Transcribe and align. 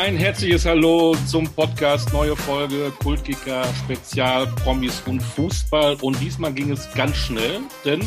Ein 0.00 0.16
herzliches 0.16 0.64
Hallo 0.64 1.14
zum 1.26 1.44
Podcast 1.44 2.14
Neue 2.14 2.34
Folge 2.34 2.90
Kultkicker 3.02 3.62
Spezial 3.84 4.46
Promis 4.46 5.02
und 5.06 5.20
Fußball. 5.20 5.98
Und 6.00 6.18
diesmal 6.18 6.52
ging 6.54 6.70
es 6.70 6.90
ganz 6.94 7.14
schnell, 7.14 7.60
denn 7.84 8.00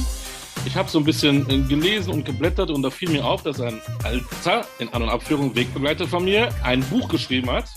ich 0.66 0.76
habe 0.76 0.90
so 0.90 0.98
ein 0.98 1.06
bisschen 1.06 1.48
äh, 1.48 1.60
gelesen 1.70 2.12
und 2.12 2.26
geblättert 2.26 2.72
und 2.72 2.82
da 2.82 2.90
fiel 2.90 3.12
mir 3.12 3.24
auf, 3.24 3.44
dass 3.44 3.62
ein 3.62 3.80
alter, 4.04 4.66
in 4.80 4.90
An- 4.90 5.04
und 5.04 5.10
Abführung 5.10 5.56
Wegbegleiter 5.56 6.08
von 6.08 6.26
mir, 6.26 6.50
ein 6.64 6.82
Buch 6.82 7.08
geschrieben 7.08 7.52
hat. 7.52 7.70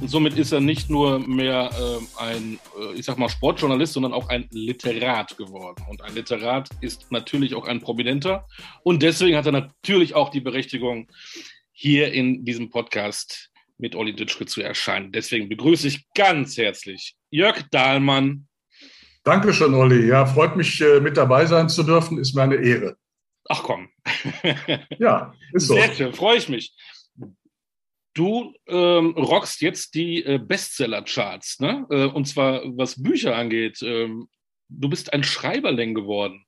Und 0.00 0.08
somit 0.08 0.36
ist 0.36 0.50
er 0.50 0.60
nicht 0.60 0.90
nur 0.90 1.20
mehr 1.20 1.70
äh, 1.72 2.20
ein, 2.20 2.58
äh, 2.76 2.98
ich 2.98 3.06
sag 3.06 3.16
mal, 3.16 3.28
Sportjournalist, 3.28 3.92
sondern 3.92 4.12
auch 4.12 4.28
ein 4.28 4.48
Literat 4.50 5.36
geworden. 5.36 5.84
Und 5.88 6.02
ein 6.02 6.16
Literat 6.16 6.68
ist 6.80 7.12
natürlich 7.12 7.54
auch 7.54 7.68
ein 7.68 7.80
Prominenter. 7.80 8.48
Und 8.82 9.04
deswegen 9.04 9.36
hat 9.36 9.46
er 9.46 9.52
natürlich 9.52 10.16
auch 10.16 10.30
die 10.30 10.40
Berechtigung, 10.40 11.08
hier 11.72 12.12
in 12.12 12.44
diesem 12.44 12.70
Podcast 12.70 13.51
mit 13.82 13.96
Olli 13.96 14.14
Dütschke 14.14 14.46
zu 14.46 14.62
erscheinen. 14.62 15.10
Deswegen 15.10 15.48
begrüße 15.48 15.88
ich 15.88 16.06
ganz 16.14 16.56
herzlich 16.56 17.16
Jörg 17.30 17.62
Dahlmann. 17.70 18.46
Dankeschön, 19.24 19.74
Olli. 19.74 20.06
Ja, 20.06 20.24
freut 20.24 20.56
mich, 20.56 20.80
äh, 20.80 21.00
mit 21.00 21.16
dabei 21.16 21.44
sein 21.46 21.68
zu 21.68 21.82
dürfen. 21.82 22.18
Ist 22.18 22.34
mir 22.34 22.44
eine 22.44 22.54
Ehre. 22.56 22.96
Ach 23.48 23.62
komm. 23.64 23.88
ja, 24.98 25.34
ist 25.52 25.66
so. 25.66 25.74
Sehr 25.74 25.92
schön, 25.92 26.12
freue 26.14 26.38
ich 26.38 26.48
mich. 26.48 26.74
Du 28.14 28.54
ähm, 28.68 29.14
rockst 29.16 29.60
jetzt 29.62 29.94
die 29.94 30.24
äh, 30.24 30.38
Bestseller-Charts, 30.38 31.60
ne? 31.60 31.86
Äh, 31.90 32.04
und 32.04 32.26
zwar 32.26 32.62
was 32.76 33.02
Bücher 33.02 33.34
angeht. 33.36 33.82
Ähm, 33.82 34.28
du 34.68 34.88
bist 34.88 35.12
ein 35.12 35.24
Schreiberling 35.24 35.94
geworden. 35.94 36.44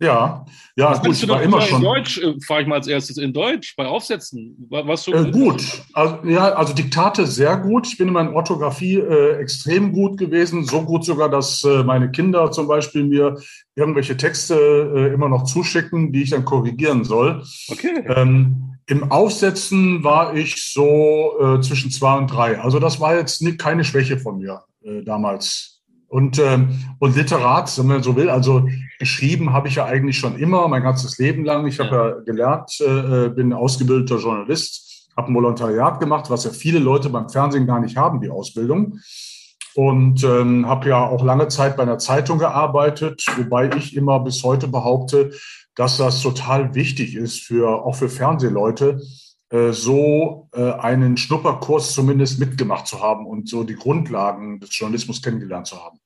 Ja, 0.00 0.46
ja, 0.76 0.92
was 0.92 1.02
gut, 1.02 1.12
ich 1.12 1.28
war 1.28 1.42
immer 1.42 1.60
schon. 1.60 1.82
In 1.82 1.84
Deutsch 1.84 2.18
äh, 2.18 2.34
fahre 2.40 2.62
ich 2.62 2.66
mal 2.66 2.76
als 2.76 2.86
erstes 2.86 3.18
in 3.18 3.34
Deutsch 3.34 3.76
bei 3.76 3.86
Aufsätzen. 3.86 4.56
Was 4.70 5.04
so 5.04 5.12
äh, 5.12 5.30
gut, 5.30 5.62
also, 5.92 6.18
ja, 6.24 6.52
also 6.54 6.72
Diktate 6.72 7.26
sehr 7.26 7.58
gut. 7.58 7.86
Ich 7.86 7.98
bin 7.98 8.08
in 8.08 8.14
meiner 8.14 8.32
Orthographie 8.32 8.96
äh, 8.96 9.36
extrem 9.36 9.92
gut 9.92 10.16
gewesen, 10.16 10.64
so 10.64 10.80
gut 10.80 11.04
sogar, 11.04 11.28
dass 11.28 11.62
äh, 11.64 11.84
meine 11.84 12.10
Kinder 12.10 12.50
zum 12.50 12.66
Beispiel 12.66 13.04
mir 13.04 13.36
irgendwelche 13.74 14.16
Texte 14.16 14.54
äh, 14.54 15.12
immer 15.12 15.28
noch 15.28 15.44
zuschicken, 15.44 16.12
die 16.12 16.22
ich 16.22 16.30
dann 16.30 16.46
korrigieren 16.46 17.04
soll. 17.04 17.44
Okay. 17.68 18.02
Ähm, 18.08 18.78
Im 18.86 19.12
Aufsetzen 19.12 20.02
war 20.02 20.34
ich 20.34 20.72
so 20.72 21.60
zwischen 21.60 21.90
zwei 21.90 22.16
und 22.16 22.26
drei. 22.26 22.58
Also 22.58 22.80
das 22.80 22.98
war 23.00 23.14
jetzt 23.14 23.40
nicht, 23.42 23.58
keine 23.58 23.84
Schwäche 23.84 24.18
von 24.18 24.38
mir 24.38 24.64
damals. 25.04 25.79
Und, 26.10 26.40
ähm, 26.40 26.70
und 26.98 27.14
Literat, 27.14 27.78
wenn 27.78 27.86
man 27.86 28.02
so 28.02 28.16
will, 28.16 28.30
also 28.30 28.68
geschrieben 28.98 29.52
habe 29.52 29.68
ich 29.68 29.76
ja 29.76 29.84
eigentlich 29.84 30.18
schon 30.18 30.36
immer, 30.40 30.66
mein 30.66 30.82
ganzes 30.82 31.18
Leben 31.18 31.44
lang. 31.44 31.68
Ich 31.68 31.78
habe 31.78 31.94
ja 31.94 32.10
gelernt, 32.24 32.80
äh, 32.80 33.28
bin 33.28 33.52
ausgebildeter 33.52 34.18
Journalist, 34.18 35.08
habe 35.16 35.30
ein 35.30 35.34
Volontariat 35.36 36.00
gemacht, 36.00 36.28
was 36.28 36.42
ja 36.42 36.50
viele 36.50 36.80
Leute 36.80 37.10
beim 37.10 37.28
Fernsehen 37.28 37.64
gar 37.64 37.78
nicht 37.78 37.96
haben, 37.96 38.20
die 38.20 38.28
Ausbildung. 38.28 38.98
Und 39.76 40.24
ähm, 40.24 40.66
habe 40.66 40.88
ja 40.88 41.06
auch 41.06 41.22
lange 41.22 41.46
Zeit 41.46 41.76
bei 41.76 41.84
einer 41.84 41.98
Zeitung 41.98 42.38
gearbeitet, 42.38 43.24
wobei 43.36 43.70
ich 43.76 43.94
immer 43.94 44.18
bis 44.18 44.42
heute 44.42 44.66
behaupte, 44.66 45.30
dass 45.76 45.96
das 45.96 46.22
total 46.22 46.74
wichtig 46.74 47.14
ist, 47.14 47.40
für, 47.40 47.84
auch 47.84 47.94
für 47.94 48.08
Fernsehleute, 48.08 49.00
äh, 49.50 49.70
so 49.70 50.48
äh, 50.54 50.72
einen 50.72 51.16
Schnupperkurs 51.16 51.92
zumindest 51.92 52.40
mitgemacht 52.40 52.88
zu 52.88 53.00
haben 53.00 53.26
und 53.26 53.48
so 53.48 53.62
die 53.62 53.76
Grundlagen 53.76 54.58
des 54.58 54.76
Journalismus 54.76 55.22
kennengelernt 55.22 55.68
zu 55.68 55.76
haben. 55.76 55.99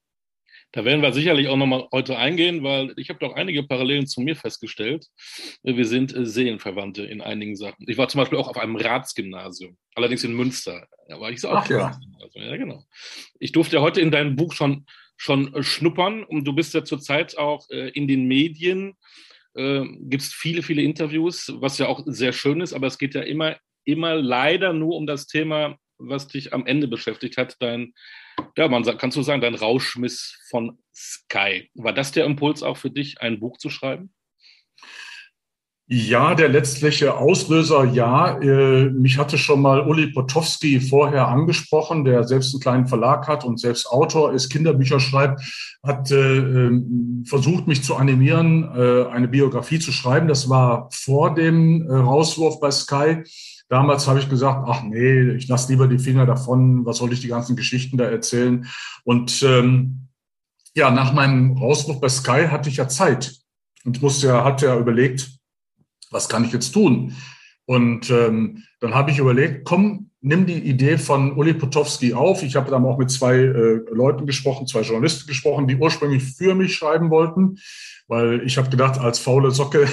Da 0.75 0.85
werden 0.85 1.03
wir 1.03 1.13
sicherlich 1.13 1.47
auch 1.47 1.57
nochmal 1.57 1.87
heute 1.93 2.19
eingehen, 2.19 2.65
weil 2.65 2.93
ich 2.97 3.09
habe 3.09 3.21
doch 3.21 3.35
einige 3.35 3.63
Parallelen 3.63 4.09
zu 4.09 4.21
mir 4.21 4.35
festgestellt. 4.35 5.07
Wir 5.63 5.85
sind 5.85 6.13
äh, 6.13 6.27
Seelenverwandte 6.27 7.05
in 7.05 7.21
einigen 7.21 7.55
Sachen. 7.55 7.85
Ich 7.89 7.97
war 7.97 8.09
zum 8.09 8.21
Beispiel 8.21 8.39
auch 8.39 8.49
auf 8.49 8.57
einem 8.57 8.75
Ratsgymnasium, 8.75 9.77
allerdings 9.95 10.25
in 10.25 10.35
Münster. 10.35 10.89
Da 11.09 11.21
war 11.21 11.31
ich 11.31 11.41
so 11.41 11.51
auch. 11.51 11.59
Ach, 11.59 11.71
ja. 11.71 12.01
ja, 12.33 12.57
genau. 12.57 12.83
Ich 13.39 13.53
durfte 13.53 13.77
ja 13.77 13.83
heute 13.83 14.01
in 14.01 14.11
deinem 14.11 14.35
Buch 14.35 14.53
schon, 14.53 14.85
schon 15.17 15.63
schnuppern 15.63 16.25
und 16.25 16.45
du 16.45 16.53
bist 16.53 16.75
ja 16.75 16.83
zurzeit 16.83 17.39
auch 17.39 17.71
in 17.71 18.09
den 18.09 18.25
Medien 18.27 18.97
äh, 19.55 19.85
gibt 20.01 20.25
es 20.25 20.33
viele, 20.33 20.63
viele 20.63 20.83
Interviews, 20.83 21.53
was 21.61 21.79
ja 21.79 21.87
auch 21.87 22.03
sehr 22.07 22.33
schön 22.33 22.61
ist, 22.61 22.73
aber 22.73 22.89
es 22.89 22.99
geht 22.99 23.15
ja 23.15 23.23
immer, 23.23 23.57
immer 23.85 24.17
leider 24.17 24.73
nur 24.73 24.97
um 24.97 25.07
das 25.07 25.29
Thema, 25.29 25.79
was 25.99 26.27
dich 26.27 26.53
am 26.53 26.67
Ende 26.67 26.89
beschäftigt 26.89 27.37
hat, 27.37 27.57
dein, 27.61 27.95
ja, 28.57 28.69
man 28.69 28.85
kannst 28.99 29.17
du 29.17 29.23
sagen, 29.23 29.41
dein 29.41 29.55
Rauschmiss 29.55 30.39
von 30.49 30.79
Sky. 30.95 31.71
War 31.75 31.93
das 31.93 32.13
der 32.13 32.25
Impuls 32.25 32.63
auch 32.63 32.77
für 32.77 32.91
dich, 32.91 33.21
ein 33.21 33.41
Buch 33.41 33.59
zu 33.59 33.71
schreiben? 33.71 34.13
Ja, 35.87 36.35
der 36.35 36.49
letztliche 36.49 37.15
Auslöser, 37.19 37.85
ja. 37.85 38.39
Äh, 38.41 38.89
mich 38.89 39.19
hatte 39.19 39.37
schon 39.37 39.61
mal 39.61 39.87
Uli 39.87 40.07
Potowski 40.07 40.81
vorher 40.81 41.29
angesprochen, 41.29 42.07
der 42.07 42.25
selbst 42.25 42.55
einen 42.55 42.63
kleinen 42.63 42.87
Verlag 42.87 43.29
hat 43.29 43.45
und 43.45 43.61
selbst 43.61 43.87
Autor 43.89 44.33
ist, 44.33 44.49
Kinderbücher 44.49 44.99
schreibt, 44.99 45.43
hat 45.83 46.11
äh, 46.11 46.39
ähm, 46.39 47.23
versucht, 47.27 47.67
mich 47.67 47.83
zu 47.83 47.97
animieren, 47.97 48.65
äh, 48.75 49.05
eine 49.11 49.29
Biografie 49.29 49.79
zu 49.79 49.93
schreiben. 49.93 50.27
Das 50.27 50.49
war 50.49 50.89
vor 50.91 51.35
dem 51.35 51.87
Rauswurf 51.87 52.61
bei 52.61 52.71
Sky. 52.71 53.23
Damals 53.69 54.07
habe 54.07 54.19
ich 54.19 54.29
gesagt, 54.29 54.69
ach 54.69 54.83
nee, 54.83 55.31
ich 55.31 55.49
lasse 55.49 55.73
lieber 55.73 55.89
die 55.89 55.99
Finger 55.99 56.27
davon, 56.27 56.85
was 56.85 56.99
soll 56.99 57.13
ich 57.13 57.21
die 57.21 57.29
ganzen 57.29 57.57
Geschichten 57.57 57.97
da 57.97 58.05
erzählen? 58.05 58.67
Und 59.05 59.43
ähm, 59.43 60.09
ja, 60.75 60.91
nach 60.91 61.13
meinem 61.13 61.57
Rauswurf 61.57 62.01
bei 62.01 62.09
Sky 62.09 62.49
hatte 62.51 62.69
ich 62.69 62.77
ja 62.77 62.89
Zeit 62.89 63.35
und 63.85 64.03
musste 64.03 64.29
ja, 64.29 64.45
hatte 64.45 64.67
ja 64.67 64.79
überlegt, 64.79 65.31
was 66.11 66.29
kann 66.29 66.45
ich 66.45 66.53
jetzt 66.53 66.73
tun? 66.73 67.15
Und 67.67 68.11
ähm, 68.11 68.63
dann 68.81 68.95
habe 68.95 69.11
ich 69.11 69.19
überlegt, 69.19 69.65
komm, 69.65 70.11
nimm 70.21 70.47
die 70.47 70.59
Idee 70.59 70.99
von 70.99 71.37
Uli 71.37 71.55
Potowski 71.55 72.15
auf. 72.15 72.43
Ich 72.43 72.57
habe 72.57 72.71
dann 72.71 72.85
auch 72.85 72.99
mit 72.99 73.11
zwei 73.11 73.37
äh, 73.37 73.81
Leuten 73.91 74.27
gesprochen, 74.27 74.67
zwei 74.67 74.81
Journalisten 74.81 75.27
gesprochen, 75.27 75.67
die 75.67 75.77
ursprünglich 75.77 76.23
für 76.23 76.55
mich 76.55 76.75
schreiben 76.75 77.11
wollten, 77.11 77.59
weil 78.09 78.43
ich 78.45 78.57
habe 78.57 78.71
gedacht, 78.71 78.99
als 78.99 79.19
faule 79.19 79.51
Socke 79.51 79.87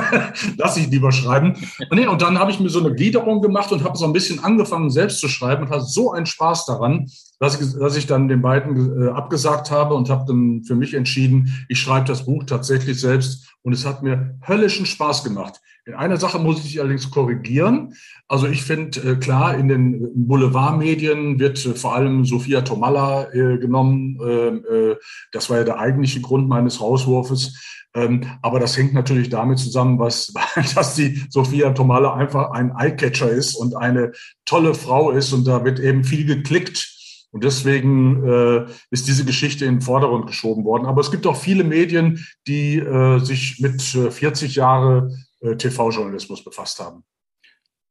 lasse 0.56 0.80
ich 0.80 0.88
lieber 0.88 1.12
schreiben. 1.12 1.56
Und, 1.90 1.98
nee, 1.98 2.06
und 2.06 2.20
dann 2.22 2.38
habe 2.38 2.50
ich 2.50 2.60
mir 2.60 2.68
so 2.68 2.80
eine 2.80 2.94
Gliederung 2.94 3.40
gemacht 3.40 3.72
und 3.72 3.84
habe 3.84 3.96
so 3.96 4.04
ein 4.04 4.12
bisschen 4.12 4.42
angefangen, 4.44 4.90
selbst 4.90 5.20
zu 5.20 5.28
schreiben 5.28 5.64
und 5.64 5.70
hatte 5.70 5.84
so 5.84 6.12
einen 6.12 6.26
Spaß 6.26 6.66
daran, 6.66 7.10
dass 7.40 7.60
ich, 7.60 7.72
dass 7.76 7.96
ich 7.96 8.06
dann 8.06 8.28
den 8.28 8.42
beiden 8.42 9.02
äh, 9.02 9.08
abgesagt 9.08 9.70
habe 9.70 9.94
und 9.94 10.10
habe 10.10 10.26
dann 10.28 10.62
für 10.62 10.76
mich 10.76 10.94
entschieden, 10.94 11.64
ich 11.68 11.80
schreibe 11.80 12.06
das 12.06 12.26
Buch 12.26 12.44
tatsächlich 12.44 13.00
selbst 13.00 13.54
und 13.62 13.72
es 13.72 13.86
hat 13.86 14.02
mir 14.02 14.38
höllischen 14.46 14.86
Spaß 14.86 15.24
gemacht. 15.24 15.60
In 15.86 15.94
einer 15.94 16.18
Sache 16.18 16.38
muss 16.38 16.64
ich 16.64 16.78
allerdings 16.78 17.10
korrigieren. 17.10 17.94
Also 18.28 18.46
ich 18.46 18.62
finde, 18.62 19.00
äh, 19.00 19.16
klar, 19.16 19.56
in 19.56 19.68
den 19.68 20.26
Boulevardmedien 20.26 21.40
wird 21.40 21.64
äh, 21.64 21.74
vor 21.74 21.94
allem 21.94 22.26
Sophia 22.26 22.60
Tomalla 22.60 23.32
äh, 23.32 23.58
genommen. 23.58 24.18
Ähm, 24.22 24.64
äh, 24.70 24.96
das 25.32 25.48
war 25.48 25.58
ja 25.58 25.64
der 25.64 25.78
eigentliche 25.78 26.20
Grund 26.20 26.46
meines 26.46 26.82
Rauswurfes. 26.82 27.86
Ähm, 27.94 28.24
aber 28.42 28.60
das 28.60 28.76
hängt 28.76 28.92
natürlich 28.92 29.30
damit 29.30 29.58
zusammen, 29.58 29.98
was, 29.98 30.32
dass 30.74 30.94
die 30.94 31.24
Sophia 31.30 31.70
Tomalla 31.70 32.14
einfach 32.14 32.50
ein 32.50 32.72
Eyecatcher 32.76 33.30
ist 33.30 33.54
und 33.54 33.74
eine 33.74 34.12
tolle 34.44 34.74
Frau 34.74 35.10
ist 35.10 35.32
und 35.32 35.46
da 35.46 35.64
wird 35.64 35.80
eben 35.80 36.04
viel 36.04 36.26
geklickt. 36.26 36.99
Und 37.32 37.44
deswegen 37.44 38.24
äh, 38.26 38.66
ist 38.90 39.06
diese 39.06 39.24
Geschichte 39.24 39.64
in 39.64 39.76
den 39.76 39.80
Vordergrund 39.82 40.26
geschoben 40.26 40.64
worden. 40.64 40.86
Aber 40.86 41.00
es 41.00 41.10
gibt 41.10 41.26
auch 41.26 41.36
viele 41.36 41.64
Medien, 41.64 42.26
die 42.46 42.78
äh, 42.78 43.18
sich 43.20 43.60
mit 43.60 43.80
40 43.82 44.56
Jahre 44.56 45.10
äh, 45.40 45.56
TV-Journalismus 45.56 46.44
befasst 46.44 46.80
haben. 46.80 47.04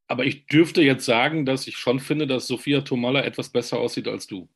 Aber 0.07 0.25
ich 0.25 0.47
dürfte 0.47 0.81
jetzt 0.81 1.05
sagen, 1.05 1.45
dass 1.45 1.67
ich 1.67 1.77
schon 1.77 1.99
finde, 1.99 2.27
dass 2.27 2.47
Sophia 2.47 2.81
Tomalla 2.81 3.23
etwas 3.23 3.49
besser 3.49 3.77
aussieht 3.77 4.07
als 4.07 4.27
du. 4.27 4.49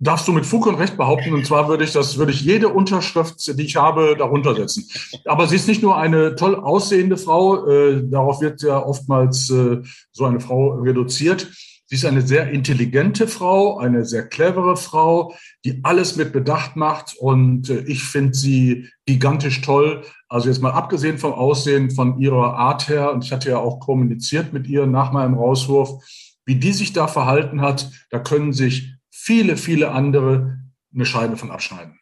Darfst 0.00 0.28
du 0.28 0.32
mit 0.32 0.46
Fug 0.46 0.66
und 0.66 0.76
Recht 0.76 0.96
behaupten, 0.96 1.32
und 1.32 1.44
zwar 1.44 1.68
würde 1.68 1.82
ich 1.82 1.92
das, 1.92 2.18
würde 2.18 2.30
ich 2.30 2.42
jede 2.42 2.68
Unterschrift, 2.68 3.58
die 3.58 3.64
ich 3.64 3.74
habe, 3.74 4.14
darunter 4.16 4.54
setzen. 4.54 4.88
Aber 5.24 5.48
sie 5.48 5.56
ist 5.56 5.66
nicht 5.66 5.82
nur 5.82 5.96
eine 5.96 6.36
toll 6.36 6.54
aussehende 6.54 7.16
Frau, 7.16 7.66
äh, 7.66 8.02
darauf 8.04 8.40
wird 8.40 8.62
ja 8.62 8.80
oftmals 8.84 9.50
äh, 9.50 9.78
so 10.12 10.24
eine 10.24 10.38
Frau 10.38 10.74
reduziert. 10.74 11.50
Sie 11.90 11.94
ist 11.94 12.04
eine 12.04 12.20
sehr 12.20 12.50
intelligente 12.50 13.26
Frau, 13.26 13.78
eine 13.78 14.04
sehr 14.04 14.28
clevere 14.28 14.76
Frau, 14.76 15.34
die 15.64 15.80
alles 15.84 16.16
mit 16.16 16.34
Bedacht 16.34 16.76
macht. 16.76 17.16
Und 17.18 17.70
äh, 17.70 17.80
ich 17.86 18.04
finde 18.04 18.34
sie 18.34 18.90
gigantisch 19.06 19.62
toll. 19.62 20.04
Also 20.28 20.48
jetzt 20.48 20.60
mal 20.60 20.72
abgesehen 20.72 21.16
vom 21.16 21.32
Aussehen, 21.32 21.90
von 21.90 22.18
ihrer 22.18 22.54
Art 22.54 22.90
her, 22.90 23.10
und 23.12 23.24
ich 23.24 23.32
hatte 23.32 23.48
ja 23.48 23.58
auch 23.58 23.80
kommuniziert 23.80 24.52
mit 24.52 24.66
ihr 24.66 24.86
nach 24.86 25.12
meinem 25.12 25.32
Rauswurf, 25.32 26.04
wie 26.44 26.56
die 26.56 26.72
sich 26.72 26.92
da 26.92 27.08
verhalten 27.08 27.62
hat, 27.62 27.90
da 28.10 28.18
können 28.18 28.52
sich 28.52 28.94
viele, 29.10 29.56
viele 29.56 29.90
andere 29.90 30.58
eine 30.94 31.06
Scheibe 31.06 31.38
von 31.38 31.50
abschneiden. 31.50 31.98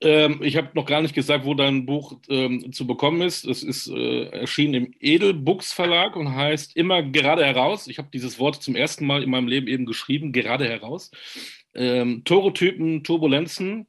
Ähm, 0.00 0.40
ich 0.42 0.56
habe 0.56 0.70
noch 0.74 0.86
gar 0.86 1.02
nicht 1.02 1.14
gesagt, 1.14 1.44
wo 1.44 1.54
dein 1.54 1.86
Buch 1.86 2.18
ähm, 2.28 2.72
zu 2.72 2.86
bekommen 2.86 3.22
ist. 3.22 3.44
Es 3.44 3.62
ist 3.62 3.88
äh, 3.88 4.26
erschienen 4.26 4.74
im 4.74 4.94
Edelbooks 5.00 5.72
Verlag 5.72 6.16
und 6.16 6.34
heißt 6.34 6.76
immer 6.76 7.02
gerade 7.02 7.44
heraus. 7.44 7.86
Ich 7.86 7.98
habe 7.98 8.08
dieses 8.12 8.38
Wort 8.38 8.62
zum 8.62 8.74
ersten 8.76 9.06
Mal 9.06 9.22
in 9.22 9.30
meinem 9.30 9.48
Leben 9.48 9.68
eben 9.68 9.86
geschrieben, 9.86 10.32
gerade 10.32 10.68
heraus. 10.68 11.10
Ähm, 11.74 12.22
Torotypen, 12.24 13.04
Turbulenzen, 13.04 13.86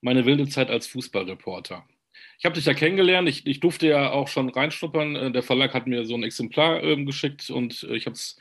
meine 0.00 0.24
wilde 0.26 0.48
Zeit 0.48 0.70
als 0.70 0.86
Fußballreporter. 0.86 1.84
ich 2.38 2.44
habe 2.44 2.54
dich 2.54 2.64
ja 2.66 2.74
kennengelernt. 2.74 3.28
Ich, 3.28 3.46
ich, 3.46 3.60
durfte 3.60 3.88
ja 3.88 4.10
auch 4.12 4.28
schon 4.28 4.48
reinschnuppern. 4.48 5.16
Äh, 5.16 5.32
der 5.32 5.42
Verlag 5.42 5.74
hat 5.74 5.86
mir 5.86 6.04
so 6.06 6.14
ein 6.14 6.24
Exemplar 6.24 6.82
ähm, 6.82 7.06
geschickt 7.06 7.50
und 7.50 7.82
äh, 7.84 7.96
ich 7.96 8.06
habe 8.06 8.14
es 8.14 8.38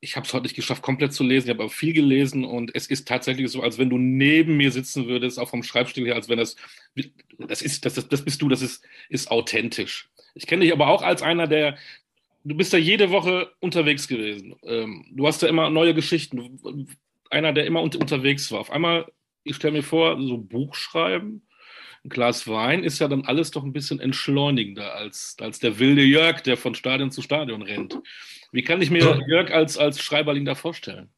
ich 0.00 0.16
habe 0.16 0.26
es 0.26 0.32
heute 0.32 0.44
nicht 0.44 0.56
geschafft, 0.56 0.82
komplett 0.82 1.12
zu 1.12 1.24
lesen. 1.24 1.46
Ich 1.46 1.50
habe 1.50 1.64
aber 1.64 1.70
viel 1.70 1.92
gelesen 1.92 2.44
und 2.44 2.74
es 2.74 2.86
ist 2.86 3.06
tatsächlich 3.06 3.50
so, 3.50 3.62
als 3.62 3.78
wenn 3.78 3.90
du 3.90 3.98
neben 3.98 4.56
mir 4.56 4.72
sitzen 4.72 5.06
würdest, 5.06 5.38
auch 5.38 5.50
vom 5.50 5.62
Schreibstil 5.62 6.06
her, 6.06 6.14
als 6.14 6.28
wenn 6.28 6.38
das, 6.38 6.56
das 7.38 7.60
ist, 7.60 7.84
das, 7.84 7.94
das, 7.94 8.08
das 8.08 8.24
bist 8.24 8.40
du, 8.40 8.48
das 8.48 8.62
ist, 8.62 8.82
ist 9.10 9.30
authentisch. 9.30 10.08
Ich 10.34 10.46
kenne 10.46 10.64
dich 10.64 10.72
aber 10.72 10.88
auch 10.88 11.02
als 11.02 11.22
einer, 11.22 11.46
der, 11.46 11.76
du 12.44 12.56
bist 12.56 12.72
ja 12.72 12.78
jede 12.78 13.10
Woche 13.10 13.52
unterwegs 13.60 14.08
gewesen. 14.08 14.56
Ähm, 14.62 15.06
du 15.12 15.26
hast 15.26 15.42
ja 15.42 15.48
immer 15.48 15.68
neue 15.68 15.94
Geschichten. 15.94 16.88
Einer, 17.28 17.52
der 17.52 17.66
immer 17.66 17.82
unterwegs 17.82 18.50
war. 18.50 18.60
Auf 18.60 18.70
einmal, 18.70 19.06
ich 19.44 19.56
stelle 19.56 19.74
mir 19.74 19.82
vor, 19.82 20.20
so 20.20 20.38
Buch 20.38 20.74
schreiben, 20.74 21.42
ein 22.04 22.08
Glas 22.08 22.48
Wein 22.48 22.82
ist 22.82 22.98
ja 22.98 23.08
dann 23.08 23.24
alles 23.24 23.50
doch 23.50 23.64
ein 23.64 23.72
bisschen 23.72 24.00
entschleunigender 24.00 24.94
als, 24.94 25.36
als 25.40 25.58
der 25.58 25.78
wilde 25.78 26.02
Jörg, 26.02 26.40
der 26.42 26.56
von 26.56 26.74
Stadion 26.74 27.10
zu 27.10 27.22
Stadion 27.22 27.62
rennt. 27.62 27.98
Wie 28.52 28.62
kann 28.62 28.80
ich 28.80 28.90
mir 28.90 29.20
Jörg 29.28 29.52
als, 29.52 29.76
als 29.76 30.00
Schreiberling 30.00 30.44
da 30.44 30.54
vorstellen? 30.54 31.10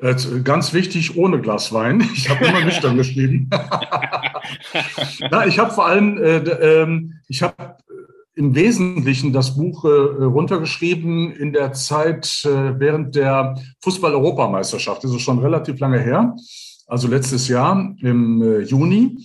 Äh, 0.00 0.14
ganz 0.42 0.74
wichtig, 0.74 1.16
ohne 1.16 1.40
Glas 1.40 1.72
Wein. 1.72 2.00
Ich 2.14 2.28
habe 2.28 2.44
immer 2.46 2.64
nüchtern 2.64 2.96
geschrieben. 3.02 3.48
Na, 5.30 5.46
ich 5.46 5.58
habe 5.58 5.70
vor 5.70 5.86
allem, 5.86 6.18
äh, 6.18 6.36
äh, 6.38 7.02
ich 7.28 7.42
habe 7.42 7.62
äh, 7.62 7.74
im 8.34 8.54
Wesentlichen 8.56 9.32
das 9.32 9.56
Buch 9.56 9.84
äh, 9.84 9.88
runtergeschrieben 9.88 11.30
in 11.32 11.52
der 11.52 11.72
Zeit 11.72 12.42
äh, 12.44 12.78
während 12.78 13.14
der 13.14 13.54
Fußball-Europameisterschaft. 13.82 15.04
Das 15.04 15.12
ist 15.12 15.22
schon 15.22 15.38
relativ 15.38 15.78
lange 15.78 16.00
her, 16.00 16.34
also 16.88 17.06
letztes 17.06 17.46
Jahr 17.46 17.94
im 18.00 18.62
Juni. 18.64 19.16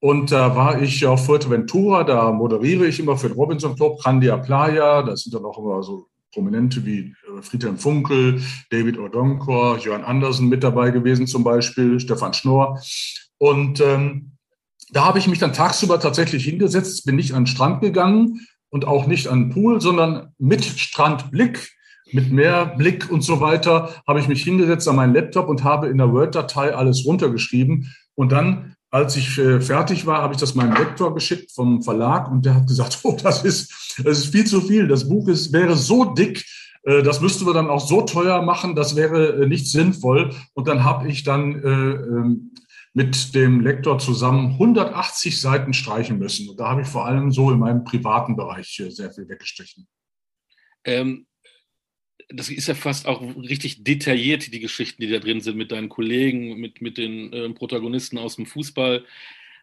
Und 0.00 0.30
da 0.30 0.54
war 0.54 0.80
ich 0.82 1.06
auf 1.06 1.26
Fuerteventura, 1.26 2.04
da 2.04 2.30
moderiere 2.30 2.86
ich 2.86 3.00
immer 3.00 3.16
für 3.16 3.28
den 3.28 3.36
Robinson 3.36 3.76
Club, 3.76 4.04
Randia 4.04 4.36
Playa, 4.36 5.02
da 5.02 5.16
sind 5.16 5.34
dann 5.34 5.44
auch 5.44 5.58
immer 5.58 5.82
so 5.82 6.08
Prominente 6.32 6.84
wie 6.84 7.14
äh, 7.38 7.42
Friedhelm 7.42 7.78
Funkel, 7.78 8.42
David 8.70 8.98
Odonkor, 8.98 9.78
Jörn 9.78 10.04
Andersen 10.04 10.48
mit 10.48 10.62
dabei 10.62 10.90
gewesen 10.90 11.26
zum 11.26 11.44
Beispiel, 11.44 11.98
Stefan 11.98 12.34
Schnorr. 12.34 12.78
Und 13.38 13.80
ähm, 13.80 14.32
da 14.90 15.06
habe 15.06 15.18
ich 15.18 15.28
mich 15.28 15.38
dann 15.38 15.54
tagsüber 15.54 15.98
tatsächlich 15.98 16.44
hingesetzt, 16.44 17.06
bin 17.06 17.16
nicht 17.16 17.32
an 17.32 17.42
den 17.42 17.46
Strand 17.46 17.80
gegangen 17.80 18.46
und 18.68 18.86
auch 18.86 19.06
nicht 19.06 19.28
an 19.28 19.44
den 19.44 19.50
Pool, 19.50 19.80
sondern 19.80 20.34
mit 20.38 20.64
Strandblick, 20.64 21.72
mit 22.12 22.30
Meerblick 22.30 23.10
und 23.10 23.22
so 23.22 23.40
weiter, 23.40 23.94
habe 24.06 24.20
ich 24.20 24.28
mich 24.28 24.44
hingesetzt 24.44 24.86
an 24.86 24.96
meinen 24.96 25.14
Laptop 25.14 25.48
und 25.48 25.64
habe 25.64 25.88
in 25.88 25.98
der 25.98 26.12
Word-Datei 26.12 26.74
alles 26.74 27.04
runtergeschrieben. 27.04 27.92
Und 28.14 28.30
dann 28.30 28.75
als 28.90 29.16
ich 29.16 29.38
äh, 29.38 29.60
fertig 29.60 30.06
war, 30.06 30.22
habe 30.22 30.34
ich 30.34 30.40
das 30.40 30.54
meinem 30.54 30.76
Lektor 30.76 31.14
geschickt 31.14 31.52
vom 31.52 31.82
Verlag 31.82 32.30
und 32.30 32.46
der 32.46 32.54
hat 32.54 32.66
gesagt, 32.66 33.00
oh, 33.04 33.16
das 33.20 33.44
ist, 33.44 34.00
das 34.02 34.18
ist 34.18 34.32
viel 34.32 34.44
zu 34.44 34.60
viel. 34.60 34.88
Das 34.88 35.08
Buch 35.08 35.28
ist, 35.28 35.52
wäre 35.52 35.76
so 35.76 36.04
dick, 36.04 36.44
äh, 36.84 37.02
das 37.02 37.20
müssten 37.20 37.46
wir 37.46 37.52
dann 37.52 37.68
auch 37.68 37.86
so 37.86 38.02
teuer 38.02 38.42
machen, 38.42 38.74
das 38.74 38.96
wäre 38.96 39.42
äh, 39.42 39.46
nicht 39.46 39.66
sinnvoll. 39.70 40.34
Und 40.54 40.68
dann 40.68 40.84
habe 40.84 41.08
ich 41.08 41.24
dann 41.24 41.62
äh, 41.62 41.68
ähm, 41.68 42.54
mit 42.94 43.34
dem 43.34 43.60
Lektor 43.60 43.98
zusammen 43.98 44.52
180 44.52 45.38
Seiten 45.38 45.74
streichen 45.74 46.18
müssen. 46.18 46.48
Und 46.48 46.58
da 46.58 46.70
habe 46.70 46.80
ich 46.80 46.88
vor 46.88 47.04
allem 47.04 47.30
so 47.30 47.50
in 47.50 47.58
meinem 47.58 47.84
privaten 47.84 48.36
Bereich 48.36 48.82
sehr 48.88 49.12
viel 49.12 49.28
weggestrichen. 49.28 49.86
Ähm, 50.84 51.26
das 52.28 52.48
ist 52.48 52.68
ja 52.68 52.74
fast 52.74 53.06
auch 53.06 53.22
richtig 53.36 53.84
detailliert, 53.84 54.52
die 54.52 54.60
Geschichten, 54.60 55.02
die 55.02 55.10
da 55.10 55.18
drin 55.18 55.40
sind 55.40 55.56
mit 55.56 55.70
deinen 55.70 55.88
Kollegen, 55.88 56.58
mit, 56.58 56.80
mit 56.80 56.98
den 56.98 57.32
äh, 57.32 57.48
Protagonisten 57.50 58.18
aus 58.18 58.36
dem 58.36 58.46
Fußball. 58.46 59.04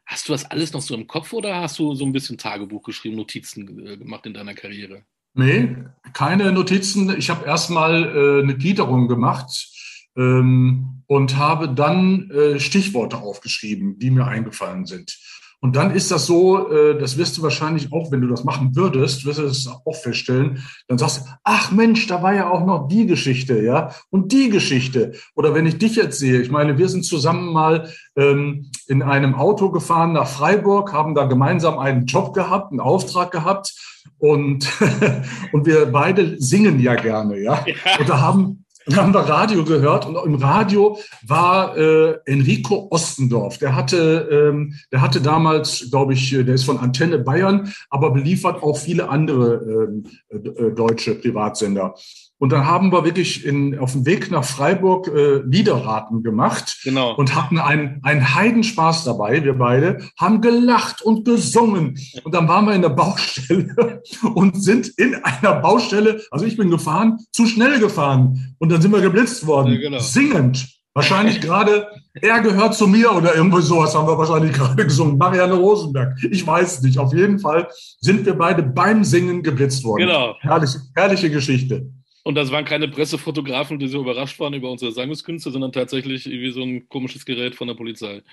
Hast 0.06 0.27
du 0.27 0.33
das 0.33 0.45
alles 0.45 0.74
noch 0.74 0.81
so 0.81 0.95
im 0.95 1.07
Kopf 1.07 1.33
oder 1.33 1.62
hast 1.62 1.80
du 1.80 1.95
so 1.95 2.06
ein 2.06 2.13
bisschen 2.13 2.38
Tagebuch 2.38 2.83
geschrieben, 2.83 3.15
Notizen 3.15 3.86
äh, 3.86 3.98
gemacht 3.98 4.25
in 4.25 4.33
deiner 4.33 4.54
Karriere? 4.54 5.04
Nee, 5.33 5.75
keine 6.13 6.51
Notizen. 6.51 7.18
Ich 7.18 7.30
habe 7.30 7.45
erstmal 7.45 8.04
äh, 8.04 8.44
eine 8.44 8.56
Gliederung 8.56 9.07
gemacht 9.07 9.69
ähm, 10.15 11.04
und 11.07 11.38
habe 11.38 11.69
dann 11.69 12.30
äh, 12.30 12.60
Stichworte 12.60 13.18
aufgeschrieben, 13.18 13.98
die 13.98 14.12
mir 14.12 14.27
eingefallen 14.27 14.86
sind. 14.86 15.18
Und 15.63 15.77
dann 15.77 15.92
ist 15.92 16.12
das 16.12 16.25
so, 16.25 16.69
äh, 16.69 17.00
das 17.00 17.18
wirst 17.18 17.38
du 17.38 17.42
wahrscheinlich 17.42 17.94
auch, 17.94 18.12
wenn 18.12 18.19
du 18.19 18.27
das 18.27 18.44
machen 18.44 18.75
würdest, 18.75 19.25
wirst 19.25 19.39
du 19.39 19.44
das 19.44 19.65
auch 19.86 19.95
feststellen, 19.95 20.62
dann 20.89 20.98
sagst 20.98 21.19
du, 21.19 21.31
ach 21.45 21.71
Mensch, 21.71 22.06
da 22.06 22.21
war 22.21 22.33
ja 22.33 22.50
auch 22.50 22.65
noch 22.65 22.89
die 22.89 23.06
Geschichte, 23.06 23.63
ja, 23.63 23.92
und 24.10 24.33
die 24.33 24.50
Geschichte. 24.50 25.13
Oder 25.36 25.54
wenn 25.54 25.65
ich 25.65 25.77
dich 25.77 25.95
jetzt 25.95 26.19
sehe, 26.19 26.42
ich 26.42 26.51
meine, 26.51 26.77
wir 26.77 26.89
sind 26.89 27.06
zusammen 27.06 27.54
mal 27.54 27.89
ähm, 28.18 28.71
in 28.88 29.01
einem 29.01 29.36
Auto 29.36 29.71
gefahren 29.71 30.12
nach 30.12 30.27
Freiburg, 30.27 30.92
haben 30.92 31.15
da 31.15 31.24
gemeinsam 31.27 31.80
einen 31.80 32.07
Job 32.07 32.33
gehabt, 32.33 32.71
einen 32.71 32.81
Auftrag 32.81 33.31
gehabt 33.31 33.74
und, 34.18 34.69
und 35.54 35.65
wir 35.65 35.86
beide 35.86 36.42
singen 36.42 36.81
ja 36.81 36.95
gerne, 36.95 37.39
ja. 37.39 37.63
ja. 37.65 38.00
Und 38.00 38.10
da 38.10 38.19
haben, 38.19 38.62
dann 38.86 38.98
haben 38.98 39.14
wir 39.14 39.22
Radio 39.22 39.64
gehört 39.64 40.06
und 40.06 40.16
im 40.26 40.36
Radio 40.36 40.98
war 41.26 41.78
äh, 41.78 42.18
Enrico 42.26 42.88
Ostendorf. 42.92 43.58
Der 43.58 43.76
hatte, 43.76 44.28
ähm, 44.32 44.74
der 44.92 45.02
hatte 45.02 45.22
damals, 45.22 45.90
glaube 45.90 46.14
ich, 46.14 46.32
der 46.32 46.48
ist 46.56 46.66
von 46.66 46.78
Antenne 46.78 47.20
Bayern, 47.20 47.74
aber 47.90 48.12
beliefert 48.12 48.62
auch 48.62 48.78
viele 48.78 49.10
andere 49.10 49.56
ähm, 49.56 50.04
äh, 50.30 50.72
deutsche 50.72 51.16
Privatsender. 51.16 51.96
Und 52.40 52.52
dann 52.52 52.66
haben 52.66 52.92
wir 52.92 53.06
wirklich 53.06 53.46
in, 53.46 53.80
auf 53.80 53.94
dem 53.94 54.06
Weg 54.06 54.30
nach 54.30 54.44
Freiburg 54.44 55.08
äh, 55.08 55.38
Liederraten 55.46 56.24
gemacht 56.24 56.80
genau. 56.84 57.16
und 57.16 57.36
hatten 57.36 57.58
einen, 57.58 58.00
einen 58.04 58.36
Heidenspaß 58.36 59.06
dabei, 59.06 59.44
wir 59.44 59.58
beide, 59.58 60.00
haben 60.20 60.42
gelacht 60.42 61.02
und 61.02 61.24
gesungen. 61.24 61.98
Und 62.24 62.34
dann 62.36 62.48
waren 62.48 62.66
wir 62.66 62.74
in 62.74 62.82
der 62.82 62.90
Baustelle 62.90 64.02
und 64.36 64.62
sind 64.62 64.88
in 64.98 65.16
einer 65.16 65.56
Baustelle, 65.62 66.22
also 66.32 66.46
ich 66.46 66.58
bin 66.58 66.70
gefahren, 66.70 67.18
zu 67.32 67.46
schnell 67.46 67.80
gefahren. 67.80 68.56
Und 68.60 68.72
dann 68.72 68.82
sind 68.82 68.92
wir 68.92 69.02
geblitzt 69.02 69.48
worden, 69.48 69.74
ja, 69.74 69.80
genau. 69.80 70.00
singend. 70.00 70.68
Wahrscheinlich 70.94 71.42
gerade, 71.42 71.88
er 72.14 72.42
gehört 72.42 72.76
zu 72.76 72.88
mir 72.88 73.14
oder 73.14 73.36
irgendwie 73.36 73.62
sowas 73.62 73.96
haben 73.96 74.08
wir 74.08 74.18
wahrscheinlich 74.18 74.54
gerade 74.58 74.84
gesungen. 74.84 75.18
Marianne 75.18 75.54
Rosenberg. 75.54 76.18
Ich 76.30 76.46
weiß 76.46 76.82
nicht. 76.82 76.98
Auf 76.98 77.14
jeden 77.14 77.40
Fall 77.40 77.68
sind 78.00 78.26
wir 78.26 78.34
beide 78.34 78.64
beim 78.64 79.04
Singen 79.04 79.44
geblitzt 79.44 79.84
worden. 79.84 80.08
Genau. 80.08 80.36
Herrliche, 80.42 80.80
herrliche 80.96 81.30
Geschichte. 81.30 81.90
Und 82.25 82.36
das 82.36 82.52
waren 82.52 82.64
keine 82.64 82.88
Pressefotografen, 82.88 83.80
die 83.80 83.88
so 83.88 84.00
überrascht 84.00 84.40
waren 84.40 84.54
über 84.54 84.72
unsere 84.72 84.94
Sangeskünste, 84.94 85.52
sondern 85.52 85.74
tatsächlich 85.74 86.25
wie 86.25 86.52
so 86.52 86.62
ein 86.62 86.88
komisches 86.88 87.25
Gerät 87.25 87.54
von 87.54 87.68
der 87.68 87.75
Polizei. 87.75 88.24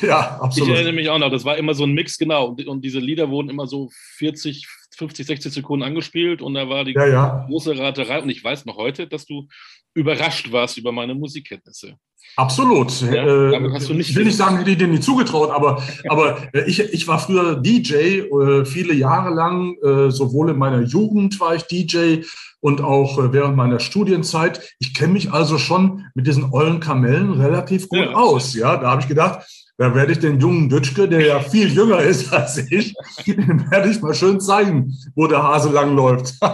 Ja, 0.00 0.38
absolut. 0.40 0.68
Ich 0.68 0.74
erinnere 0.76 0.92
mich 0.92 1.08
auch 1.08 1.18
noch, 1.18 1.30
das 1.30 1.44
war 1.44 1.56
immer 1.56 1.74
so 1.74 1.82
ein 1.82 1.92
Mix, 1.92 2.16
genau. 2.16 2.56
Und 2.64 2.84
diese 2.84 3.00
Lieder 3.00 3.28
wurden 3.28 3.50
immer 3.50 3.66
so 3.66 3.90
40, 4.18 4.66
50, 4.96 5.26
60 5.26 5.52
Sekunden 5.52 5.82
angespielt 5.82 6.42
und 6.42 6.54
da 6.54 6.68
war 6.68 6.84
die 6.84 6.92
ja, 6.92 7.06
ja. 7.06 7.44
große 7.48 7.76
Raterei. 7.76 8.22
Und 8.22 8.30
ich 8.30 8.42
weiß 8.42 8.66
noch 8.66 8.76
heute, 8.76 9.08
dass 9.08 9.26
du 9.26 9.48
überrascht 9.94 10.52
warst 10.52 10.78
über 10.78 10.92
meine 10.92 11.16
Musikkenntnisse. 11.16 11.96
Absolut. 12.36 13.00
Ja, 13.00 13.50
äh, 13.50 13.70
hast 13.72 13.88
du 13.88 13.94
nicht 13.94 14.10
ich 14.10 14.16
will 14.16 14.24
nicht 14.24 14.36
sagen, 14.36 14.64
ich 14.64 14.78
dir 14.78 14.86
nicht 14.86 15.02
zugetraut, 15.02 15.50
aber, 15.50 15.82
aber 16.08 16.48
äh, 16.54 16.68
ich, 16.68 16.78
ich 16.78 17.08
war 17.08 17.18
früher 17.18 17.56
DJ, 17.56 17.94
äh, 17.94 18.64
viele 18.64 18.94
Jahre 18.94 19.34
lang, 19.34 19.76
äh, 19.82 20.10
sowohl 20.10 20.50
in 20.50 20.58
meiner 20.58 20.82
Jugend 20.82 21.40
war 21.40 21.56
ich 21.56 21.64
DJ 21.64 22.22
und 22.60 22.82
auch 22.82 23.18
äh, 23.18 23.32
während 23.32 23.56
meiner 23.56 23.80
Studienzeit. 23.80 24.74
Ich 24.78 24.94
kenne 24.94 25.14
mich 25.14 25.32
also 25.32 25.58
schon 25.58 26.06
mit 26.14 26.26
diesen 26.26 26.52
ollen 26.52 26.80
Kamellen 26.80 27.32
relativ 27.32 27.88
gut 27.88 28.00
ja. 28.00 28.14
aus. 28.14 28.54
Ja, 28.54 28.76
da 28.76 28.90
habe 28.90 29.02
ich 29.02 29.08
gedacht, 29.08 29.46
da 29.78 29.94
werde 29.94 30.12
ich 30.12 30.18
den 30.18 30.38
jungen 30.38 30.68
Dütschke, 30.68 31.08
der 31.08 31.24
ja 31.24 31.40
viel 31.40 31.72
jünger 31.72 32.00
ist 32.00 32.30
als 32.34 32.58
ich, 32.58 32.94
den 33.26 33.70
werde 33.70 33.90
ich 33.90 34.02
mal 34.02 34.14
schön 34.14 34.38
zeigen, 34.40 34.94
wo 35.14 35.26
der 35.26 35.42
Hase 35.42 35.70
langläuft. 35.70 36.34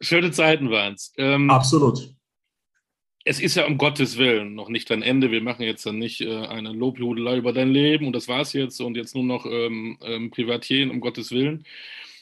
Schöne 0.00 0.30
Zeiten 0.32 0.70
waren 0.70 0.94
es. 0.94 1.14
Ähm, 1.16 1.50
Absolut. 1.50 2.14
Es 3.24 3.40
ist 3.40 3.54
ja 3.54 3.64
um 3.64 3.78
Gottes 3.78 4.18
Willen 4.18 4.54
noch 4.54 4.68
nicht 4.68 4.90
dein 4.90 5.00
Ende. 5.00 5.30
Wir 5.30 5.40
machen 5.40 5.62
jetzt 5.62 5.86
dann 5.86 5.98
nicht 5.98 6.20
äh, 6.20 6.46
eine 6.46 6.72
Lobhudelei 6.72 7.38
über 7.38 7.54
dein 7.54 7.70
Leben 7.70 8.06
und 8.06 8.12
das 8.12 8.28
war's 8.28 8.52
jetzt 8.52 8.82
und 8.82 8.98
jetzt 8.98 9.14
nur 9.14 9.24
noch 9.24 9.46
ähm, 9.46 9.96
ähm, 10.02 10.30
Privatieren, 10.30 10.90
um 10.90 11.00
Gottes 11.00 11.30
Willen. 11.30 11.64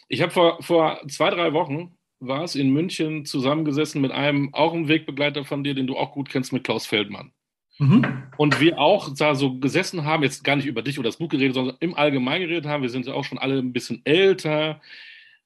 Ich 0.09 0.23
habe 0.23 0.33
vor, 0.33 0.63
vor 0.63 1.01
zwei, 1.09 1.31
drei 1.31 1.53
Wochen 1.53 1.97
war 2.21 2.45
es 2.45 2.55
in 2.55 2.71
München 2.71 3.25
zusammengesessen 3.25 4.01
mit 4.01 4.13
einem, 4.13 4.55
auch 4.55 4.73
einem 4.73 4.89
Wegbegleiter 4.89 5.45
von 5.45 5.65
dir, 5.65 5.75
den 5.75 5.87
du 5.87 5.97
auch 5.97 6.13
gut 6.13 6.29
kennst, 6.29 6.53
mit 6.53 6.65
Klaus 6.65 6.87
Feldmann. 6.87 7.33
Mhm. 7.79 8.23
Und 8.37 8.61
wir 8.61 8.79
auch 8.79 9.13
da 9.15 9.35
so 9.35 9.59
gesessen 9.59 10.05
haben, 10.05 10.23
jetzt 10.23 10.45
gar 10.45 10.57
nicht 10.57 10.67
über 10.67 10.83
dich 10.83 10.99
oder 10.99 11.09
das 11.09 11.17
Buch 11.17 11.29
geredet, 11.29 11.55
sondern 11.55 11.77
im 11.81 11.95
Allgemeinen 11.95 12.47
geredet 12.47 12.67
haben. 12.67 12.83
Wir 12.83 12.91
sind 12.91 13.07
ja 13.07 13.15
auch 13.15 13.25
schon 13.25 13.39
alle 13.39 13.59
ein 13.59 13.73
bisschen 13.73 14.03
älter. 14.05 14.81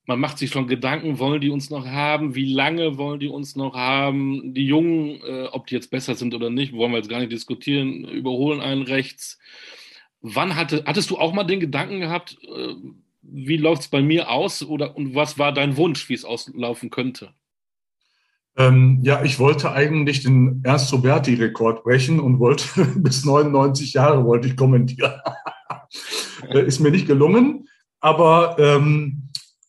Man 0.06 0.20
macht 0.20 0.38
sich 0.38 0.50
schon 0.50 0.68
Gedanken, 0.68 1.18
wollen 1.18 1.40
die 1.40 1.50
uns 1.50 1.70
noch 1.70 1.86
haben? 1.86 2.34
Wie 2.34 2.52
lange 2.52 2.98
wollen 2.98 3.20
die 3.20 3.28
uns 3.28 3.56
noch 3.56 3.74
haben? 3.74 4.54
Die 4.54 4.66
Jungen, 4.66 5.20
äh, 5.22 5.48
ob 5.50 5.66
die 5.66 5.74
jetzt 5.74 5.90
besser 5.90 6.14
sind 6.14 6.34
oder 6.34 6.50
nicht, 6.50 6.72
wollen 6.72 6.92
wir 6.92 6.98
jetzt 6.98 7.08
gar 7.08 7.20
nicht 7.20 7.32
diskutieren, 7.32 8.04
überholen 8.04 8.60
einen 8.60 8.82
rechts. 8.82 9.38
Wann 10.20 10.56
hatte, 10.56 10.84
hattest 10.86 11.10
du 11.10 11.18
auch 11.18 11.32
mal 11.32 11.44
den 11.44 11.60
Gedanken 11.60 12.00
gehabt, 12.00 12.38
äh, 12.42 12.74
wie 13.30 13.56
läuft 13.56 13.82
es 13.82 13.88
bei 13.88 14.02
mir 14.02 14.30
aus 14.30 14.62
oder 14.62 14.96
und 14.96 15.14
was 15.14 15.38
war 15.38 15.52
dein 15.52 15.76
Wunsch, 15.76 16.08
wie 16.08 16.14
es 16.14 16.24
auslaufen 16.24 16.90
könnte? 16.90 17.30
Ähm, 18.58 19.00
ja, 19.02 19.22
ich 19.22 19.38
wollte 19.38 19.72
eigentlich 19.72 20.22
den 20.22 20.62
Ernst 20.64 20.92
Roberti-Rekord 20.92 21.84
brechen 21.84 22.20
und 22.20 22.38
wollte 22.38 22.84
bis 22.96 23.24
99 23.24 23.92
Jahre 23.92 24.24
wollte 24.24 24.48
ich 24.48 24.56
kommentieren. 24.56 25.20
ist 26.50 26.80
mir 26.80 26.90
nicht 26.90 27.06
gelungen. 27.06 27.68
Aber 28.00 28.56
ähm, 28.58 29.25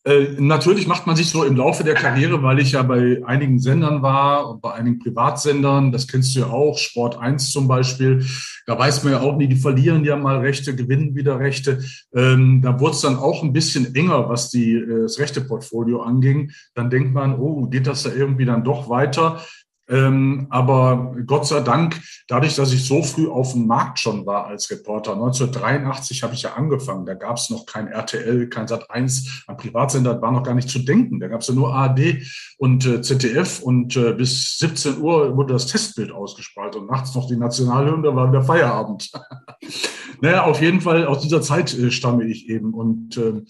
äh, 0.08 0.36
natürlich 0.38 0.86
macht 0.86 1.06
man 1.06 1.16
sich 1.16 1.28
so 1.28 1.44
im 1.44 1.56
Laufe 1.56 1.84
der 1.84 1.94
Karriere, 1.94 2.42
weil 2.42 2.60
ich 2.60 2.72
ja 2.72 2.82
bei 2.82 3.20
einigen 3.26 3.58
Sendern 3.58 4.00
war 4.00 4.48
und 4.48 4.62
bei 4.62 4.72
einigen 4.72 4.98
Privatsendern, 4.98 5.92
das 5.92 6.08
kennst 6.08 6.34
du 6.34 6.40
ja 6.40 6.46
auch, 6.46 6.78
Sport 6.78 7.18
1 7.18 7.50
zum 7.50 7.68
Beispiel, 7.68 8.24
da 8.64 8.78
weiß 8.78 9.04
man 9.04 9.12
ja 9.12 9.20
auch 9.20 9.36
nie, 9.36 9.48
die 9.48 9.56
verlieren 9.56 10.04
ja 10.04 10.16
mal 10.16 10.38
Rechte, 10.38 10.74
gewinnen 10.74 11.14
wieder 11.14 11.38
Rechte. 11.38 11.80
Ähm, 12.14 12.62
da 12.62 12.80
wurde 12.80 12.94
es 12.94 13.02
dann 13.02 13.16
auch 13.16 13.42
ein 13.42 13.52
bisschen 13.52 13.94
enger, 13.94 14.28
was 14.28 14.50
die, 14.50 14.74
äh, 14.74 15.02
das 15.02 15.18
Rechteportfolio 15.18 16.00
anging. 16.00 16.52
Dann 16.74 16.88
denkt 16.88 17.12
man, 17.12 17.38
oh, 17.38 17.66
geht 17.66 17.86
das 17.86 18.02
da 18.02 18.10
irgendwie 18.10 18.46
dann 18.46 18.64
doch 18.64 18.88
weiter? 18.88 19.42
Ähm, 19.88 20.46
aber 20.50 21.14
Gott 21.26 21.46
sei 21.46 21.60
Dank, 21.60 22.00
dadurch, 22.26 22.54
dass 22.56 22.72
ich 22.72 22.84
so 22.84 23.02
früh 23.02 23.28
auf 23.28 23.52
dem 23.52 23.66
Markt 23.66 23.98
schon 23.98 24.26
war 24.26 24.46
als 24.46 24.70
Reporter, 24.70 25.12
1983 25.12 26.22
habe 26.22 26.34
ich 26.34 26.42
ja 26.42 26.54
angefangen, 26.54 27.06
da 27.06 27.14
gab 27.14 27.36
es 27.36 27.48
noch 27.48 27.64
kein 27.64 27.88
RTL, 27.88 28.48
kein 28.48 28.66
Sat1, 28.66 29.44
ein 29.46 29.56
Privatsender 29.56 30.20
war 30.20 30.30
noch 30.30 30.42
gar 30.42 30.54
nicht 30.54 30.68
zu 30.68 30.80
denken. 30.80 31.20
Da 31.20 31.28
gab 31.28 31.40
es 31.40 31.48
ja 31.48 31.54
nur 31.54 31.74
ARD 31.74 32.22
und 32.58 32.84
äh, 32.86 33.00
ZDF 33.00 33.60
und 33.62 33.96
äh, 33.96 34.12
bis 34.12 34.58
17 34.58 34.98
Uhr 35.00 35.36
wurde 35.36 35.54
das 35.54 35.66
Testbild 35.66 36.12
ausgestrahlt 36.12 36.76
und 36.76 36.90
nachts 36.90 37.14
noch 37.14 37.26
die 37.26 37.36
Nationalhymne, 37.36 38.02
da 38.02 38.14
war 38.14 38.28
wieder 38.28 38.42
Feierabend. 38.42 39.10
naja, 40.20 40.44
auf 40.44 40.60
jeden 40.60 40.80
Fall 40.80 41.06
aus 41.06 41.22
dieser 41.22 41.40
Zeit 41.40 41.72
äh, 41.78 41.90
stamme 41.90 42.24
ich 42.24 42.48
eben 42.48 42.74
und 42.74 43.16
äh, 43.16 43.42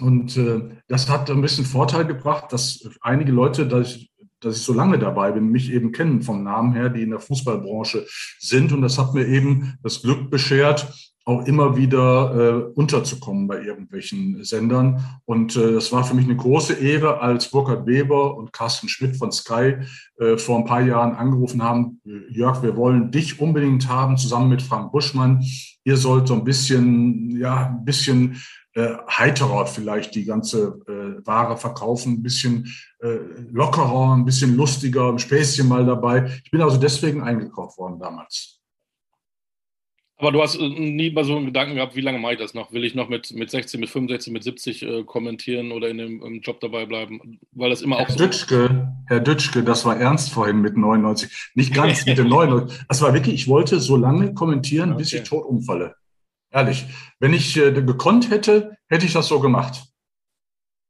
und 0.00 0.36
äh, 0.36 0.60
das 0.88 1.08
hat 1.08 1.30
ein 1.30 1.40
bisschen 1.40 1.64
Vorteil 1.64 2.04
gebracht, 2.04 2.52
dass 2.52 2.86
einige 3.00 3.32
Leute, 3.32 3.66
dass 3.66 3.96
ich 3.96 4.10
dass 4.46 4.56
ich 4.58 4.62
so 4.62 4.72
lange 4.72 4.98
dabei 4.98 5.32
bin, 5.32 5.50
mich 5.50 5.72
eben 5.72 5.92
kennen 5.92 6.22
vom 6.22 6.44
Namen 6.44 6.72
her, 6.72 6.88
die 6.88 7.02
in 7.02 7.10
der 7.10 7.20
Fußballbranche 7.20 8.06
sind. 8.38 8.72
Und 8.72 8.82
das 8.82 8.96
hat 8.96 9.12
mir 9.12 9.26
eben 9.26 9.74
das 9.82 10.02
Glück 10.02 10.30
beschert, 10.30 10.86
auch 11.24 11.44
immer 11.44 11.76
wieder 11.76 12.34
äh, 12.34 12.72
unterzukommen 12.78 13.48
bei 13.48 13.60
irgendwelchen 13.60 14.44
Sendern. 14.44 15.04
Und 15.24 15.56
äh, 15.56 15.72
das 15.72 15.90
war 15.90 16.04
für 16.04 16.14
mich 16.14 16.26
eine 16.26 16.36
große 16.36 16.74
Ehre, 16.74 17.20
als 17.20 17.50
Burkhard 17.50 17.84
Weber 17.86 18.36
und 18.36 18.52
Carsten 18.52 18.88
Schmidt 18.88 19.16
von 19.16 19.32
Sky 19.32 19.74
äh, 20.20 20.36
vor 20.36 20.58
ein 20.58 20.64
paar 20.64 20.82
Jahren 20.82 21.16
angerufen 21.16 21.64
haben, 21.64 22.00
Jörg, 22.30 22.62
wir 22.62 22.76
wollen 22.76 23.10
dich 23.10 23.40
unbedingt 23.40 23.88
haben, 23.88 24.16
zusammen 24.16 24.48
mit 24.48 24.62
Frank 24.62 24.92
Buschmann. 24.92 25.44
Ihr 25.82 25.96
sollt 25.96 26.28
so 26.28 26.34
ein 26.34 26.44
bisschen, 26.44 27.36
ja, 27.36 27.70
ein 27.70 27.84
bisschen 27.84 28.36
äh, 28.76 28.94
heiterer 29.08 29.66
vielleicht 29.66 30.14
die 30.14 30.26
ganze 30.26 30.80
äh, 30.86 31.26
Ware 31.26 31.56
verkaufen, 31.56 32.12
ein 32.12 32.22
bisschen 32.22 32.70
äh, 33.00 33.16
lockerer, 33.50 34.14
ein 34.14 34.26
bisschen 34.26 34.54
lustiger, 34.54 35.08
ein 35.08 35.18
Späßchen 35.18 35.66
mal 35.66 35.86
dabei. 35.86 36.30
Ich 36.44 36.50
bin 36.50 36.60
also 36.60 36.76
deswegen 36.76 37.22
eingekauft 37.22 37.78
worden 37.78 37.98
damals. 37.98 38.60
Aber 40.18 40.30
du 40.30 40.42
hast 40.42 40.56
äh, 40.56 40.68
nie 40.68 41.10
mal 41.10 41.24
so 41.24 41.36
einen 41.36 41.46
Gedanken 41.46 41.76
gehabt, 41.76 41.96
wie 41.96 42.02
lange 42.02 42.18
mache 42.18 42.34
ich 42.34 42.38
das 42.38 42.52
noch? 42.52 42.70
Will 42.70 42.84
ich 42.84 42.94
noch 42.94 43.08
mit, 43.08 43.32
mit 43.32 43.50
16, 43.50 43.80
mit 43.80 43.88
65, 43.88 44.30
mit 44.30 44.44
70 44.44 44.82
äh, 44.82 45.04
kommentieren 45.04 45.72
oder 45.72 45.88
in 45.88 45.96
dem 45.96 46.40
Job 46.42 46.60
dabei 46.60 46.84
bleiben? 46.84 47.40
Weil 47.52 47.70
das 47.70 47.80
immer 47.80 47.96
Herr 47.96 48.10
auch 48.10 48.14
Dütschke, 48.14 48.92
Herr 49.06 49.20
Dütschke, 49.20 49.62
das 49.62 49.86
war 49.86 49.98
ernst 49.98 50.30
vorhin 50.30 50.60
mit 50.60 50.76
99. 50.76 51.50
Nicht 51.54 51.72
ganz 51.72 52.04
mit 52.06 52.18
dem 52.18 52.28
99. 52.28 52.78
Das 52.88 53.00
war 53.00 53.14
wirklich, 53.14 53.34
ich 53.34 53.48
wollte 53.48 53.80
so 53.80 53.96
lange 53.96 54.34
kommentieren, 54.34 54.90
okay. 54.90 54.98
bis 54.98 55.14
ich 55.14 55.22
tot 55.22 55.46
umfalle. 55.46 55.94
Ehrlich. 56.50 56.86
Wenn 57.18 57.34
ich 57.34 57.56
äh, 57.56 57.72
gekonnt 57.72 58.30
hätte, 58.30 58.76
hätte 58.88 59.06
ich 59.06 59.12
das 59.12 59.28
so 59.28 59.40
gemacht. 59.40 59.84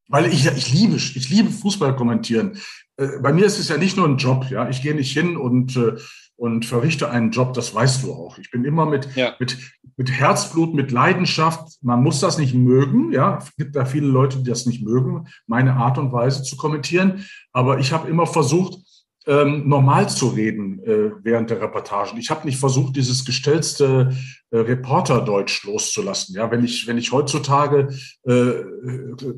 Weil 0.08 0.26
ich, 0.26 0.46
ich 0.46 0.72
liebe, 0.72 0.96
ich 0.96 1.30
liebe 1.30 1.50
Fußball 1.50 1.96
kommentieren. 1.96 2.58
Äh, 2.96 3.18
bei 3.20 3.32
mir 3.32 3.46
ist 3.46 3.58
es 3.58 3.68
ja 3.68 3.76
nicht 3.76 3.96
nur 3.96 4.06
ein 4.06 4.18
Job, 4.18 4.46
ja. 4.50 4.68
Ich 4.68 4.82
gehe 4.82 4.94
nicht 4.94 5.12
hin 5.12 5.36
und, 5.36 5.76
äh, 5.76 5.96
und 6.36 6.64
verrichte 6.64 7.10
einen 7.10 7.30
Job, 7.30 7.54
das 7.54 7.74
weißt 7.74 8.04
du 8.04 8.12
auch. 8.12 8.38
Ich 8.38 8.50
bin 8.50 8.64
immer 8.64 8.86
mit, 8.86 9.14
ja. 9.16 9.34
mit, 9.40 9.56
mit 9.96 10.10
Herzblut, 10.10 10.74
mit 10.74 10.92
Leidenschaft. 10.92 11.78
Man 11.82 12.02
muss 12.02 12.20
das 12.20 12.38
nicht 12.38 12.54
mögen, 12.54 13.12
ja. 13.12 13.38
Es 13.38 13.54
gibt 13.56 13.74
da 13.74 13.84
viele 13.84 14.06
Leute, 14.06 14.38
die 14.38 14.50
das 14.50 14.66
nicht 14.66 14.84
mögen, 14.84 15.26
meine 15.46 15.74
Art 15.74 15.98
und 15.98 16.12
Weise 16.12 16.42
zu 16.42 16.56
kommentieren. 16.56 17.26
Aber 17.52 17.78
ich 17.78 17.92
habe 17.92 18.08
immer 18.08 18.26
versucht, 18.26 18.78
ähm, 19.26 19.68
normal 19.68 20.08
zu 20.08 20.28
reden 20.28 20.80
äh, 20.84 21.10
während 21.22 21.50
der 21.50 21.60
Reportagen. 21.60 22.18
Ich 22.18 22.30
habe 22.30 22.46
nicht 22.46 22.58
versucht, 22.58 22.96
dieses 22.96 23.24
gestellte 23.24 24.16
äh, 24.50 24.58
Reporterdeutsch 24.58 25.64
loszulassen. 25.64 26.36
Ja, 26.36 26.50
wenn 26.50 26.64
ich 26.64 26.86
wenn 26.86 26.98
ich 26.98 27.12
heutzutage 27.12 27.88
äh, 28.24 28.52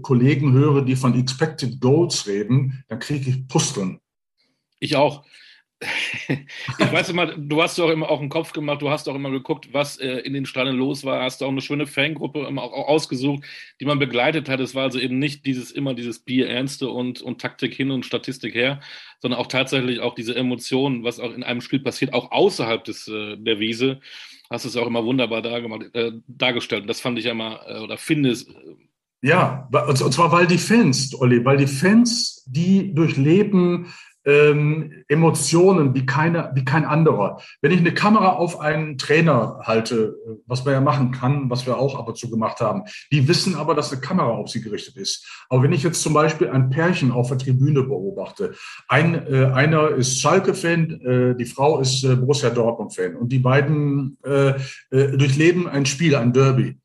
Kollegen 0.03 0.53
höre, 0.53 0.83
die 0.83 0.97
von 0.97 1.19
Expected 1.19 1.81
Goals 1.81 2.27
reden, 2.27 2.85
dann 2.89 2.99
kriege 2.99 3.31
ich 3.31 3.49
Pusteln. 3.49 4.01
Ich 4.79 4.97
auch. 4.97 5.25
Ich 5.81 6.93
weiß 6.93 7.11
immer, 7.11 7.27
du 7.27 7.63
hast 7.63 7.79
doch 7.79 7.91
immer 7.91 8.11
auch 8.11 8.21
einen 8.21 8.31
Kopf 8.31 8.53
gemacht, 8.53 8.83
du 8.83 8.91
hast 8.91 9.09
auch 9.09 9.15
immer 9.15 9.31
geguckt, 9.31 9.69
was 9.73 9.97
äh, 9.99 10.19
in 10.19 10.33
den 10.33 10.45
Stadien 10.45 10.77
los 10.77 11.05
war, 11.05 11.23
hast 11.23 11.43
auch 11.43 11.49
eine 11.49 11.61
schöne 11.61 11.87
Fangruppe 11.87 12.47
immer 12.47 12.63
auch, 12.63 12.89
ausgesucht, 12.89 13.45
die 13.81 13.85
man 13.85 14.01
begleitet 14.01 14.49
hat. 14.49 14.59
Es 14.59 14.75
war 14.75 14.85
also 14.85 14.99
eben 14.99 15.19
nicht 15.21 15.47
dieses 15.47 15.71
immer 15.71 15.95
dieses 15.95 16.19
Bierernste 16.19 16.89
und, 16.89 17.23
und 17.23 17.41
Taktik 17.41 17.75
hin 17.75 17.93
und 17.93 18.05
Statistik 18.05 18.55
her, 18.55 18.81
sondern 19.21 19.39
auch 19.39 19.47
tatsächlich 19.47 20.01
auch 20.01 20.15
diese 20.15 20.35
Emotionen, 20.35 21.05
was 21.05 21.21
auch 21.21 21.33
in 21.33 21.45
einem 21.45 21.61
Spiel 21.61 21.81
passiert, 21.81 22.13
auch 22.13 22.33
außerhalb 22.33 22.83
des, 22.83 23.07
äh, 23.07 23.37
der 23.37 23.61
Wiese. 23.61 24.01
Hast 24.51 24.65
es 24.65 24.77
auch 24.77 24.87
immer 24.87 25.05
wunderbar 25.05 25.45
äh, 25.45 26.13
dargestellt. 26.27 26.83
Und 26.83 26.89
das 26.89 27.01
fand 27.01 27.19
ich 27.19 27.27
ja 27.27 27.33
immer, 27.33 27.61
äh, 27.69 27.81
oder 27.81 27.99
finde 27.99 28.31
es. 28.31 28.49
Äh, 28.49 28.77
ja, 29.21 29.69
und 29.73 30.13
zwar 30.13 30.31
weil 30.31 30.47
die 30.47 30.59
Fans, 30.59 31.13
Olli, 31.21 31.45
weil 31.45 31.57
die 31.57 31.67
Fans, 31.67 32.45
die 32.47 32.95
durchleben 32.95 33.93
ähm, 34.25 35.05
Emotionen 35.09 35.95
wie, 35.95 36.07
keine, 36.07 36.51
wie 36.55 36.65
kein 36.65 36.85
anderer. 36.85 37.41
Wenn 37.61 37.73
ich 37.73 37.81
eine 37.81 37.95
Kamera 37.95 38.35
auf 38.35 38.61
einen 38.61 38.99
Trainer 38.99 39.61
halte, 39.63 40.17
was 40.47 40.65
man 40.65 40.75
ja 40.75 40.81
machen 40.81 41.13
kann, 41.13 41.51
was 41.51 41.67
wir 41.67 41.79
auch 41.79 41.99
ab 41.99 42.09
und 42.09 42.17
zu 42.17 42.31
gemacht 42.31 42.61
haben, 42.61 42.83
die 43.13 43.27
wissen 43.29 43.55
aber, 43.55 43.75
dass 43.75 43.93
eine 43.93 44.01
Kamera 44.01 44.29
auf 44.29 44.49
sie 44.51 44.61
gerichtet 44.61 44.97
ist. 44.97 45.27
Aber 45.49 45.63
wenn 45.63 45.73
ich 45.73 45.83
jetzt 45.83 46.03
zum 46.03 46.15
Beispiel 46.15 46.49
ein 46.49 46.71
Pärchen 46.71 47.13
auf 47.13 47.29
der 47.29 47.39
Tribüne 47.39 47.83
beobachte, 47.83 48.55
ein, 48.89 49.15
äh, 49.15 49.47
einer 49.47 49.91
ist 49.91 50.21
Schalke-Fan, 50.21 51.01
äh, 51.01 51.37
die 51.37 51.47
Frau 51.47 51.81
ist 51.81 52.05
äh, 52.05 52.17
Borussia 52.17 52.51
Dortmund-Fan 52.51 53.17
und 53.17 53.31
die 53.31 53.39
beiden 53.39 54.19
äh, 54.25 54.55
äh, 54.91 55.17
durchleben 55.17 55.69
ein 55.69 55.87
Spiel, 55.87 56.17
ein 56.17 56.33
Derby 56.33 56.79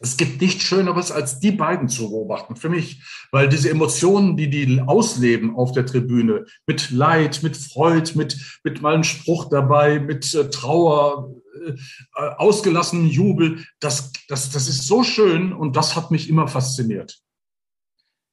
es 0.00 0.16
gibt 0.16 0.40
nichts 0.40 0.62
Schöneres, 0.62 1.10
als 1.10 1.40
die 1.40 1.50
beiden 1.50 1.88
zu 1.88 2.10
beobachten, 2.10 2.56
für 2.56 2.68
mich, 2.68 3.02
weil 3.32 3.48
diese 3.48 3.70
Emotionen, 3.70 4.36
die 4.36 4.48
die 4.48 4.80
ausleben 4.80 5.56
auf 5.56 5.72
der 5.72 5.86
Tribüne, 5.86 6.46
mit 6.66 6.90
Leid, 6.90 7.42
mit 7.42 7.56
Freud, 7.56 8.12
mit, 8.14 8.60
mit 8.62 8.80
mal 8.80 8.94
einem 8.94 9.04
Spruch 9.04 9.48
dabei, 9.50 9.98
mit 9.98 10.32
äh, 10.34 10.50
Trauer, 10.50 11.34
äh, 11.66 11.72
ausgelassenem 12.14 13.06
Jubel, 13.06 13.64
das, 13.80 14.12
das, 14.28 14.50
das 14.50 14.68
ist 14.68 14.86
so 14.86 15.02
schön 15.02 15.52
und 15.52 15.76
das 15.76 15.96
hat 15.96 16.10
mich 16.10 16.28
immer 16.28 16.46
fasziniert. 16.46 17.18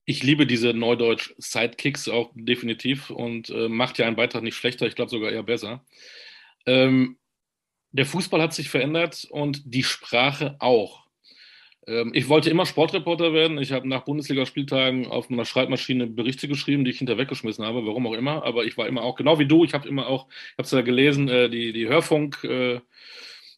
Ich 0.07 0.21
liebe 0.21 0.45
diese 0.45 0.71
Neudeutsch-Sidekicks 0.73 2.09
auch 2.09 2.31
definitiv 2.35 3.09
und 3.09 3.49
äh, 3.49 3.67
macht 3.67 3.97
ja 3.97 4.05
einen 4.05 4.15
Beitrag 4.15 4.43
nicht 4.43 4.55
schlechter, 4.55 4.85
ich 4.85 4.95
glaube 4.95 5.09
sogar 5.09 5.31
eher 5.31 5.41
besser. 5.41 5.83
Ähm, 6.67 7.17
der 7.91 8.05
Fußball 8.05 8.41
hat 8.41 8.53
sich 8.53 8.69
verändert 8.69 9.25
und 9.31 9.61
die 9.65 9.83
Sprache 9.83 10.57
auch. 10.59 11.04
Ähm, 11.87 12.11
ich 12.13 12.29
wollte 12.29 12.49
immer 12.49 12.65
Sportreporter 12.65 13.33
werden. 13.33 13.57
Ich 13.57 13.71
habe 13.71 13.87
nach 13.87 14.03
Bundesligaspieltagen 14.03 15.07
auf 15.07 15.29
meiner 15.29 15.45
Schreibmaschine 15.45 16.07
Berichte 16.07 16.47
geschrieben, 16.47 16.85
die 16.85 16.91
ich 16.91 16.97
hinter 16.97 17.17
weggeschmissen 17.17 17.65
habe, 17.65 17.85
warum 17.85 18.07
auch 18.07 18.13
immer. 18.13 18.43
Aber 18.43 18.65
ich 18.65 18.77
war 18.77 18.87
immer 18.87 19.03
auch, 19.03 19.15
genau 19.15 19.39
wie 19.39 19.45
du, 19.45 19.63
ich 19.63 19.73
habe 19.73 19.87
immer 19.87 20.07
auch, 20.07 20.27
ich 20.29 20.53
habe 20.53 20.63
es 20.63 20.71
ja 20.71 20.81
gelesen, 20.81 21.29
äh, 21.29 21.49
die, 21.49 21.73
die 21.73 21.87
Hörfunk. 21.87 22.43
Äh, 22.43 22.79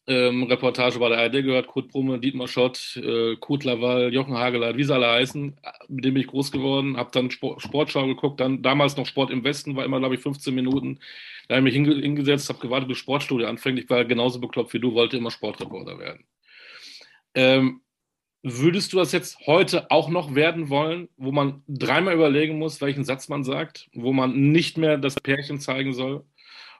ähm, 0.09 0.47
bei 0.47 0.55
der 0.71 1.17
ARD 1.17 1.43
gehört, 1.43 1.67
Kurt 1.67 1.89
Brumme, 1.89 2.17
Dietmar 2.17 2.47
Schott, 2.47 2.95
äh, 2.95 3.35
Kurt 3.35 3.65
Laval, 3.65 4.13
Jochen 4.13 4.37
Hageleit, 4.37 4.77
wie 4.77 4.85
sie 4.85 4.93
alle 4.93 5.11
heißen, 5.11 5.59
mit 5.89 6.05
dem 6.05 6.13
bin 6.13 6.21
ich 6.21 6.29
groß 6.29 6.53
geworden, 6.53 6.95
habe 6.95 7.09
dann 7.11 7.29
Sport, 7.29 7.61
Sportschau 7.61 8.07
geguckt, 8.07 8.39
dann 8.39 8.61
damals 8.61 8.95
noch 8.95 9.05
Sport 9.05 9.31
im 9.31 9.43
Westen, 9.43 9.75
war 9.75 9.83
immer, 9.83 9.99
glaube 9.99 10.15
ich, 10.15 10.21
15 10.21 10.55
Minuten. 10.55 10.99
Da 11.49 11.57
habe 11.57 11.67
ich 11.69 11.77
mich 11.77 12.01
hingesetzt, 12.01 12.47
habe 12.47 12.59
gewartet, 12.59 12.87
bis 12.87 12.97
Sportstudio 12.97 13.47
anfängt. 13.47 13.79
Ich 13.79 13.89
war 13.89 14.05
genauso 14.05 14.39
bekloppt 14.39 14.73
wie 14.73 14.79
du, 14.79 14.93
wollte 14.93 15.17
immer 15.17 15.31
Sportreporter 15.31 15.99
werden. 15.99 16.23
Ähm, 17.35 17.81
Würdest 18.43 18.93
du 18.93 18.97
das 18.97 19.11
jetzt 19.11 19.39
heute 19.47 19.89
auch 19.91 20.09
noch 20.09 20.35
werden 20.35 20.69
wollen, 20.69 21.09
wo 21.17 21.31
man 21.31 21.63
dreimal 21.67 22.13
überlegen 22.13 22.57
muss, 22.59 22.81
welchen 22.81 23.03
Satz 23.03 23.27
man 23.29 23.43
sagt, 23.43 23.89
wo 23.93 24.13
man 24.13 24.51
nicht 24.51 24.77
mehr 24.77 24.97
das 24.97 25.15
Pärchen 25.15 25.59
zeigen 25.59 25.93
soll, 25.93 26.23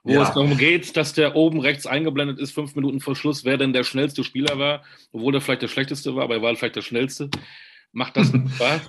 wo 0.04 0.14
ja. 0.14 0.24
es 0.24 0.30
darum 0.30 0.58
geht, 0.58 0.96
dass 0.96 1.14
der 1.14 1.36
oben 1.36 1.60
rechts 1.60 1.86
eingeblendet 1.86 2.40
ist, 2.40 2.52
fünf 2.52 2.76
Minuten 2.76 3.02
vor 3.02 3.16
Schluss, 3.16 3.44
wer 3.44 3.58
denn 3.58 3.74
der 3.74 3.84
schnellste 3.84 4.24
Spieler 4.24 4.58
war, 4.60 4.84
obwohl 5.12 5.36
er 5.36 5.42
vielleicht 5.42 5.64
der 5.64 5.68
schlechteste 5.68 6.16
war, 6.16 6.24
aber 6.24 6.36
er 6.36 6.42
war 6.42 6.56
vielleicht 6.56 6.76
der 6.76 6.82
schnellste. 6.82 7.30
Macht 7.92 8.16
das 8.18 8.28
Spaß? 8.56 8.82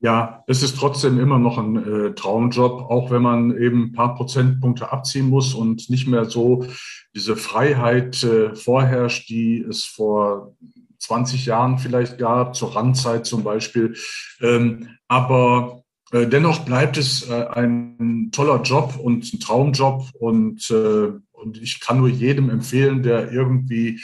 Ja, 0.00 0.44
es 0.46 0.62
ist 0.62 0.76
trotzdem 0.76 1.18
immer 1.18 1.38
noch 1.38 1.56
ein 1.56 1.76
äh, 1.76 2.14
Traumjob, 2.14 2.90
auch 2.90 3.10
wenn 3.10 3.22
man 3.22 3.56
eben 3.56 3.84
ein 3.84 3.92
paar 3.92 4.14
Prozentpunkte 4.14 4.92
abziehen 4.92 5.30
muss 5.30 5.54
und 5.54 5.88
nicht 5.88 6.06
mehr 6.06 6.26
so 6.26 6.66
diese 7.14 7.34
Freiheit 7.34 8.22
äh, 8.22 8.54
vorherrscht, 8.54 9.28
die 9.30 9.58
es 9.58 9.84
vor 9.84 10.54
20 10.98 11.46
Jahren 11.46 11.78
vielleicht 11.78 12.18
gab, 12.18 12.54
zur 12.54 12.74
Randzeit 12.74 13.26
zum 13.26 13.44
Beispiel. 13.44 13.96
Ähm, 14.40 14.88
aber 15.08 15.82
äh, 16.12 16.26
dennoch 16.26 16.64
bleibt 16.64 16.96
es 16.96 17.28
äh, 17.28 17.46
ein 17.48 18.30
toller 18.32 18.62
Job 18.62 18.96
und 18.96 19.32
ein 19.32 19.40
Traumjob 19.40 20.10
und, 20.18 20.70
äh, 20.70 21.12
und 21.32 21.58
ich 21.60 21.80
kann 21.80 21.98
nur 21.98 22.08
jedem 22.08 22.50
empfehlen, 22.50 23.02
der 23.02 23.32
irgendwie 23.32 24.00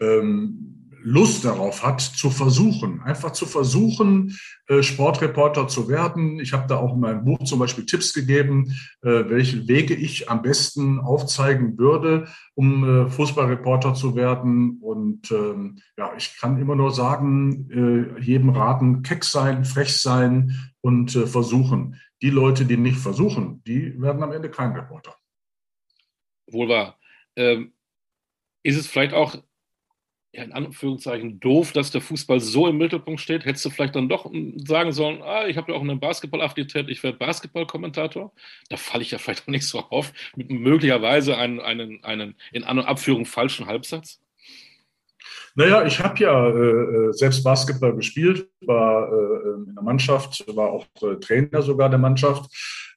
ähm, 0.00 0.83
Lust 1.06 1.44
darauf 1.44 1.82
hat, 1.82 2.00
zu 2.00 2.30
versuchen, 2.30 3.02
einfach 3.02 3.32
zu 3.32 3.44
versuchen, 3.44 4.38
äh, 4.68 4.82
Sportreporter 4.82 5.68
zu 5.68 5.86
werden. 5.88 6.40
Ich 6.40 6.54
habe 6.54 6.66
da 6.66 6.78
auch 6.78 6.94
in 6.94 7.00
meinem 7.00 7.24
Buch 7.26 7.44
zum 7.44 7.58
Beispiel 7.58 7.84
Tipps 7.84 8.14
gegeben, 8.14 8.74
äh, 9.02 9.28
welche 9.28 9.68
Wege 9.68 9.94
ich 9.94 10.30
am 10.30 10.40
besten 10.40 11.00
aufzeigen 11.00 11.76
würde, 11.76 12.26
um 12.54 12.84
äh, 13.06 13.10
Fußballreporter 13.10 13.92
zu 13.92 14.16
werden. 14.16 14.78
Und 14.80 15.30
ähm, 15.30 15.78
ja, 15.98 16.10
ich 16.16 16.38
kann 16.38 16.58
immer 16.58 16.74
nur 16.74 16.90
sagen, 16.90 18.14
jedem 18.20 18.50
raten, 18.50 19.02
keck 19.02 19.24
sein, 19.24 19.64
frech 19.64 20.00
sein 20.00 20.72
und 20.80 21.10
versuchen. 21.10 22.00
Die 22.22 22.30
Leute, 22.30 22.64
die 22.64 22.76
nicht 22.76 22.98
versuchen, 22.98 23.62
die 23.64 24.00
werden 24.00 24.22
am 24.22 24.32
Ende 24.32 24.50
kein 24.50 24.72
Reporter. 24.72 25.14
Wohl 26.50 26.68
wahr. 26.68 26.98
Ähm, 27.36 27.74
ist 28.62 28.78
es 28.78 28.86
vielleicht 28.86 29.12
auch 29.12 29.36
ja, 30.34 30.42
in 30.42 30.52
Anführungszeichen 30.52 31.38
doof, 31.38 31.72
dass 31.72 31.92
der 31.92 32.00
Fußball 32.00 32.40
so 32.40 32.66
im 32.66 32.76
Mittelpunkt 32.78 33.20
steht. 33.20 33.44
Hättest 33.44 33.64
du 33.64 33.70
vielleicht 33.70 33.94
dann 33.94 34.08
doch 34.08 34.30
sagen 34.66 34.92
sollen, 34.92 35.22
ah, 35.22 35.46
ich 35.46 35.56
habe 35.56 35.70
ja 35.70 35.78
auch 35.78 35.82
eine 35.82 35.96
Basketball-Affinität, 35.96 36.88
ich 36.88 37.02
werde 37.04 37.18
Basketball-Kommentator. 37.18 38.32
Da 38.68 38.76
falle 38.76 39.02
ich 39.02 39.12
ja 39.12 39.18
vielleicht 39.24 39.44
auch 39.44 39.52
nicht 39.52 39.66
so 39.66 39.78
auf, 39.78 40.12
mit 40.34 40.50
möglicherweise 40.50 41.36
einen, 41.36 41.60
einen, 41.60 42.02
einen 42.02 42.34
in 42.52 42.64
An- 42.64 42.80
und 42.80 42.86
Abführung 42.86 43.26
falschen 43.26 43.66
Halbsatz. 43.66 44.20
Naja, 45.54 45.86
ich 45.86 46.00
habe 46.00 46.18
ja 46.18 46.48
äh, 46.48 47.12
selbst 47.12 47.44
Basketball 47.44 47.94
gespielt, 47.94 48.48
war 48.62 49.08
äh, 49.08 49.68
in 49.68 49.74
der 49.74 49.84
Mannschaft, 49.84 50.44
war 50.48 50.70
auch 50.70 50.86
äh, 51.00 51.14
Trainer 51.20 51.62
sogar 51.62 51.88
der 51.88 52.00
Mannschaft. 52.00 52.50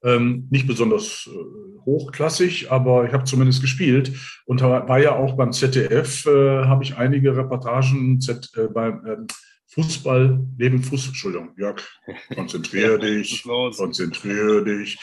Ähm, 0.03 0.47
nicht 0.49 0.67
besonders 0.67 1.27
äh, 1.31 1.85
hochklassig, 1.85 2.71
aber 2.71 3.05
ich 3.05 3.13
habe 3.13 3.23
zumindest 3.23 3.61
gespielt 3.61 4.11
und 4.45 4.61
war 4.61 4.99
ja 4.99 5.15
auch 5.15 5.35
beim 5.35 5.51
ZDF, 5.51 6.25
äh, 6.25 6.65
habe 6.65 6.83
ich 6.83 6.97
einige 6.97 7.35
Reportagen 7.35 8.19
Z, 8.21 8.51
äh, 8.55 8.67
beim 8.67 9.05
ähm, 9.05 9.27
Fußball, 9.69 10.39
neben 10.57 10.81
Fußball, 10.81 11.09
Entschuldigung, 11.09 11.49
Jörg, 11.57 11.81
konzentriere 12.35 12.99
dich, 12.99 13.43
konzentriere 13.43 14.63
dich. 14.63 14.97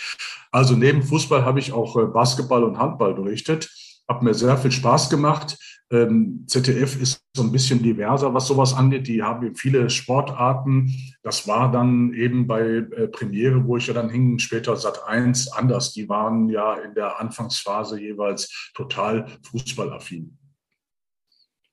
Also 0.51 0.75
neben 0.75 1.03
Fußball 1.03 1.45
habe 1.45 1.59
ich 1.59 1.73
auch 1.73 1.97
äh, 1.97 2.07
Basketball 2.07 2.65
und 2.65 2.79
Handball 2.79 3.15
berichtet, 3.15 3.71
hat 4.09 4.23
mir 4.23 4.35
sehr 4.35 4.57
viel 4.57 4.73
Spaß 4.73 5.11
gemacht. 5.11 5.57
Ähm, 5.91 6.45
ZDF 6.47 7.01
ist 7.01 7.23
so 7.37 7.43
ein 7.43 7.53
bisschen 7.53 7.83
diverser, 7.83 8.33
was 8.33 8.47
sowas 8.47 8.73
angeht. 8.75 9.07
Die 9.07 9.23
haben 9.23 9.55
viele 9.55 9.91
Sportarten. 9.91 10.93
Das 11.23 11.47
war 11.47 11.71
dann 11.71 12.15
eben 12.15 12.47
bei 12.47 12.63
äh, 12.63 13.09
Premiere, 13.09 13.65
wo 13.67 13.77
ich 13.77 13.87
ja 13.87 13.95
dann 13.95 14.09
hing, 14.09 14.39
später 14.39 14.77
Sat 14.77 15.07
1 15.07 15.53
anders. 15.53 15.93
Die 15.93 16.09
waren 16.09 16.49
ja 16.49 16.75
in 16.75 16.95
der 16.95 17.21
Anfangsphase 17.21 18.01
jeweils 18.01 18.73
total 18.75 19.27
fußballaffin. 19.43 20.39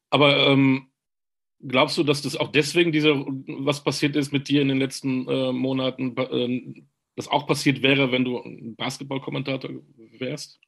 Aber 0.09 0.45
ähm, 0.45 0.91
glaubst 1.65 1.97
du, 1.97 2.03
dass 2.03 2.21
das 2.21 2.35
auch 2.35 2.51
deswegen 2.51 2.91
diese, 2.91 3.15
was 3.15 3.83
passiert 3.83 4.15
ist 4.17 4.33
mit 4.33 4.49
dir 4.49 4.61
in 4.61 4.67
den 4.67 4.79
letzten 4.79 5.27
äh, 5.27 5.53
Monaten, 5.53 6.17
äh, 6.17 6.83
das 7.15 7.29
auch 7.29 7.47
passiert 7.47 7.81
wäre, 7.81 8.11
wenn 8.11 8.25
du 8.25 8.41
Basketballkommentator 8.77 9.71
wärst? 10.19 10.59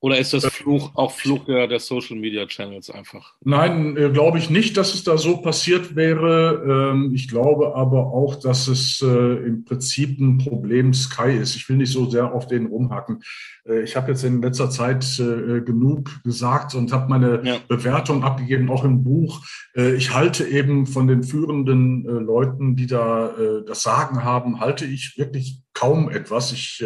Oder 0.00 0.18
ist 0.18 0.34
das 0.34 0.44
äh, 0.44 0.50
Fluch, 0.50 0.90
auch 0.94 1.12
Fluch 1.12 1.46
der, 1.46 1.66
der 1.66 1.80
Social 1.80 2.16
Media 2.16 2.46
Channels 2.46 2.90
einfach? 2.90 3.34
Nein, 3.42 3.96
äh, 3.96 4.10
glaube 4.10 4.38
ich 4.38 4.50
nicht, 4.50 4.76
dass 4.76 4.94
es 4.94 5.04
da 5.04 5.16
so 5.16 5.38
passiert 5.38 5.96
wäre. 5.96 6.92
Ähm, 6.92 7.12
ich 7.14 7.28
glaube 7.28 7.74
aber 7.74 8.12
auch, 8.12 8.34
dass 8.36 8.68
es 8.68 9.00
äh, 9.00 9.06
im 9.06 9.64
Prinzip 9.64 10.20
ein 10.20 10.38
Problem 10.38 10.92
Sky 10.92 11.32
ist. 11.32 11.56
Ich 11.56 11.68
will 11.68 11.78
nicht 11.78 11.92
so 11.92 12.10
sehr 12.10 12.34
auf 12.34 12.46
den 12.46 12.66
rumhacken. 12.66 13.22
Äh, 13.66 13.82
ich 13.82 13.96
habe 13.96 14.10
jetzt 14.10 14.22
in 14.22 14.42
letzter 14.42 14.70
Zeit 14.70 15.04
äh, 15.18 15.62
genug 15.62 16.22
gesagt 16.24 16.74
und 16.74 16.92
habe 16.92 17.08
meine 17.08 17.42
ja. 17.44 17.56
Bewertung 17.66 18.22
abgegeben, 18.22 18.70
auch 18.70 18.84
im 18.84 19.02
Buch. 19.02 19.44
Äh, 19.74 19.94
ich 19.94 20.12
halte 20.14 20.46
eben 20.46 20.86
von 20.86 21.08
den 21.08 21.22
führenden 21.22 22.04
Leuten, 22.04 22.76
die 22.76 22.86
da 22.86 23.32
das 23.66 23.82
Sagen 23.82 24.24
haben, 24.24 24.60
halte 24.60 24.84
ich 24.84 25.16
wirklich 25.16 25.62
kaum 25.72 26.08
etwas. 26.08 26.52
Ich 26.52 26.84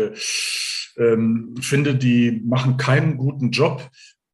ähm, 0.97 1.55
finde, 1.61 1.95
die 1.95 2.43
machen 2.45 2.77
keinen 2.77 3.17
guten 3.17 3.51
Job. 3.51 3.91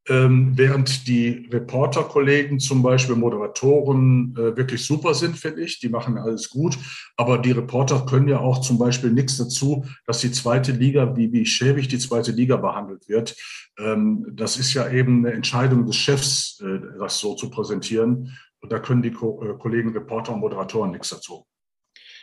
Ähm, 0.08 0.52
während 0.54 1.08
die 1.08 1.48
Reporterkollegen, 1.50 2.60
zum 2.60 2.80
Beispiel 2.80 3.16
Moderatoren, 3.16 4.36
äh, 4.36 4.56
wirklich 4.56 4.84
super 4.84 5.14
sind, 5.14 5.36
finde 5.36 5.62
ich. 5.62 5.80
Die 5.80 5.88
machen 5.88 6.16
alles 6.16 6.48
gut. 6.48 6.78
Aber 7.16 7.38
die 7.38 7.50
Reporter 7.50 8.06
können 8.06 8.28
ja 8.28 8.38
auch 8.38 8.60
zum 8.60 8.78
Beispiel 8.78 9.10
nichts 9.10 9.36
dazu, 9.36 9.84
dass 10.06 10.20
die 10.20 10.30
zweite 10.30 10.70
Liga, 10.70 11.16
wie, 11.16 11.32
wie 11.32 11.44
schäbig 11.44 11.88
die 11.88 11.98
zweite 11.98 12.30
Liga 12.30 12.56
behandelt 12.56 13.08
wird. 13.08 13.34
Ähm, 13.78 14.24
das 14.32 14.58
ist 14.58 14.74
ja 14.74 14.88
eben 14.88 15.26
eine 15.26 15.34
Entscheidung 15.34 15.86
des 15.86 15.96
Chefs, 15.96 16.60
äh, 16.60 16.78
das 17.00 17.18
so 17.18 17.34
zu 17.34 17.50
präsentieren. 17.50 18.38
Und 18.60 18.70
da 18.70 18.78
können 18.78 19.02
die 19.02 19.10
Ko 19.10 19.42
äh, 19.42 19.58
Kollegen 19.58 19.92
Reporter 19.92 20.34
und 20.34 20.40
Moderatoren 20.40 20.92
nichts 20.92 21.08
dazu. 21.08 21.46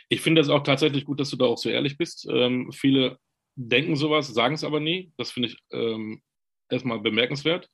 Ich 0.08 0.22
finde 0.22 0.40
es 0.40 0.48
auch 0.48 0.62
tatsächlich 0.62 1.04
gut, 1.04 1.20
dass 1.20 1.30
du 1.30 1.36
da 1.36 1.44
auch 1.44 1.58
so 1.58 1.68
ehrlich 1.68 1.98
bist. 1.98 2.26
Ähm, 2.30 2.70
viele 2.72 3.18
denken 3.56 3.96
sowas, 3.96 4.28
sagen 4.28 4.54
es 4.54 4.64
aber 4.64 4.80
nie. 4.80 5.12
Das 5.16 5.30
finde 5.30 5.48
ich 5.48 5.58
ähm, 5.70 6.22
erstmal 6.68 7.00
bemerkenswert. 7.00 7.68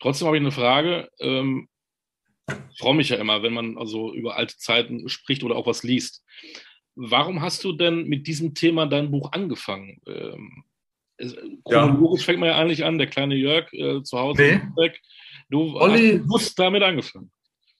Trotzdem 0.00 0.26
habe 0.26 0.36
ich 0.36 0.42
eine 0.42 0.52
Frage. 0.52 1.08
Ähm, 1.20 1.68
ich 2.48 2.78
freue 2.78 2.94
mich 2.94 3.10
ja 3.10 3.16
immer, 3.16 3.42
wenn 3.42 3.52
man 3.52 3.78
also 3.78 4.14
über 4.14 4.36
alte 4.36 4.56
Zeiten 4.56 5.08
spricht 5.08 5.44
oder 5.44 5.56
auch 5.56 5.66
was 5.66 5.82
liest. 5.82 6.24
Warum 6.94 7.40
hast 7.40 7.62
du 7.64 7.72
denn 7.72 8.04
mit 8.04 8.26
diesem 8.26 8.54
Thema 8.54 8.86
dein 8.86 9.10
Buch 9.10 9.32
angefangen? 9.32 10.00
Ähm, 10.06 10.64
chronologisch 11.64 12.22
ja. 12.22 12.26
fängt 12.26 12.40
man 12.40 12.48
ja 12.48 12.58
eigentlich 12.58 12.84
an, 12.84 12.98
der 12.98 13.06
kleine 13.06 13.36
Jörg 13.36 13.72
äh, 13.72 14.02
zu 14.02 14.18
Hause. 14.18 14.62
Nee. 14.76 14.92
Du 15.48 15.76
Olli, 15.78 16.22
hast 16.32 16.58
damit 16.58 16.82
angefangen. 16.82 17.30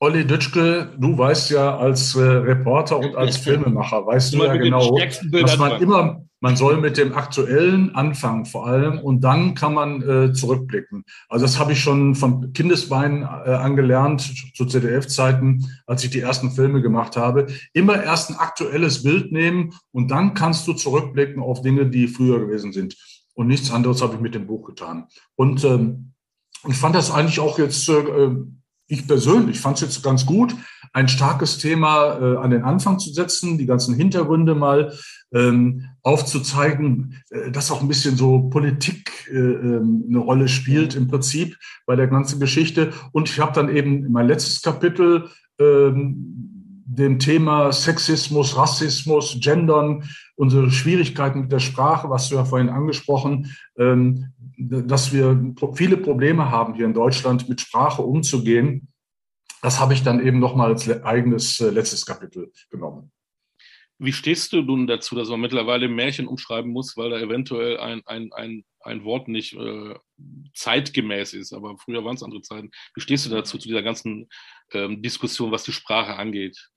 Olli 0.03 0.27
Dütschke, 0.27 0.95
du 0.99 1.19
weißt 1.19 1.51
ja 1.51 1.77
als 1.77 2.17
äh, 2.17 2.23
Reporter 2.23 2.99
und 2.99 3.17
als 3.17 3.37
Filmemacher, 3.37 4.07
weißt 4.07 4.33
du 4.33 4.45
ja 4.45 4.57
genau, 4.57 4.99
dass 5.31 5.59
man 5.59 5.79
immer, 5.83 6.25
man 6.41 6.57
soll 6.57 6.79
mit 6.79 6.97
dem 6.97 7.15
Aktuellen 7.15 7.95
anfangen 7.95 8.47
vor 8.47 8.67
allem 8.67 8.99
und 8.99 9.21
dann 9.21 9.55
kann 9.55 9.75
man 9.75 10.01
äh, 10.01 10.33
zurückblicken. 10.33 11.05
Also 11.29 11.45
das 11.45 11.59
habe 11.59 11.73
ich 11.73 11.81
schon 11.81 12.15
von 12.15 12.55
Kindesbeinen 12.55 13.25
äh, 13.25 13.51
angelernt, 13.51 14.23
zu 14.55 14.65
ZDF-Zeiten, 14.65 15.67
als 15.87 16.03
ich 16.03 16.09
die 16.09 16.21
ersten 16.21 16.51
Filme 16.51 16.81
gemacht 16.81 17.19
habe. 17.19 17.49
Immer 17.75 18.03
erst 18.03 18.31
ein 18.31 18.37
aktuelles 18.37 19.03
Bild 19.03 19.33
nehmen 19.33 19.75
und 19.93 20.11
dann 20.11 20.33
kannst 20.33 20.67
du 20.67 20.73
zurückblicken 20.73 21.43
auf 21.43 21.61
Dinge, 21.61 21.85
die 21.85 22.09
früher 22.09 22.41
gewesen 22.41 22.73
sind. 22.73 22.97
Und 23.35 23.49
nichts 23.49 23.71
anderes 23.71 24.01
habe 24.01 24.15
ich 24.15 24.21
mit 24.21 24.35
dem 24.35 24.47
Buch 24.47 24.67
getan. 24.67 25.09
Und 25.37 25.63
ähm, 25.63 26.15
ich 26.67 26.77
fand 26.77 26.95
das 26.95 27.11
eigentlich 27.11 27.39
auch 27.39 27.59
jetzt... 27.59 27.87
Äh, 27.91 28.31
ich 28.91 29.07
persönlich 29.07 29.61
fand 29.61 29.77
es 29.77 29.83
jetzt 29.83 30.03
ganz 30.03 30.27
gut, 30.27 30.55
ein 30.93 31.09
starkes 31.09 31.59
Thema 31.59 32.19
äh, 32.19 32.37
an 32.39 32.51
den 32.51 32.65
Anfang 32.65 32.99
zu 32.99 33.13
setzen, 33.13 33.57
die 33.57 33.67
ganzen 33.67 33.95
Hintergründe 33.95 34.57
mal 34.57 34.93
ähm, 35.33 35.87
aufzuzeigen, 36.03 37.23
äh, 37.31 37.53
dass 37.53 37.71
auch 37.71 37.81
ein 37.81 37.89
bisschen 37.89 38.17
so 38.17 38.51
Politik 38.51 39.29
äh, 39.31 39.37
ähm, 39.37 40.05
eine 40.09 40.19
Rolle 40.19 40.49
spielt 40.49 40.97
im 40.97 41.07
Prinzip 41.07 41.57
bei 41.87 41.95
der 41.95 42.09
ganzen 42.09 42.41
Geschichte. 42.41 42.93
Und 43.13 43.31
ich 43.31 43.39
habe 43.39 43.53
dann 43.53 43.75
eben 43.75 44.11
mein 44.11 44.27
letztes 44.27 44.61
Kapitel 44.61 45.29
ähm, 45.61 46.51
dem 46.85 47.21
Thema 47.21 47.73
Sexismus, 47.73 48.57
Rassismus, 48.57 49.39
Gendern, 49.41 50.03
unsere 50.35 50.73
Schwierigkeiten 50.73 51.43
mit 51.43 51.53
der 51.53 51.61
Sprache, 51.61 52.11
was 52.11 52.29
du 52.29 52.35
ja 52.35 52.45
vorhin 52.45 52.69
angesprochen, 52.69 53.55
ähm, 53.79 54.33
dass 54.61 55.13
wir 55.13 55.55
viele 55.75 55.97
Probleme 55.97 56.51
haben 56.51 56.75
hier 56.75 56.85
in 56.85 56.95
Deutschland 56.95 57.49
mit 57.49 57.61
Sprache 57.61 58.03
umzugehen. 58.03 58.89
Das 59.63 59.81
habe 59.81 59.95
ich 59.95 60.03
dann 60.03 60.25
eben 60.25 60.39
nochmal 60.39 60.73
als 60.73 60.89
eigenes 61.05 61.61
äh, 61.61 61.71
letztes 61.71 62.05
Kapitel 62.05 62.53
genommen. 62.71 63.11
Wie 63.99 64.13
stehst 64.15 64.53
du 64.53 64.63
nun 64.63 64.87
dazu, 64.87 65.15
dass 65.15 65.29
man 65.29 65.41
mittlerweile 65.41 65.87
Märchen 65.87 66.27
umschreiben 66.27 66.71
muss, 66.71 66.97
weil 66.97 67.11
da 67.11 67.19
eventuell 67.19 67.79
ein, 67.79 68.01
ein, 68.07 68.33
ein, 68.33 68.65
ein 68.81 69.05
Wort 69.05 69.29
nicht 69.29 69.55
äh, 69.55 69.95
zeitgemäß 70.55 71.35
ist? 71.35 71.53
Aber 71.53 71.77
früher 71.77 72.03
waren 72.03 72.17
es 72.17 72.23
andere 72.23 72.41
Zeiten. 72.41 72.71
Wie 72.95 73.03
stehst 73.03 73.27
du 73.27 73.31
dazu, 73.31 73.59
zu 73.59 73.69
dieser 73.69 73.83
ganzen 73.83 74.29
ähm, 74.73 75.03
Diskussion, 75.03 75.53
was 75.53 75.65
die 75.65 75.73
Sprache 75.73 76.17
angeht? 76.17 76.71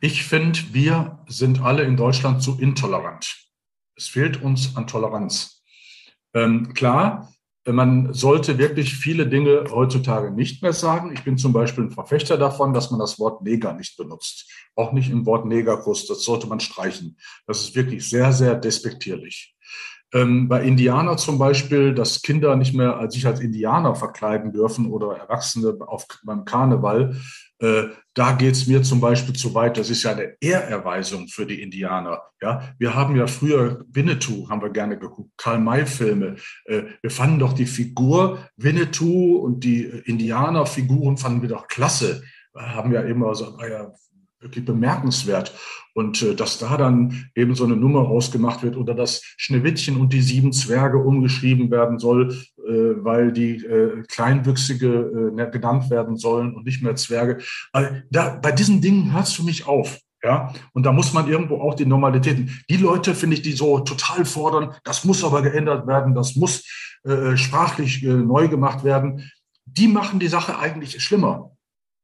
Ich 0.00 0.24
finde, 0.24 0.58
wir 0.72 1.22
sind 1.28 1.60
alle 1.60 1.82
in 1.82 1.98
Deutschland 1.98 2.42
zu 2.42 2.58
intolerant. 2.58 3.50
Es 3.94 4.08
fehlt 4.08 4.40
uns 4.40 4.74
an 4.76 4.86
Toleranz. 4.86 5.59
Ähm, 6.34 6.72
klar, 6.74 7.32
man 7.66 8.14
sollte 8.14 8.58
wirklich 8.58 8.94
viele 8.94 9.26
Dinge 9.26 9.64
heutzutage 9.70 10.30
nicht 10.30 10.62
mehr 10.62 10.72
sagen. 10.72 11.12
Ich 11.12 11.24
bin 11.24 11.36
zum 11.36 11.52
Beispiel 11.52 11.84
ein 11.84 11.90
Verfechter 11.90 12.38
davon, 12.38 12.72
dass 12.72 12.90
man 12.90 13.00
das 13.00 13.18
Wort 13.18 13.42
Neger 13.42 13.74
nicht 13.74 13.96
benutzt. 13.96 14.50
Auch 14.76 14.92
nicht 14.92 15.10
im 15.10 15.26
Wort 15.26 15.46
Negerkuss. 15.46 16.06
Das 16.06 16.24
sollte 16.24 16.46
man 16.46 16.60
streichen. 16.60 17.18
Das 17.46 17.60
ist 17.60 17.74
wirklich 17.74 18.08
sehr, 18.08 18.32
sehr 18.32 18.54
despektierlich. 18.54 19.54
Ähm, 20.12 20.48
bei 20.48 20.62
Indianer 20.62 21.16
zum 21.16 21.38
Beispiel, 21.38 21.94
dass 21.94 22.22
Kinder 22.22 22.56
nicht 22.56 22.74
mehr 22.74 23.08
sich 23.10 23.26
als 23.26 23.40
Indianer 23.40 23.94
verkleiden 23.94 24.52
dürfen 24.52 24.90
oder 24.90 25.16
Erwachsene 25.16 25.76
auf, 25.86 26.06
beim 26.24 26.44
Karneval, 26.44 27.16
äh, 27.60 27.84
da 28.14 28.32
geht 28.32 28.54
es 28.54 28.66
mir 28.66 28.82
zum 28.82 29.00
Beispiel 29.00 29.34
zu 29.34 29.54
weit. 29.54 29.76
Das 29.76 29.90
ist 29.90 30.02
ja 30.02 30.12
eine 30.12 30.34
Ehrerweisung 30.40 31.28
für 31.28 31.46
die 31.46 31.62
Indianer. 31.62 32.22
Ja, 32.40 32.74
wir 32.78 32.94
haben 32.94 33.14
ja 33.16 33.26
früher 33.26 33.84
Winnetou 33.88 34.48
haben 34.48 34.62
wir 34.62 34.70
gerne 34.70 34.98
geguckt, 34.98 35.30
Karl-May-Filme. 35.36 36.36
Äh, 36.64 36.82
wir 37.02 37.10
fanden 37.10 37.38
doch 37.38 37.52
die 37.52 37.66
Figur 37.66 38.38
Winnetou 38.56 39.36
und 39.36 39.62
die 39.62 39.84
Indianerfiguren 39.84 41.18
fanden 41.18 41.42
wir 41.42 41.50
doch 41.50 41.68
klasse. 41.68 42.22
haben 42.54 42.92
ja 42.92 43.02
immer 43.02 43.34
so, 43.34 43.56
war 43.58 43.68
ja 43.68 43.92
wirklich 44.40 44.64
bemerkenswert. 44.64 45.54
Und 45.94 46.22
äh, 46.22 46.34
dass 46.34 46.58
da 46.58 46.76
dann 46.76 47.30
eben 47.34 47.54
so 47.54 47.64
eine 47.64 47.76
Nummer 47.76 48.00
rausgemacht 48.00 48.62
wird 48.62 48.76
oder 48.76 48.94
dass 48.94 49.22
Schneewittchen 49.36 49.96
und 49.96 50.12
die 50.12 50.22
sieben 50.22 50.52
Zwerge 50.52 50.98
umgeschrieben 50.98 51.70
werden 51.70 51.98
soll, 51.98 52.32
äh, 52.58 52.72
weil 53.04 53.32
die 53.32 53.56
äh, 53.64 54.02
Kleinwüchsige 54.08 55.32
äh, 55.36 55.50
genannt 55.50 55.90
werden 55.90 56.16
sollen 56.16 56.54
und 56.54 56.64
nicht 56.64 56.82
mehr 56.82 56.96
Zwerge. 56.96 57.38
Also 57.72 57.90
da, 58.10 58.38
bei 58.40 58.52
diesen 58.52 58.80
Dingen 58.80 59.12
hörst 59.12 59.38
du 59.38 59.44
mich 59.44 59.66
auf. 59.66 59.98
Ja, 60.22 60.52
und 60.74 60.84
da 60.84 60.92
muss 60.92 61.14
man 61.14 61.28
irgendwo 61.28 61.62
auch 61.62 61.74
die 61.74 61.86
Normalitäten. 61.86 62.62
Die 62.68 62.76
Leute, 62.76 63.14
finde 63.14 63.36
ich, 63.36 63.42
die 63.42 63.52
so 63.52 63.78
total 63.78 64.26
fordern, 64.26 64.74
das 64.84 65.06
muss 65.06 65.24
aber 65.24 65.40
geändert 65.40 65.86
werden, 65.86 66.14
das 66.14 66.36
muss 66.36 66.62
äh, 67.04 67.38
sprachlich 67.38 68.04
äh, 68.04 68.08
neu 68.08 68.48
gemacht 68.48 68.84
werden, 68.84 69.30
die 69.64 69.88
machen 69.88 70.20
die 70.20 70.28
Sache 70.28 70.58
eigentlich 70.58 71.02
schlimmer. 71.02 71.52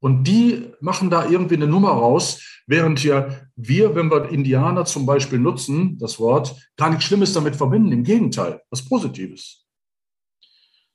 Und 0.00 0.24
die 0.24 0.70
machen 0.80 1.10
da 1.10 1.28
irgendwie 1.28 1.54
eine 1.54 1.66
Nummer 1.66 1.90
raus, 1.90 2.62
während 2.66 3.02
ja 3.02 3.28
wir, 3.56 3.94
wenn 3.94 4.10
wir 4.10 4.28
Indianer 4.28 4.84
zum 4.84 5.06
Beispiel 5.06 5.38
nutzen, 5.38 5.98
das 5.98 6.20
Wort, 6.20 6.54
gar 6.76 6.90
nichts 6.90 7.04
Schlimmes 7.04 7.32
damit 7.32 7.56
verbinden. 7.56 7.92
Im 7.92 8.04
Gegenteil, 8.04 8.62
was 8.70 8.86
Positives. 8.86 9.66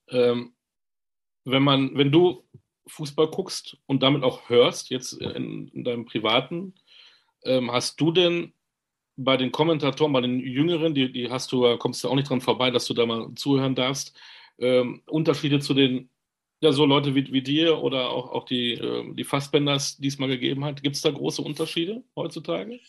Ähm, 0.09 0.53
wenn 1.45 1.63
man, 1.63 1.97
wenn 1.97 2.11
du 2.11 2.43
Fußball 2.87 3.29
guckst 3.31 3.77
und 3.87 4.03
damit 4.03 4.23
auch 4.23 4.49
hörst, 4.49 4.89
jetzt 4.89 5.13
in, 5.13 5.69
in 5.69 5.83
deinem 5.83 6.05
privaten, 6.05 6.75
ähm, 7.43 7.71
hast 7.71 7.99
du 7.99 8.11
denn 8.11 8.53
bei 9.17 9.37
den 9.37 9.51
Kommentatoren, 9.51 10.13
bei 10.13 10.21
den 10.21 10.39
Jüngeren, 10.39 10.93
die, 10.93 11.11
die 11.11 11.29
hast 11.29 11.51
du, 11.51 11.77
kommst 11.77 12.03
du 12.03 12.09
auch 12.09 12.15
nicht 12.15 12.29
dran 12.29 12.41
vorbei, 12.41 12.71
dass 12.71 12.85
du 12.85 12.93
da 12.93 13.05
mal 13.05 13.33
zuhören 13.35 13.75
darfst, 13.75 14.17
ähm, 14.59 15.01
Unterschiede 15.07 15.59
zu 15.59 15.73
den, 15.73 16.09
ja, 16.61 16.71
so 16.71 16.85
Leute 16.85 17.15
wie, 17.15 17.31
wie 17.33 17.41
dir 17.41 17.79
oder 17.79 18.11
auch, 18.11 18.31
auch 18.31 18.45
die, 18.45 18.73
äh, 18.73 19.13
die 19.13 19.23
Fassbenders 19.23 19.97
diesmal 19.97 20.29
gegeben 20.29 20.63
hat? 20.63 20.83
Gibt 20.83 20.95
es 20.95 21.01
da 21.01 21.09
große 21.09 21.41
Unterschiede 21.41 22.03
heutzutage? 22.15 22.79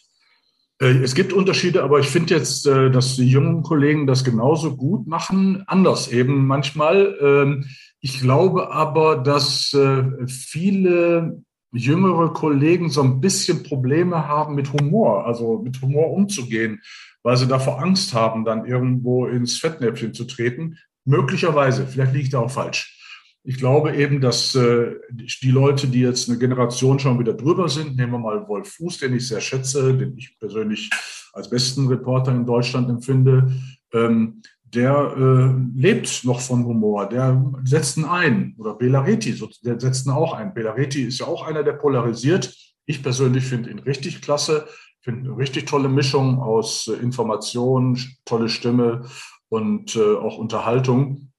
Äh, 0.78 0.98
es 1.02 1.14
gibt 1.14 1.32
Unterschiede, 1.32 1.82
aber 1.82 1.98
ich 1.98 2.08
finde 2.08 2.34
jetzt, 2.34 2.66
äh, 2.66 2.90
dass 2.90 3.16
die 3.16 3.28
jungen 3.28 3.62
Kollegen 3.62 4.06
das 4.06 4.24
genauso 4.24 4.76
gut 4.76 5.06
machen, 5.06 5.64
anders 5.66 6.08
eben 6.08 6.46
manchmal. 6.46 7.16
Ähm, 7.20 7.64
ich 8.00 8.20
glaube 8.20 8.72
aber, 8.72 9.16
dass 9.16 9.72
äh, 9.72 10.26
viele 10.26 11.42
jüngere 11.72 12.34
Kollegen 12.34 12.90
so 12.90 13.02
ein 13.02 13.22
bisschen 13.22 13.62
Probleme 13.62 14.28
haben 14.28 14.54
mit 14.54 14.70
Humor, 14.74 15.26
also 15.26 15.62
mit 15.62 15.80
Humor 15.80 16.10
umzugehen, 16.10 16.82
weil 17.22 17.38
sie 17.38 17.46
davor 17.46 17.80
Angst 17.80 18.12
haben, 18.12 18.44
dann 18.44 18.66
irgendwo 18.66 19.26
ins 19.26 19.56
Fettnäpfchen 19.56 20.12
zu 20.12 20.24
treten. 20.24 20.76
Möglicherweise, 21.06 21.86
vielleicht 21.86 22.12
liege 22.12 22.24
ich 22.24 22.30
da 22.30 22.40
auch 22.40 22.50
falsch. 22.50 22.98
Ich 23.44 23.56
glaube 23.56 23.96
eben, 23.96 24.20
dass 24.20 24.54
äh, 24.54 24.94
die 25.10 25.50
Leute, 25.50 25.88
die 25.88 26.00
jetzt 26.00 26.28
eine 26.28 26.38
Generation 26.38 26.98
schon 26.98 27.18
wieder 27.18 27.34
drüber 27.34 27.68
sind, 27.68 27.96
nehmen 27.96 28.12
wir 28.12 28.18
mal 28.18 28.46
Wolf 28.46 28.74
Fuß, 28.74 28.98
den 28.98 29.16
ich 29.16 29.26
sehr 29.26 29.40
schätze, 29.40 29.96
den 29.96 30.16
ich 30.16 30.38
persönlich 30.38 30.90
als 31.32 31.50
besten 31.50 31.88
Reporter 31.88 32.32
in 32.32 32.46
Deutschland 32.46 32.88
empfinde, 32.88 33.52
ähm, 33.92 34.42
der 34.64 35.14
äh, 35.16 35.78
lebt 35.78 36.24
noch 36.24 36.40
von 36.40 36.64
Humor, 36.64 37.08
der 37.08 37.52
setzt 37.64 37.96
ihn 37.98 38.04
ein. 38.04 38.54
Oder 38.58 38.74
Belareti, 38.74 39.34
der 39.64 39.78
setzt 39.78 40.06
ihn 40.06 40.12
auch 40.12 40.32
ein. 40.32 40.54
Belareti 40.54 41.02
ist 41.02 41.18
ja 41.18 41.26
auch 41.26 41.46
einer, 41.46 41.62
der 41.62 41.74
polarisiert. 41.74 42.54
Ich 42.86 43.02
persönlich 43.02 43.44
finde 43.44 43.70
ihn 43.70 43.80
richtig 43.80 44.22
klasse, 44.22 44.66
finde 45.00 45.30
eine 45.30 45.38
richtig 45.38 45.66
tolle 45.66 45.88
Mischung 45.88 46.38
aus 46.38 46.88
äh, 46.88 47.02
Information, 47.02 47.98
tolle 48.24 48.48
Stimme 48.48 49.04
und 49.48 49.96
äh, 49.96 50.14
auch 50.14 50.38
Unterhaltung. 50.38 51.31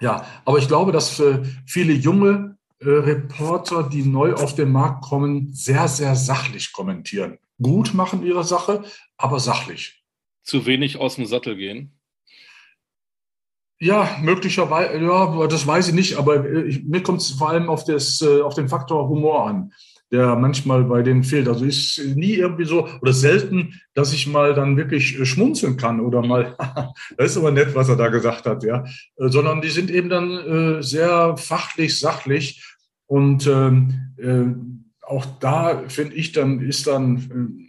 Ja, 0.00 0.26
aber 0.44 0.58
ich 0.58 0.68
glaube, 0.68 0.92
dass 0.92 1.18
äh, 1.18 1.42
viele 1.66 1.92
junge 1.92 2.56
äh, 2.80 2.88
Reporter, 2.88 3.82
die 3.88 4.04
neu 4.04 4.34
auf 4.34 4.54
den 4.54 4.70
Markt 4.70 5.04
kommen, 5.04 5.52
sehr, 5.52 5.88
sehr 5.88 6.14
sachlich 6.14 6.72
kommentieren. 6.72 7.38
Gut 7.60 7.94
machen 7.94 8.24
ihre 8.24 8.44
Sache, 8.44 8.84
aber 9.16 9.40
sachlich. 9.40 10.04
Zu 10.44 10.66
wenig 10.66 10.98
aus 10.98 11.16
dem 11.16 11.26
Sattel 11.26 11.56
gehen. 11.56 11.98
Ja, 13.80 14.18
möglicherweise, 14.22 14.98
ja, 14.98 15.46
das 15.46 15.66
weiß 15.66 15.88
ich 15.88 15.94
nicht, 15.94 16.16
aber 16.16 16.44
äh, 16.44 16.62
ich, 16.62 16.84
mir 16.84 17.02
kommt 17.02 17.20
es 17.20 17.32
vor 17.32 17.50
allem 17.50 17.68
auf, 17.68 17.84
das, 17.84 18.22
auf 18.22 18.54
den 18.54 18.68
Faktor 18.68 19.08
Humor 19.08 19.46
an, 19.46 19.72
der 20.10 20.36
manchmal 20.36 20.84
bei 20.84 21.02
denen 21.02 21.22
fehlt. 21.22 21.48
Also 21.48 21.64
ist 21.64 21.98
nie 22.14 22.34
irgendwie 22.34 22.64
so, 22.64 22.88
oder 23.00 23.12
selten, 23.12 23.80
dass 23.94 24.12
ich 24.12 24.26
mal 24.26 24.54
dann 24.54 24.76
wirklich 24.76 25.18
äh, 25.18 25.26
schmunzeln 25.26 25.76
kann 25.76 26.00
oder 26.00 26.22
mal, 26.22 26.56
das 27.16 27.32
ist 27.32 27.36
aber 27.36 27.50
nett, 27.50 27.74
was 27.74 27.88
er 27.88 27.96
da 27.96 28.08
gesagt 28.08 28.46
hat, 28.46 28.64
ja, 28.64 28.84
sondern 29.16 29.60
die 29.60 29.68
sind 29.68 29.90
eben 29.90 30.08
dann 30.08 30.30
äh, 30.30 30.82
sehr 30.82 31.36
fachlich, 31.36 31.98
sachlich 31.98 32.64
und 33.06 33.46
ähm, 33.46 34.12
äh, 34.16 34.44
auch 35.06 35.24
da 35.40 35.84
finde 35.88 36.14
ich 36.16 36.32
dann, 36.32 36.60
ist 36.60 36.86
dann 36.86 37.68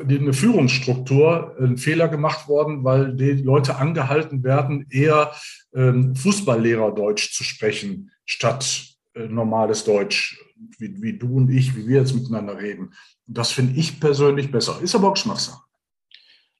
eine 0.00 0.32
Führungsstruktur 0.32 1.56
ein 1.60 1.78
Fehler 1.78 2.08
gemacht 2.08 2.48
worden, 2.48 2.84
weil 2.84 3.14
die 3.14 3.32
Leute 3.32 3.76
angehalten 3.76 4.42
werden, 4.42 4.86
eher 4.90 5.32
ähm, 5.74 6.14
Fußballlehrerdeutsch 6.16 7.34
zu 7.34 7.44
sprechen, 7.44 8.10
statt 8.24 8.64
äh, 8.64 8.91
normales 9.14 9.84
Deutsch, 9.84 10.42
wie, 10.78 11.02
wie 11.02 11.18
du 11.18 11.36
und 11.36 11.50
ich, 11.50 11.76
wie 11.76 11.86
wir 11.86 12.00
jetzt 12.00 12.14
miteinander 12.14 12.58
reden. 12.58 12.94
Das 13.26 13.52
finde 13.52 13.78
ich 13.78 14.00
persönlich 14.00 14.50
besser. 14.50 14.80
Ist 14.82 14.94
aber 14.94 15.08
auch 15.08 15.14
Geschmackssache. 15.14 15.62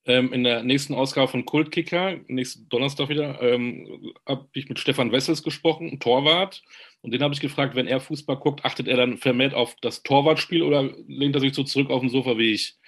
Ähm, 0.05 0.33
in 0.33 0.43
der 0.43 0.65
nächsten 0.65 0.95
Ausgabe 0.95 1.29
von 1.29 1.45
Kultkicker, 1.45 2.19
nächsten 2.27 2.69
Donnerstag 2.69 3.09
wieder, 3.09 3.41
ähm, 3.41 4.13
habe 4.27 4.49
ich 4.53 4.69
mit 4.69 4.81
Stefan 4.81 5.13
Wessels 5.13 5.45
gesprochen, 5.45 6.01
Torwart. 6.01 6.63
Und 7.03 7.13
den 7.13 7.23
habe 7.23 7.35
ich 7.35 7.41
gefragt, 7.41 7.77
wenn 7.77 7.87
er 7.87 8.01
Fußball 8.01 8.37
guckt, 8.37 8.65
achtet 8.65 8.89
er 8.89 8.97
dann 8.97 9.19
vermehrt 9.19 9.55
auf 9.55 9.77
das 9.81 10.03
Torwartspiel 10.03 10.63
oder 10.63 10.91
lehnt 11.07 11.37
er 11.37 11.41
sich 11.41 11.55
so 11.55 11.63
zurück 11.63 11.91
auf 11.91 12.01
dem 12.01 12.11
Sofa 12.11 12.37
wie 12.37 12.53
ich? 12.53 12.79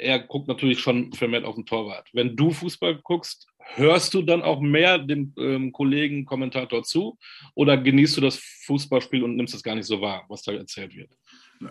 er 0.00 0.18
guckt 0.18 0.48
natürlich 0.48 0.80
schon 0.80 1.12
vermehrt 1.12 1.44
auf 1.44 1.54
den 1.54 1.66
Torwart. 1.66 2.08
Wenn 2.12 2.36
du 2.36 2.50
Fußball 2.50 2.96
guckst, 3.02 3.46
hörst 3.74 4.14
du 4.14 4.22
dann 4.22 4.42
auch 4.42 4.60
mehr 4.60 4.98
dem 4.98 5.32
ähm, 5.38 5.72
Kollegen 5.72 6.24
Kommentator 6.24 6.82
zu 6.82 7.18
oder 7.54 7.76
genießt 7.76 8.16
du 8.16 8.20
das 8.20 8.36
Fußballspiel 8.66 9.22
und 9.22 9.36
nimmst 9.36 9.54
es 9.54 9.62
gar 9.62 9.74
nicht 9.74 9.86
so 9.86 10.00
wahr, 10.00 10.24
was 10.28 10.42
da 10.42 10.52
erzählt 10.52 10.94
wird? 10.96 11.10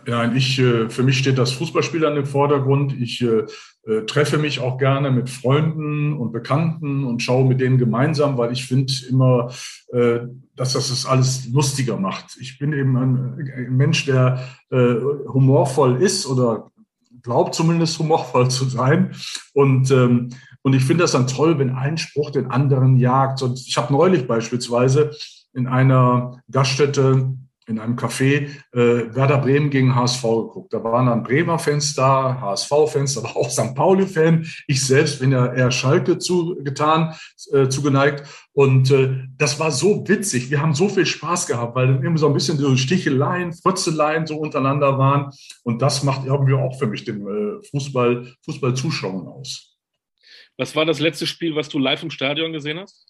Ja, 0.06 0.32
ich, 0.32 0.60
äh, 0.60 0.88
für 0.90 1.02
mich 1.02 1.18
steht 1.18 1.40
das 1.40 1.52
Fußballspiel 1.54 2.06
an 2.06 2.14
dem 2.14 2.28
Vordergrund. 2.28 2.94
Ich 3.02 3.24
äh, 3.24 3.46
äh, 3.88 4.06
treffe 4.06 4.38
mich 4.38 4.60
auch 4.60 4.78
gerne 4.78 5.10
mit 5.10 5.32
Freunden 5.32 6.14
und 6.14 6.32
Bekannten 6.32 7.06
und 7.06 7.24
schaue 7.24 7.48
mit 7.48 7.60
denen 7.60 7.80
gemeinsam, 7.80 8.38
weil 8.38 8.52
ich 8.52 8.66
finde 8.66 8.94
immer, 9.10 9.52
äh, 9.92 10.20
dass 10.56 10.74
das 10.74 10.90
das 10.90 11.08
alles 11.08 11.50
lustiger 11.52 11.98
macht. 11.98 12.38
Ich 12.40 12.60
bin 12.60 12.74
eben 12.74 12.98
ein, 12.98 13.52
ein 13.56 13.78
Mensch, 13.78 14.06
der 14.06 14.48
äh, 14.70 14.78
humorvoll 14.78 16.04
ist 16.04 16.28
oder 16.28 16.72
glaubt 17.24 17.56
zumindest 17.56 17.98
humorvoll 17.98 18.52
zu 18.52 18.66
sein. 18.66 19.16
Und, 19.54 19.90
ähm, 19.90 20.30
und 20.70 20.76
ich 20.76 20.84
finde 20.84 21.02
das 21.02 21.14
dann 21.14 21.26
toll, 21.26 21.58
wenn 21.58 21.72
ein 21.72 21.98
Spruch 21.98 22.30
den 22.30 22.52
anderen 22.52 22.96
jagt. 22.96 23.42
Und 23.42 23.60
ich 23.60 23.76
habe 23.76 23.92
neulich 23.92 24.28
beispielsweise 24.28 25.10
in 25.52 25.66
einer 25.66 26.44
Gaststätte 26.52 27.34
in 27.66 27.80
einem 27.80 27.96
Café 27.96 28.50
äh, 28.72 29.16
Werder 29.16 29.40
Bremen 29.40 29.72
gegen 29.72 29.96
HSV 29.96 30.22
geguckt. 30.22 30.74
Da 30.74 30.84
waren 30.84 31.08
dann 31.08 31.24
Bremer 31.24 31.58
Fans 31.58 31.96
da, 31.96 32.40
HSV-Fans, 32.40 33.18
aber 33.18 33.36
auch 33.36 33.50
St. 33.50 33.74
Pauli-Fan. 33.74 34.46
Ich 34.68 34.86
selbst 34.86 35.20
bin 35.20 35.32
ja 35.32 35.52
eher 35.52 35.72
Schalke 35.72 36.20
zugetan, 36.20 37.16
äh, 37.52 37.68
zugeneigt. 37.68 38.28
Und 38.54 38.92
äh, 38.92 39.24
das 39.40 39.60
war 39.60 39.72
so 39.72 40.08
witzig. 40.08 40.52
Wir 40.52 40.62
haben 40.62 40.76
so 40.76 40.88
viel 40.88 41.08
Spaß 41.08 41.48
gehabt, 41.48 41.76
weil 41.76 41.88
dann 41.88 42.04
immer 42.04 42.20
so 42.20 42.28
ein 42.28 42.34
bisschen 42.34 42.60
so 42.60 42.76
Sticheleien, 42.76 43.54
Frötzeleien 43.54 44.28
so 44.28 44.38
untereinander 44.38 45.00
waren. 45.00 45.32
Und 45.64 45.82
das 45.82 46.04
macht 46.04 46.28
irgendwie 46.28 46.54
auch 46.54 46.78
für 46.78 46.86
mich 46.86 47.06
den 47.06 47.22
äh, 47.22 47.68
Fußball, 47.72 48.34
Fußball-Zuschauen 48.46 49.28
aus. 49.28 49.69
Was 50.60 50.76
war 50.76 50.86
das 50.86 51.00
letzte 51.00 51.26
Spiel, 51.26 51.56
was 51.56 51.70
du 51.70 51.80
live 51.80 52.04
im 52.04 52.10
Stadion 52.10 52.52
gesehen 52.52 52.80
hast? 52.80 53.08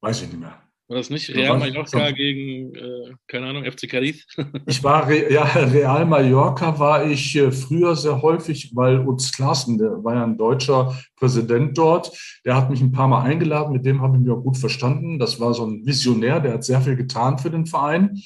Weiß 0.00 0.22
ich 0.22 0.28
nicht 0.28 0.38
mehr. 0.38 0.62
War 0.86 0.98
das 0.98 1.10
nicht 1.10 1.28
Real 1.34 1.58
Mallorca 1.58 2.12
gegen, 2.12 2.72
äh, 2.76 3.14
keine 3.26 3.48
Ahnung, 3.48 3.64
FC 3.64 3.88
Cadiz? 3.88 4.24
ich 4.66 4.84
war, 4.84 5.10
ja, 5.10 5.42
Real 5.42 6.06
Mallorca 6.06 6.78
war 6.78 7.04
ich 7.04 7.34
äh, 7.34 7.50
früher 7.50 7.96
sehr 7.96 8.22
häufig, 8.22 8.70
weil 8.76 8.98
uns 8.98 9.32
Klaassen, 9.32 9.76
der 9.76 10.04
war 10.04 10.14
ja 10.14 10.22
ein 10.22 10.38
deutscher 10.38 10.96
Präsident 11.16 11.76
dort, 11.76 12.16
der 12.44 12.54
hat 12.54 12.70
mich 12.70 12.80
ein 12.80 12.92
paar 12.92 13.08
Mal 13.08 13.22
eingeladen, 13.22 13.72
mit 13.72 13.84
dem 13.84 14.02
habe 14.02 14.18
ich 14.18 14.22
mich 14.22 14.30
auch 14.30 14.42
gut 14.42 14.56
verstanden. 14.56 15.18
Das 15.18 15.40
war 15.40 15.52
so 15.52 15.66
ein 15.66 15.84
Visionär, 15.84 16.38
der 16.38 16.54
hat 16.54 16.64
sehr 16.64 16.80
viel 16.80 16.94
getan 16.94 17.38
für 17.38 17.50
den 17.50 17.66
Verein. 17.66 18.22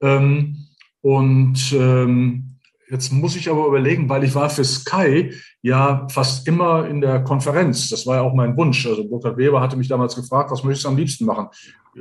Ähm, 0.00 0.68
und 1.00 1.72
ähm, 1.72 2.49
Jetzt 2.90 3.12
muss 3.12 3.36
ich 3.36 3.48
aber 3.48 3.68
überlegen, 3.68 4.08
weil 4.08 4.24
ich 4.24 4.34
war 4.34 4.50
für 4.50 4.64
Sky 4.64 5.32
ja 5.62 6.08
fast 6.10 6.48
immer 6.48 6.88
in 6.88 7.00
der 7.00 7.22
Konferenz. 7.22 7.88
Das 7.88 8.04
war 8.06 8.16
ja 8.16 8.22
auch 8.22 8.34
mein 8.34 8.56
Wunsch. 8.56 8.84
Also 8.84 9.08
Burkhard 9.08 9.36
Weber 9.36 9.60
hatte 9.60 9.76
mich 9.76 9.86
damals 9.86 10.16
gefragt, 10.16 10.50
was 10.50 10.64
möchtest 10.64 10.86
du 10.86 10.88
am 10.88 10.96
liebsten 10.96 11.24
machen? 11.24 11.48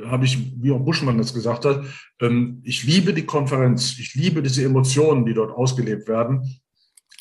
Habe 0.08 0.26
ich, 0.26 0.40
wie 0.62 0.72
auch 0.72 0.80
Buschmann 0.80 1.20
das 1.20 1.34
gesagt 1.34 1.66
hat, 1.66 1.84
ähm, 2.22 2.62
ich 2.64 2.84
liebe 2.84 3.14
die 3.14 3.26
Konferenz. 3.26 4.00
Ich 4.00 4.16
liebe 4.16 4.42
diese 4.42 4.64
Emotionen, 4.64 5.26
die 5.26 5.34
dort 5.34 5.52
ausgelebt 5.52 6.08
werden. 6.08 6.60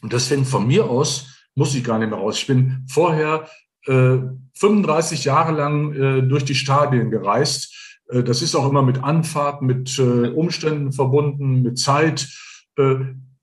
Und 0.00 0.12
deswegen 0.14 0.46
von 0.46 0.66
mir 0.66 0.86
aus 0.86 1.44
muss 1.54 1.74
ich 1.74 1.84
gar 1.84 1.98
nicht 1.98 2.10
mehr 2.10 2.18
raus. 2.18 2.38
Ich 2.38 2.46
bin 2.46 2.86
vorher 2.88 3.48
äh, 3.86 4.16
35 4.54 5.24
Jahre 5.24 5.52
lang 5.52 5.92
äh, 5.92 6.22
durch 6.22 6.44
die 6.44 6.54
Stadien 6.54 7.10
gereist 7.10 7.74
Äh, 8.10 8.22
das 8.22 8.40
ist 8.40 8.54
auch 8.54 8.66
immer 8.70 8.82
mit 8.82 9.04
Anfahrt, 9.04 9.60
mit 9.60 9.98
äh, 9.98 10.28
Umständen 10.30 10.92
verbunden, 10.92 11.60
mit 11.60 11.78
Zeit. 11.78 12.26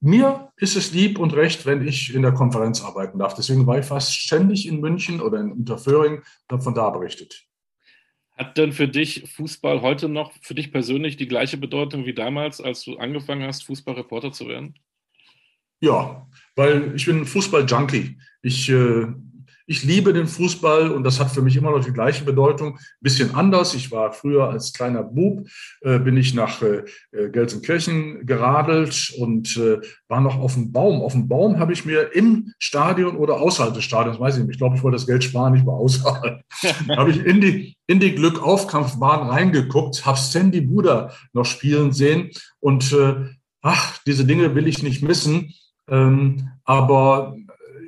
Mir 0.06 0.52
ist 0.58 0.76
es 0.76 0.92
lieb 0.94 1.18
und 1.18 1.34
recht, 1.34 1.66
wenn 1.66 1.86
ich 1.86 2.14
in 2.14 2.22
der 2.22 2.32
Konferenz 2.32 2.84
arbeiten 2.84 3.18
darf. 3.18 3.34
Deswegen 3.34 3.66
war 3.66 3.80
ich 3.80 3.88
fast 3.88 4.14
ständig 4.14 4.68
in 4.68 4.80
München 4.80 5.20
oder 5.20 5.40
in 5.40 5.52
Unterföhring 5.52 6.18
und 6.18 6.52
habe 6.52 6.62
von 6.62 6.76
da 6.76 6.92
berichtet. 6.92 7.48
Hat 8.38 8.56
denn 8.56 8.72
für 8.72 8.88
dich 8.88 9.28
Fußball 9.36 9.82
heute 9.82 10.08
noch 10.08 10.32
für 10.44 10.54
dich 10.54 10.72
persönlich 10.72 11.18
die 11.18 11.28
gleiche 11.28 11.58
Bedeutung 11.58 12.06
wie 12.06 12.14
damals, 12.14 12.62
als 12.62 12.84
du 12.84 12.98
angefangen 12.98 13.48
hast, 13.48 13.64
Fußballreporter 13.64 14.32
zu 14.32 14.48
werden? 14.48 14.78
Ja, 15.80 16.28
weil 16.56 16.94
ich 16.96 17.08
bin 17.08 17.26
Fußball-Junkie. 17.26 18.20
Ich 18.44 18.70
äh, 18.70 19.08
ich 19.68 19.84
liebe 19.84 20.14
den 20.14 20.28
Fußball 20.28 20.92
und 20.92 21.04
das 21.04 21.20
hat 21.20 21.32
für 21.32 21.42
mich 21.42 21.56
immer 21.56 21.72
noch 21.72 21.84
die 21.84 21.94
gleiche 21.94 22.24
Bedeutung. 22.24 22.78
bisschen 23.02 23.34
anders. 23.34 23.74
Ich 23.74 23.92
war 23.92 24.14
früher 24.14 24.50
als 24.50 24.74
kleiner 24.74 25.04
Bub, 25.04 25.48
äh, 25.82 26.00
bin 26.00 26.18
ich 26.18 26.34
nach 26.34 26.62
äh, 26.62 26.84
äh, 27.12 27.30
Gelsenkirchen 27.30 28.26
geradelt 28.26 29.14
und 29.18 29.58
äh, 29.58 29.80
war 30.08 30.22
noch 30.22 30.38
auf 30.38 30.54
dem 30.54 30.72
Baum. 30.72 31.02
Auf 31.02 31.14
dem 31.14 31.28
Baum 31.28 31.60
habe 31.60 31.74
ich 31.74 31.86
mir 31.86 32.14
im 32.14 32.54
Stadion 32.60 33.16
oder 33.16 33.42
außerhalb 33.42 33.74
des 33.74 33.84
Stadions, 33.84 34.20
weiß 34.20 34.38
ich 34.38 34.44
nicht, 34.44 34.54
ich 34.54 34.58
glaube, 34.58 34.76
ich 34.76 34.84
wollte 34.84 34.98
das 34.98 35.08
Geld 35.08 35.24
sparen, 35.24 35.56
ich 35.56 35.66
war 35.66 35.76
außerhalb, 35.76 36.42
habe 36.96 37.12
ich 37.12 37.26
in 37.26 37.42
die, 37.42 37.76
in 37.88 38.00
die 38.00 38.14
Glückaufkampfbahn 38.14 39.30
reingeguckt, 39.30 40.06
habe 40.06 40.18
Sandy 40.18 40.62
Buda 40.62 41.12
noch 41.34 41.46
spielen 41.46 41.92
sehen 41.92 42.30
und 42.60 42.94
äh, 42.94 43.16
ach, 43.62 43.98
diese 44.06 44.26
Dinge 44.26 44.54
will 44.54 44.68
ich 44.68 44.84
nicht 44.84 45.02
missen. 45.02 45.54
Ähm, 45.88 46.50
aber 46.64 47.36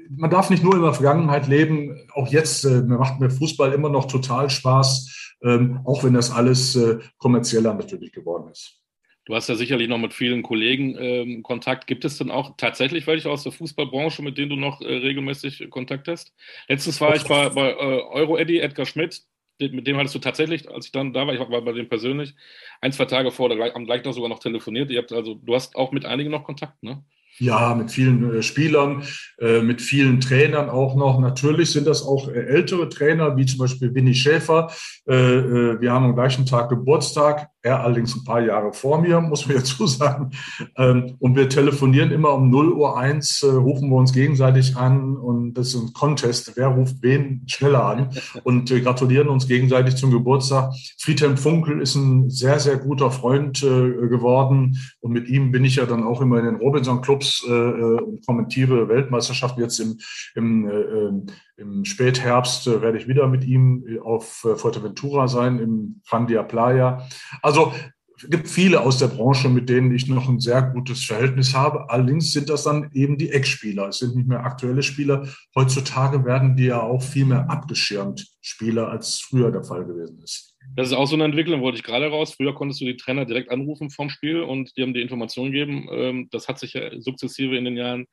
man 0.09 0.29
darf 0.29 0.49
nicht 0.49 0.63
nur 0.63 0.75
in 0.75 0.81
der 0.81 0.93
Vergangenheit 0.93 1.47
leben. 1.47 1.97
Auch 2.13 2.27
jetzt 2.27 2.63
äh, 2.63 2.81
macht 2.81 3.19
mir 3.19 3.29
Fußball 3.29 3.73
immer 3.73 3.89
noch 3.89 4.05
total 4.05 4.49
Spaß, 4.49 5.35
ähm, 5.43 5.81
auch 5.85 6.03
wenn 6.03 6.13
das 6.13 6.31
alles 6.31 6.75
äh, 6.75 6.99
kommerzieller 7.17 7.73
natürlich 7.73 8.11
geworden 8.11 8.49
ist. 8.51 8.81
Du 9.25 9.35
hast 9.35 9.49
ja 9.49 9.55
sicherlich 9.55 9.89
noch 9.89 9.97
mit 9.97 10.13
vielen 10.13 10.41
Kollegen 10.41 10.95
ähm, 10.97 11.43
Kontakt. 11.43 11.85
Gibt 11.85 12.05
es 12.05 12.17
denn 12.17 12.31
auch 12.31 12.55
tatsächlich 12.55 13.05
welche 13.07 13.29
aus 13.29 13.43
der 13.43 13.51
Fußballbranche, 13.51 14.21
mit 14.21 14.37
denen 14.37 14.51
du 14.51 14.55
noch 14.55 14.79
äh, 14.79 14.85
regelmäßig 14.85 15.69
Kontakt 15.69 16.07
hast? 16.07 16.33
Letztens 16.69 17.01
war 17.01 17.13
ich 17.13 17.23
bei, 17.25 17.49
bei 17.49 17.71
äh, 17.71 17.75
Euro-Eddy, 17.75 18.59
Edgar 18.59 18.85
Schmidt. 18.85 19.23
Mit 19.59 19.85
dem 19.85 19.97
hattest 19.97 20.15
du 20.15 20.19
tatsächlich, 20.19 20.69
als 20.69 20.85
ich 20.85 20.91
dann 20.93 21.11
da 21.11 21.27
war, 21.27 21.33
ich 21.33 21.39
war 21.41 21.61
bei 21.61 21.73
dem 21.73 21.89
persönlich, 21.89 22.35
ein, 22.79 22.93
zwei 22.93 23.05
Tage 23.05 23.31
vor, 23.31 23.51
am 23.51 23.85
gleichen 23.85 24.03
Tag 24.03 24.13
sogar 24.13 24.29
noch 24.29 24.39
telefoniert. 24.39 24.91
Ihr 24.91 24.99
habt 24.99 25.11
also, 25.11 25.33
du 25.33 25.55
hast 25.55 25.75
auch 25.75 25.91
mit 25.91 26.05
einigen 26.05 26.31
noch 26.31 26.45
Kontakt, 26.45 26.81
ne? 26.81 27.03
Ja, 27.39 27.75
mit 27.75 27.91
vielen 27.91 28.37
äh, 28.37 28.41
Spielern, 28.41 29.03
äh, 29.39 29.61
mit 29.61 29.81
vielen 29.81 30.19
Trainern 30.19 30.69
auch 30.69 30.95
noch. 30.95 31.19
Natürlich 31.19 31.71
sind 31.71 31.85
das 31.85 32.01
auch 32.01 32.29
äh, 32.29 32.33
ältere 32.33 32.89
Trainer, 32.89 33.37
wie 33.37 33.45
zum 33.45 33.59
Beispiel 33.59 33.93
Winnie 33.93 34.15
Schäfer. 34.15 34.71
Wir 35.05 35.91
haben 35.91 36.05
am 36.05 36.15
gleichen 36.15 36.45
Tag 36.45 36.69
Geburtstag. 36.69 37.47
Er 37.67 37.81
allerdings 37.81 38.15
ein 38.15 38.23
paar 38.23 38.41
Jahre 38.41 38.71
vor 38.71 39.01
mir, 39.01 39.19
muss 39.19 39.47
man 39.47 39.57
dazu 39.57 39.87
sagen. 39.87 40.31
Ähm, 40.77 41.15
und 41.19 41.35
wir 41.35 41.49
telefonieren 41.49 42.11
immer 42.11 42.33
um 42.33 42.49
0 42.49 42.71
Uhr 42.71 42.97
1, 42.97 43.43
äh, 43.43 43.47
rufen 43.47 43.89
wir 43.89 43.97
uns 43.97 44.13
gegenseitig 44.13 44.77
an 44.77 45.17
und 45.17 45.55
das 45.55 45.73
ist 45.73 45.81
ein 45.81 45.93
Contest. 45.93 46.53
Wer 46.55 46.67
ruft 46.67 47.01
wen 47.01 47.43
schneller 47.47 47.85
an? 47.85 48.09
Und 48.43 48.69
gratulieren 48.69 49.27
uns 49.27 49.47
gegenseitig 49.47 49.95
zum 49.95 50.11
Geburtstag. 50.11 50.73
Friedhelm 50.97 51.37
Funkel 51.37 51.81
ist 51.81 51.95
ein 51.95 52.29
sehr, 52.29 52.59
sehr 52.59 52.77
guter 52.77 53.11
Freund 53.11 53.61
geworden. 53.61 54.77
Und 54.99 55.11
mit 55.11 55.27
ihm 55.27 55.51
bin 55.51 55.65
ich 55.65 55.75
ja 55.75 55.85
dann 55.85 56.03
auch 56.03 56.21
immer 56.21 56.39
in 56.39 56.45
den 56.45 56.55
Robinson-Clubs 56.55 57.17
Clubs 57.17 57.45
äh, 57.47 57.51
äh, 57.51 58.01
und 58.01 58.25
kommentiere 58.25 58.87
Weltmeisterschaften. 58.89 59.61
Jetzt 59.61 59.79
im, 59.79 59.97
im, 60.35 60.69
äh, 60.69 61.31
im 61.57 61.85
Spätherbst 61.85 62.67
äh, 62.67 62.81
werde 62.81 62.97
ich 62.97 63.07
wieder 63.07 63.27
mit 63.27 63.43
ihm 63.43 63.99
auf 64.03 64.45
äh, 64.45 64.55
Fuerteventura 64.55 65.27
sein, 65.27 65.59
im 65.59 66.01
Fandia 66.05 66.43
Playa. 66.43 67.07
Also 67.41 67.73
es 68.19 68.29
gibt 68.31 68.47
viele 68.47 68.81
aus 68.81 68.97
der 68.97 69.07
Branche, 69.07 69.47
mit 69.47 69.69
denen 69.69 69.93
ich 69.93 70.07
noch 70.07 70.27
ein 70.27 70.39
sehr 70.39 70.63
gutes 70.63 71.05
Verhältnis 71.05 71.53
habe. 71.53 71.89
Allerdings 71.89 72.31
sind 72.31 72.49
das 72.49 72.63
dann 72.63 72.89
eben 72.93 73.17
die 73.17 73.31
Eckspieler. 73.31 73.89
Es 73.89 73.99
sind 73.99 74.15
nicht 74.15 74.27
mehr 74.27 74.43
aktuelle 74.43 74.81
Spieler. 74.81 75.27
Heutzutage 75.55 76.25
werden 76.25 76.55
die 76.55 76.65
ja 76.65 76.81
auch 76.81 77.03
viel 77.03 77.25
mehr 77.25 77.49
abgeschirmt 77.49 78.27
Spieler, 78.41 78.89
als 78.89 79.19
früher 79.19 79.51
der 79.51 79.63
Fall 79.63 79.85
gewesen 79.85 80.19
ist. 80.23 80.55
Das 80.75 80.87
ist 80.87 80.93
auch 80.93 81.05
so 81.05 81.15
eine 81.15 81.25
Entwicklung, 81.25 81.61
wollte 81.61 81.77
ich 81.77 81.83
gerade 81.83 82.07
raus. 82.07 82.33
Früher 82.35 82.55
konntest 82.55 82.81
du 82.81 82.85
die 82.85 82.97
Trainer 82.97 83.25
direkt 83.25 83.51
anrufen 83.51 83.91
vom 83.91 84.09
Spiel 84.09 84.41
und 84.41 84.75
die 84.75 84.81
haben 84.81 84.95
die 84.95 85.01
Informationen 85.01 85.51
gegeben. 85.51 85.87
Ähm, 85.91 86.27
das 86.31 86.47
hat 86.47 86.57
sich 86.57 86.73
ja 86.73 86.99
sukzessive 86.99 87.55
in 87.55 87.65
den 87.65 87.77
Jahren 87.77 88.07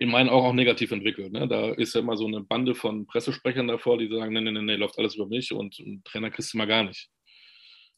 in 0.00 0.10
meinen 0.10 0.30
Augen 0.30 0.46
auch 0.46 0.54
negativ 0.54 0.92
entwickelt. 0.92 1.30
Ne? 1.32 1.46
Da 1.46 1.72
ist 1.72 1.94
ja 1.94 2.00
immer 2.00 2.16
so 2.16 2.26
eine 2.26 2.40
Bande 2.40 2.74
von 2.74 3.06
Pressesprechern 3.06 3.68
davor, 3.68 3.98
die 3.98 4.08
sagen, 4.08 4.32
nee, 4.32 4.40
nee, 4.40 4.50
nee, 4.50 4.62
nee 4.62 4.76
läuft 4.76 4.98
alles 4.98 5.14
über 5.14 5.26
mich 5.26 5.52
und 5.52 5.78
einen 5.78 6.02
Trainer 6.04 6.30
kriegst 6.30 6.54
du 6.54 6.58
mal 6.58 6.66
gar 6.66 6.84
nicht. 6.84 7.10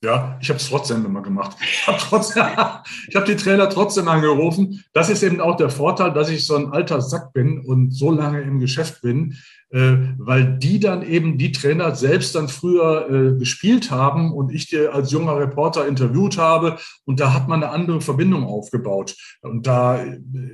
Ja, 0.04 0.36
ich 0.42 0.48
habe 0.48 0.58
es 0.58 0.68
trotzdem 0.68 1.06
immer 1.06 1.22
gemacht. 1.22 1.56
Ich 1.62 1.86
habe 1.86 2.00
hab 3.14 3.24
die 3.24 3.36
Trainer 3.36 3.68
trotzdem 3.70 4.08
angerufen. 4.08 4.82
Das 4.92 5.08
ist 5.08 5.22
eben 5.22 5.40
auch 5.40 5.56
der 5.56 5.70
Vorteil, 5.70 6.12
dass 6.12 6.28
ich 6.28 6.44
so 6.44 6.56
ein 6.56 6.72
alter 6.72 7.00
Sack 7.00 7.32
bin 7.32 7.60
und 7.60 7.92
so 7.92 8.10
lange 8.10 8.40
im 8.40 8.58
Geschäft 8.58 9.00
bin, 9.02 9.36
äh, 9.70 9.94
weil 10.18 10.58
die 10.58 10.80
dann 10.80 11.02
eben 11.02 11.38
die 11.38 11.52
Trainer 11.52 11.94
selbst 11.94 12.34
dann 12.34 12.48
früher 12.48 13.08
äh, 13.08 13.38
gespielt 13.38 13.92
haben 13.92 14.32
und 14.32 14.52
ich 14.52 14.68
die 14.68 14.88
als 14.88 15.12
junger 15.12 15.38
Reporter 15.38 15.86
interviewt 15.86 16.36
habe 16.36 16.78
und 17.04 17.20
da 17.20 17.32
hat 17.32 17.46
man 17.46 17.62
eine 17.62 17.72
andere 17.72 18.00
Verbindung 18.00 18.44
aufgebaut. 18.44 19.14
Und 19.40 19.68
da 19.68 20.02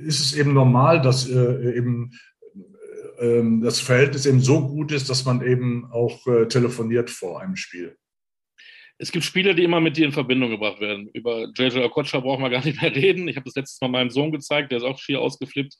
ist 0.03 0.19
es 0.19 0.35
eben 0.35 0.53
normal, 0.53 1.01
dass 1.01 1.27
äh, 1.27 1.75
eben 1.75 2.11
ähm, 3.19 3.61
das 3.61 3.79
Verhältnis 3.79 4.27
eben 4.27 4.41
so 4.41 4.67
gut 4.67 4.91
ist, 4.91 5.09
dass 5.09 5.25
man 5.25 5.41
eben 5.41 5.89
auch 5.91 6.27
äh, 6.27 6.45
telefoniert 6.45 7.09
vor 7.09 7.41
einem 7.41 7.55
Spiel. 7.55 7.97
Es 9.01 9.13
gibt 9.13 9.23
Spiele, 9.23 9.55
die 9.55 9.63
immer 9.63 9.79
mit 9.79 9.95
dir 9.95 10.05
in 10.05 10.11
Verbindung 10.11 10.49
gebracht 10.49 10.81
werden. 10.81 11.09
Über 11.13 11.49
JJ 11.55 11.79
Okocha 11.79 12.19
brauchen 12.19 12.43
wir 12.43 12.49
gar 12.49 12.65
nicht 12.65 12.81
mehr 12.81 12.93
reden. 12.95 13.29
Ich 13.29 13.37
habe 13.37 13.45
das 13.45 13.55
letztes 13.55 13.79
Mal 13.79 13.87
meinem 13.87 14.09
Sohn 14.09 14.33
gezeigt, 14.33 14.71
der 14.71 14.79
ist 14.79 14.83
auch 14.83 14.99
schier 14.99 15.21
ausgeflippt, 15.21 15.75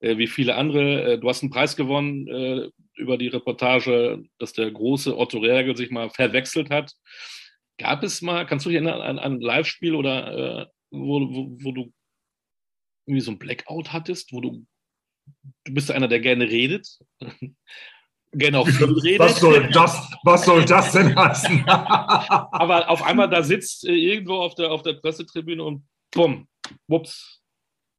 äh, 0.00 0.16
wie 0.16 0.26
viele 0.26 0.56
andere. 0.56 1.12
Äh, 1.12 1.18
du 1.18 1.28
hast 1.28 1.42
einen 1.42 1.50
Preis 1.50 1.76
gewonnen 1.76 2.26
äh, 2.28 2.70
über 2.94 3.18
die 3.18 3.28
Reportage, 3.28 4.24
dass 4.38 4.54
der 4.54 4.70
große 4.70 5.16
Otto 5.16 5.38
Reagel 5.38 5.76
sich 5.76 5.90
mal 5.90 6.08
verwechselt 6.08 6.70
hat. 6.70 6.92
Gab 7.78 8.02
es 8.02 8.22
mal, 8.22 8.46
kannst 8.46 8.64
du 8.64 8.70
dich 8.70 8.76
erinnern 8.76 9.02
an 9.02 9.18
ein 9.18 9.40
Live-Spiel 9.40 9.94
oder 9.94 10.62
äh, 10.62 10.66
wo, 10.90 11.20
wo, 11.20 11.56
wo 11.62 11.72
du 11.72 11.92
irgendwie 13.06 13.20
so 13.20 13.32
ein 13.32 13.38
Blackout 13.38 13.92
hattest, 13.92 14.32
wo 14.32 14.40
du, 14.40 14.64
du 15.64 15.74
bist 15.74 15.90
einer, 15.90 16.08
der 16.08 16.20
gerne 16.20 16.48
redet? 16.48 16.88
Genau, 18.32 18.64
viel 18.64 18.98
redet. 18.98 19.20
Was 19.20 19.40
soll 19.40 19.68
das, 19.70 20.10
was 20.24 20.44
soll 20.44 20.64
das 20.64 20.92
denn 20.92 21.14
heißen? 21.14 21.64
Aber 21.66 22.88
auf 22.88 23.02
einmal 23.02 23.28
da 23.28 23.42
sitzt 23.42 23.84
äh, 23.84 23.92
irgendwo 23.92 24.36
auf 24.36 24.54
der, 24.54 24.72
auf 24.72 24.82
der 24.82 24.94
Pressetribüne 24.94 25.62
und 25.62 25.84
bumm, 26.14 26.46
wups, 26.88 27.42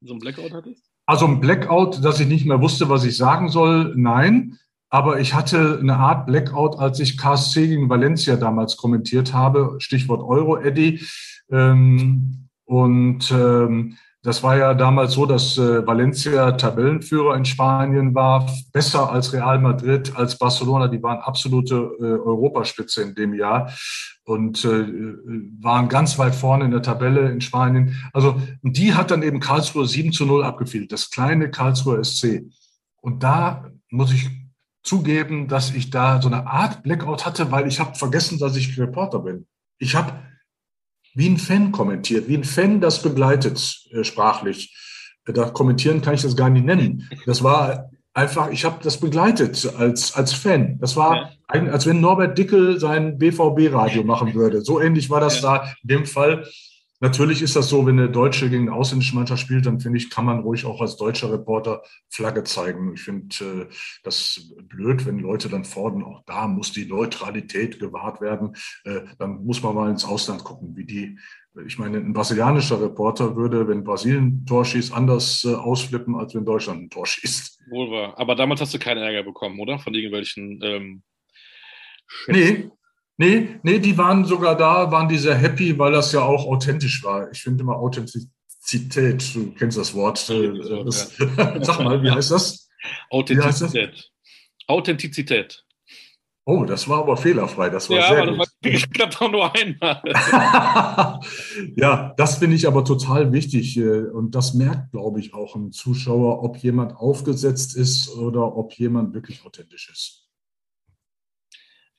so 0.01 0.13
ein 0.13 0.19
Blackout 0.19 0.51
hattest? 0.51 0.89
Also 1.05 1.27
ein 1.27 1.39
Blackout, 1.39 2.03
dass 2.03 2.19
ich 2.19 2.27
nicht 2.27 2.45
mehr 2.45 2.61
wusste, 2.61 2.89
was 2.89 3.03
ich 3.03 3.15
sagen 3.15 3.49
soll, 3.49 3.93
nein. 3.95 4.57
Aber 4.89 5.19
ich 5.19 5.33
hatte 5.33 5.79
eine 5.79 5.97
Art 5.97 6.25
Blackout, 6.25 6.77
als 6.77 6.99
ich 6.99 7.17
KSC 7.17 7.67
gegen 7.67 7.89
Valencia 7.89 8.35
damals 8.35 8.77
kommentiert 8.77 9.33
habe, 9.33 9.75
Stichwort 9.79 10.21
Euro-Eddy. 10.21 11.03
Ähm, 11.51 12.47
und 12.65 13.31
ähm, 13.31 13.97
das 14.23 14.41
war 14.41 14.55
ja 14.55 14.73
damals 14.73 15.13
so, 15.13 15.25
dass 15.25 15.57
äh, 15.57 15.85
Valencia 15.85 16.53
Tabellenführer 16.53 17.35
in 17.35 17.43
Spanien 17.43 18.15
war, 18.15 18.49
besser 18.71 19.11
als 19.11 19.33
Real 19.33 19.59
Madrid, 19.59 20.15
als 20.15 20.37
Barcelona. 20.37 20.87
Die 20.87 21.03
waren 21.03 21.19
absolute 21.19 21.75
äh, 21.75 22.03
Europaspitze 22.03 23.03
in 23.03 23.15
dem 23.15 23.33
Jahr 23.33 23.73
und 24.23 24.63
äh, 24.63 24.85
waren 25.59 25.89
ganz 25.89 26.17
weit 26.17 26.35
vorne 26.35 26.63
in 26.63 26.71
der 26.71 26.81
Tabelle 26.81 27.29
in 27.29 27.41
Spanien. 27.41 28.01
Also 28.13 28.41
die 28.61 28.93
hat 28.93 29.11
dann 29.11 29.23
eben 29.23 29.41
Karlsruhe 29.41 29.85
7 29.85 30.13
zu 30.13 30.25
0 30.25 30.45
abgefielt, 30.45 30.93
das 30.93 31.11
kleine 31.11 31.51
Karlsruher 31.51 32.01
SC. 32.01 32.45
Und 33.01 33.23
da 33.23 33.71
muss 33.89 34.13
ich 34.13 34.29
zugeben, 34.83 35.49
dass 35.49 35.73
ich 35.75 35.89
da 35.89 36.21
so 36.21 36.29
eine 36.29 36.47
Art 36.47 36.81
Blackout 36.81 37.25
hatte, 37.25 37.51
weil 37.51 37.67
ich 37.67 37.81
habe 37.81 37.95
vergessen, 37.95 38.39
dass 38.39 38.55
ich 38.55 38.79
Reporter 38.79 39.19
bin. 39.19 39.47
Ich 39.79 39.95
habe 39.95 40.13
wie 41.15 41.29
ein 41.29 41.37
Fan 41.37 41.71
kommentiert, 41.71 42.27
wie 42.27 42.37
ein 42.37 42.43
Fan 42.43 42.81
das 42.81 43.01
begleitet, 43.01 43.81
äh, 43.91 44.03
sprachlich. 44.03 44.75
Da 45.25 45.49
kommentieren 45.49 46.01
kann 46.01 46.15
ich 46.15 46.21
das 46.21 46.35
gar 46.35 46.49
nicht 46.49 46.65
nennen. 46.65 47.09
Das 47.25 47.43
war 47.43 47.89
einfach, 48.13 48.51
ich 48.51 48.65
habe 48.65 48.79
das 48.83 48.99
begleitet 48.99 49.73
als, 49.77 50.13
als 50.15 50.33
Fan. 50.33 50.77
Das 50.79 50.95
war, 50.95 51.31
ja. 51.53 51.61
als 51.71 51.85
wenn 51.85 52.01
Norbert 52.01 52.37
Dickel 52.37 52.79
sein 52.79 53.17
BVB-Radio 53.17 54.03
machen 54.03 54.33
würde. 54.33 54.61
So 54.61 54.81
ähnlich 54.81 55.09
war 55.09 55.21
das 55.21 55.41
ja. 55.41 55.59
da 55.59 55.73
in 55.81 55.87
dem 55.87 56.05
Fall. 56.05 56.45
Natürlich 57.03 57.41
ist 57.41 57.57
das 57.57 57.67
so, 57.67 57.85
wenn 57.85 57.99
eine 57.99 58.09
Deutsche 58.09 58.49
gegen 58.49 58.69
eine 58.69 58.77
ausländische 58.77 59.13
Mannschaft 59.13 59.41
spielt, 59.41 59.65
dann 59.65 59.81
finde 59.81 59.97
ich, 59.97 60.09
kann 60.09 60.23
man 60.23 60.39
ruhig 60.39 60.63
auch 60.63 60.79
als 60.79 60.95
deutscher 60.95 61.33
Reporter 61.33 61.83
Flagge 62.09 62.45
zeigen. 62.45 62.93
Ich 62.93 63.01
finde 63.01 63.27
äh, 63.41 63.73
das 64.03 64.53
blöd, 64.69 65.05
wenn 65.05 65.19
Leute 65.19 65.49
dann 65.49 65.65
fordern, 65.65 66.05
auch 66.05 66.23
da 66.25 66.47
muss 66.47 66.71
die 66.71 66.85
Neutralität 66.85 67.77
gewahrt 67.77 68.21
werden. 68.21 68.55
Äh, 68.85 69.01
dann 69.19 69.43
muss 69.43 69.61
man 69.61 69.75
mal 69.75 69.91
ins 69.91 70.05
Ausland 70.05 70.45
gucken, 70.45 70.77
wie 70.77 70.85
die 70.85 71.19
ich 71.67 71.77
meine, 71.77 71.97
ein 71.97 72.13
brasilianischer 72.13 72.81
Reporter 72.81 73.35
würde, 73.35 73.67
wenn 73.67 73.83
Brasilien 73.83 74.27
ein 74.27 74.45
Tor 74.45 74.63
schießt, 74.63 74.93
anders 74.93 75.43
äh, 75.43 75.53
ausflippen, 75.53 76.15
als 76.15 76.33
wenn 76.33 76.45
Deutschland 76.45 76.83
ein 76.83 76.89
Tor 76.89 77.05
schießt. 77.05 77.59
Wohl 77.69 77.91
wahr. 77.91 78.17
Aber 78.17 78.35
damals 78.35 78.61
hast 78.61 78.73
du 78.73 78.79
keinen 78.79 79.03
Ärger 79.03 79.23
bekommen, 79.23 79.59
oder? 79.59 79.77
Von 79.77 79.93
irgendwelchen. 79.93 80.61
Ähm, 80.63 81.03
nee, 82.27 82.71
Nee, 83.17 83.59
nee, 83.61 83.79
die 83.79 83.97
waren 83.97 84.25
sogar 84.25 84.57
da, 84.57 84.91
waren 84.91 85.07
die 85.07 85.17
sehr 85.17 85.35
happy, 85.35 85.77
weil 85.77 85.91
das 85.91 86.11
ja 86.11 86.21
auch 86.21 86.45
authentisch 86.45 87.03
war. 87.03 87.31
Ich 87.31 87.43
finde 87.43 87.61
immer 87.61 87.75
Authentizität, 87.77 89.35
du 89.35 89.53
kennst 89.53 89.77
das 89.77 89.93
Wort. 89.93 90.29
Äh, 90.29 90.83
das, 90.83 91.17
ja. 91.17 91.63
Sag 91.63 91.79
mal, 91.79 92.01
wie 92.01 92.09
heißt 92.09 92.31
das? 92.31 92.69
Authentizität. 93.09 93.91
Heißt 93.91 93.97
das? 93.97 94.11
Authentizität. 94.67 95.63
Oh, 96.45 96.65
das 96.65 96.89
war 96.89 96.99
aber 96.99 97.15
fehlerfrei. 97.15 97.69
Das 97.69 97.89
war 97.89 97.97
ja, 97.97 98.07
sehr 98.07 98.23
aber 98.23 98.35
gut. 98.35 98.49
das 98.61 98.89
klappt 98.89 99.21
auch 99.21 99.31
nur 99.31 99.55
einmal. 99.55 100.01
ja, 101.77 102.13
das 102.17 102.37
finde 102.37 102.57
ich 102.57 102.67
aber 102.67 102.83
total 102.83 103.31
wichtig. 103.31 103.77
Äh, 103.77 104.09
und 104.09 104.35
das 104.35 104.53
merkt, 104.53 104.91
glaube 104.91 105.21
ich, 105.21 105.33
auch 105.33 105.55
ein 105.55 105.71
Zuschauer, 105.71 106.43
ob 106.43 106.57
jemand 106.57 106.97
aufgesetzt 106.97 107.77
ist 107.77 108.09
oder 108.09 108.57
ob 108.57 108.73
jemand 108.73 109.13
wirklich 109.13 109.45
authentisch 109.45 109.89
ist. 109.89 110.27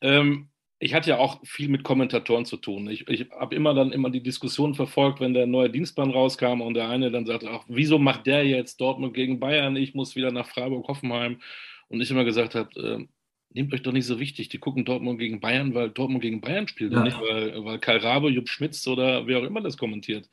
Ähm, 0.02 0.50
ich 0.78 0.94
hatte 0.94 1.10
ja 1.10 1.18
auch 1.18 1.40
viel 1.44 1.68
mit 1.68 1.84
Kommentatoren 1.84 2.44
zu 2.44 2.56
tun. 2.56 2.88
Ich, 2.88 3.08
ich 3.08 3.30
habe 3.30 3.54
immer 3.54 3.74
dann 3.74 3.92
immer 3.92 4.10
die 4.10 4.22
Diskussion 4.22 4.74
verfolgt, 4.74 5.20
wenn 5.20 5.34
der 5.34 5.46
neue 5.46 5.70
Dienstplan 5.70 6.10
rauskam 6.10 6.60
und 6.60 6.74
der 6.74 6.88
eine 6.88 7.10
dann 7.10 7.26
sagte, 7.26 7.50
ach, 7.50 7.64
wieso 7.68 7.98
macht 7.98 8.26
der 8.26 8.44
jetzt 8.46 8.80
Dortmund 8.80 9.14
gegen 9.14 9.40
Bayern? 9.40 9.76
Ich 9.76 9.94
muss 9.94 10.16
wieder 10.16 10.32
nach 10.32 10.46
Freiburg-Hoffenheim. 10.46 11.40
Und 11.88 12.00
ich 12.00 12.10
immer 12.10 12.24
gesagt 12.24 12.54
habe, 12.54 12.80
äh, 12.80 13.06
nehmt 13.54 13.72
euch 13.72 13.82
doch 13.82 13.92
nicht 13.92 14.06
so 14.06 14.18
wichtig. 14.18 14.48
Die 14.48 14.58
gucken 14.58 14.84
Dortmund 14.84 15.18
gegen 15.18 15.40
Bayern, 15.40 15.74
weil 15.74 15.90
Dortmund 15.90 16.22
gegen 16.22 16.40
Bayern 16.40 16.68
spielt 16.68 16.92
ja. 16.92 16.98
und 16.98 17.04
nicht, 17.04 17.20
weil, 17.20 17.64
weil 17.64 17.78
Kai 17.78 17.96
Rabe, 17.96 18.30
Jupp 18.30 18.48
Schmitz 18.48 18.86
oder 18.86 19.26
wer 19.26 19.38
auch 19.38 19.44
immer 19.44 19.60
das 19.60 19.76
kommentiert. 19.76 20.28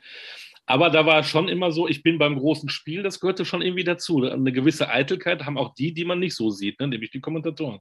Aber 0.66 0.90
da 0.90 1.06
war 1.06 1.24
schon 1.24 1.48
immer 1.48 1.72
so, 1.72 1.88
ich 1.88 2.04
bin 2.04 2.18
beim 2.18 2.38
großen 2.38 2.70
Spiel, 2.70 3.04
das 3.04 3.20
gehörte 3.20 3.46
schon 3.46 3.62
irgendwie 3.62 3.84
dazu. 3.84 4.24
Eine 4.24 4.52
gewisse 4.52 4.90
Eitelkeit 4.90 5.46
haben 5.46 5.58
auch 5.58 5.74
die, 5.74 5.94
die 5.94 6.06
man 6.06 6.20
nicht 6.20 6.36
so 6.36 6.50
sieht, 6.50 6.80
ne? 6.80 6.88
nämlich 6.88 7.12
die 7.12 7.20
Kommentatoren. 7.20 7.80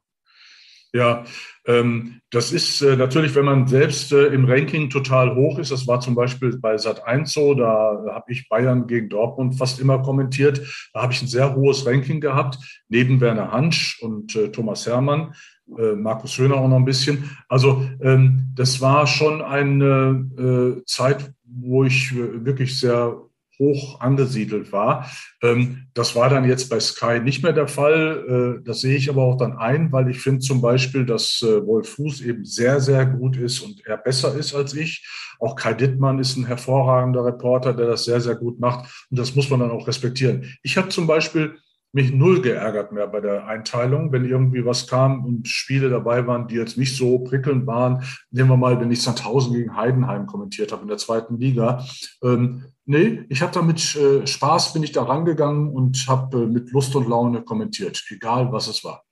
Ja, 0.93 1.25
ähm, 1.67 2.21
das 2.31 2.53
ist 2.53 2.81
äh, 2.81 2.97
natürlich, 2.97 3.35
wenn 3.37 3.45
man 3.45 3.69
selbst 3.69 4.13
äh, 4.13 4.27
im 4.27 4.45
Ranking 4.45 4.91
total 4.91 5.37
hoch 5.37 5.59
ist. 5.59 5.71
Das 5.71 5.87
war 5.87 6.01
zum 6.01 6.17
Beispiel 6.17 6.59
bei 6.59 6.77
Sat 6.79 7.07
1 7.07 7.33
so, 7.33 7.55
da 7.55 8.03
habe 8.11 8.33
ich 8.33 8.49
Bayern 8.49 8.89
gegen 8.89 9.09
Dortmund 9.09 9.57
fast 9.57 9.79
immer 9.79 10.03
kommentiert. 10.03 10.61
Da 10.93 11.03
habe 11.03 11.13
ich 11.13 11.23
ein 11.23 11.29
sehr 11.29 11.55
hohes 11.55 11.87
Ranking 11.87 12.21
gehabt, 12.21 12.59
neben 12.89 13.21
Werner 13.21 13.53
Hansch 13.53 14.01
und 14.03 14.35
äh, 14.35 14.51
Thomas 14.51 14.87
Herrmann, 14.87 15.35
äh, 15.79 15.93
Markus 15.95 16.33
Schöner 16.33 16.57
auch 16.57 16.69
noch 16.69 16.77
ein 16.77 16.85
bisschen. 16.85 17.31
Also 17.49 17.89
ähm, 18.03 18.49
das 18.57 18.81
war 18.81 19.07
schon 19.07 19.41
eine 19.41 20.79
äh, 20.81 20.85
Zeit, 20.87 21.33
wo 21.45 21.85
ich 21.85 22.11
äh, 22.13 22.45
wirklich 22.45 22.81
sehr 22.81 23.17
hoch 23.61 24.01
angesiedelt 24.01 24.73
war. 24.73 25.09
Ähm, 25.43 25.87
das 25.95 26.17
war 26.17 26.29
dann 26.29 26.45
jetzt 26.45 26.69
bei 26.69 26.81
Sky 26.81 27.21
nicht 27.21 27.45
mehr 27.45 27.53
der 27.53 27.69
Fall. 27.69 28.59
Äh, 28.59 28.65
das 28.65 28.81
sehe 28.81 28.97
ich 28.97 29.09
aber 29.09 29.23
auch 29.23 29.37
dann 29.37 29.57
ein, 29.57 29.93
weil 29.93 30.11
ich 30.11 30.19
finde 30.19 30.41
zum 30.41 30.61
Beispiel, 30.61 31.07
dass 31.07 31.43
äh, 31.43 31.65
Wolf 31.65 31.91
Fuß 31.91 32.23
eben 32.23 32.45
sehr, 32.45 32.81
sehr 32.81 33.07
gut 33.07 33.37
ist 33.37 33.61
und 33.61 33.87
er 33.87 33.99
besser 33.99 34.35
ist 34.35 34.55
als 34.55 34.75
ich. 34.75 35.07
Auch 35.39 35.55
Kai 35.55 35.75
Dittmann 35.75 36.19
ist 36.19 36.37
ein 36.37 36.47
hervorragender 36.47 37.25
Reporter, 37.25 37.73
der 37.73 37.87
das 37.87 38.05
sehr, 38.05 38.21
sehr 38.21 38.35
gut 38.35 38.59
macht. 38.59 39.07
Und 39.11 39.19
das 39.19 39.37
muss 39.37 39.49
man 39.49 39.61
dann 39.61 39.71
auch 39.71 39.87
respektieren. 39.87 40.59
Ich 40.63 40.77
habe 40.77 40.89
zum 40.89 41.07
Beispiel 41.07 41.57
mich 41.93 42.13
null 42.13 42.41
geärgert 42.41 42.93
mehr 42.93 43.09
bei 43.09 43.21
der 43.21 43.47
Einteilung, 43.47 44.13
wenn 44.13 44.25
irgendwie 44.25 44.65
was 44.65 44.87
kam 44.87 45.25
und 45.25 45.49
Spiele 45.49 45.91
dabei 45.91 46.27
waren, 46.27 46.47
die 46.47 46.55
jetzt 46.55 46.79
nicht 46.79 46.97
so 46.97 47.19
prickelnd 47.21 47.67
waren. 47.67 48.05
Nehmen 48.31 48.51
wir 48.51 48.57
mal, 48.57 48.81
wenn 48.81 48.93
ich 48.93 49.03
Sandhausen 49.03 49.55
gegen 49.55 49.77
Heidenheim 49.77 50.27
kommentiert 50.27 50.71
habe 50.73 50.83
in 50.83 50.89
der 50.89 50.99
zweiten 50.99 51.39
Liga. 51.39 51.85
Ähm, 52.23 52.65
nee, 52.85 53.25
ich 53.29 53.43
habe 53.43 53.53
da 53.53 53.63
mit 53.63 53.97
äh, 53.97 54.27
Spaß 54.27 54.73
bin 54.73 54.85
ich 54.85 54.93
da 54.93 55.03
rangegangen 55.03 55.71
und 55.71 56.07
habe 56.07 56.45
äh, 56.45 56.47
mit 56.47 56.71
Lust 56.71 56.95
und 56.95 57.09
Laune 57.09 57.43
kommentiert, 57.43 58.01
egal 58.11 58.53
was 58.53 58.69
es 58.69 58.85
war. 58.85 59.03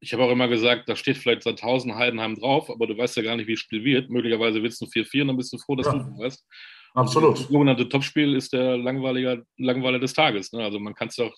Ich 0.00 0.12
habe 0.12 0.22
auch 0.22 0.30
immer 0.30 0.46
gesagt, 0.46 0.88
da 0.88 0.94
steht 0.94 1.16
vielleicht 1.16 1.42
Sandhausen, 1.42 1.96
Heidenheim 1.96 2.36
drauf, 2.36 2.70
aber 2.70 2.86
du 2.86 2.96
weißt 2.96 3.16
ja 3.16 3.24
gar 3.24 3.36
nicht, 3.36 3.48
wie 3.48 3.54
das 3.54 3.60
Spiel 3.60 3.82
wird. 3.82 4.10
Möglicherweise 4.10 4.62
wird 4.62 4.72
es 4.72 4.80
nur 4.80 4.90
4-4 4.90 5.22
und 5.22 5.28
dann 5.28 5.36
bist 5.36 5.52
du 5.52 5.58
froh, 5.58 5.74
dass 5.74 5.86
ja. 5.86 5.94
du 5.94 6.18
weißt. 6.18 6.46
Absolut. 6.94 7.38
das 7.38 7.48
sogenannte 7.48 7.88
Topspiel 7.88 8.34
ist 8.34 8.52
der 8.52 8.76
langweilige, 8.76 9.44
Langweiler 9.56 9.98
des 9.98 10.12
Tages. 10.12 10.52
Ne? 10.52 10.64
Also 10.64 10.78
man 10.78 10.94
kann 10.94 11.08
es 11.08 11.16
doch 11.16 11.34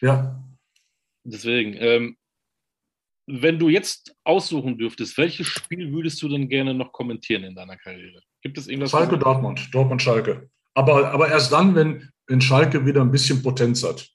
ja. 0.00 0.40
Deswegen, 1.24 1.74
ähm, 1.78 2.16
wenn 3.26 3.58
du 3.58 3.68
jetzt 3.68 4.14
aussuchen 4.24 4.76
dürftest, 4.76 5.16
welches 5.16 5.46
Spiel 5.46 5.92
würdest 5.92 6.20
du 6.22 6.28
denn 6.28 6.48
gerne 6.48 6.74
noch 6.74 6.92
kommentieren 6.92 7.44
in 7.44 7.54
deiner 7.54 7.76
Karriere? 7.76 8.20
Gibt 8.42 8.58
es 8.58 8.68
irgendwas? 8.68 8.90
Schalke, 8.90 9.18
Dortmund, 9.18 9.68
Dortmund, 9.72 10.02
Schalke. 10.02 10.50
Aber, 10.74 11.10
aber 11.10 11.28
erst 11.28 11.52
dann, 11.52 11.74
wenn, 11.74 12.10
wenn 12.26 12.40
Schalke 12.40 12.84
wieder 12.84 13.00
ein 13.00 13.10
bisschen 13.10 13.42
Potenz 13.42 13.82
hat. 13.82 14.10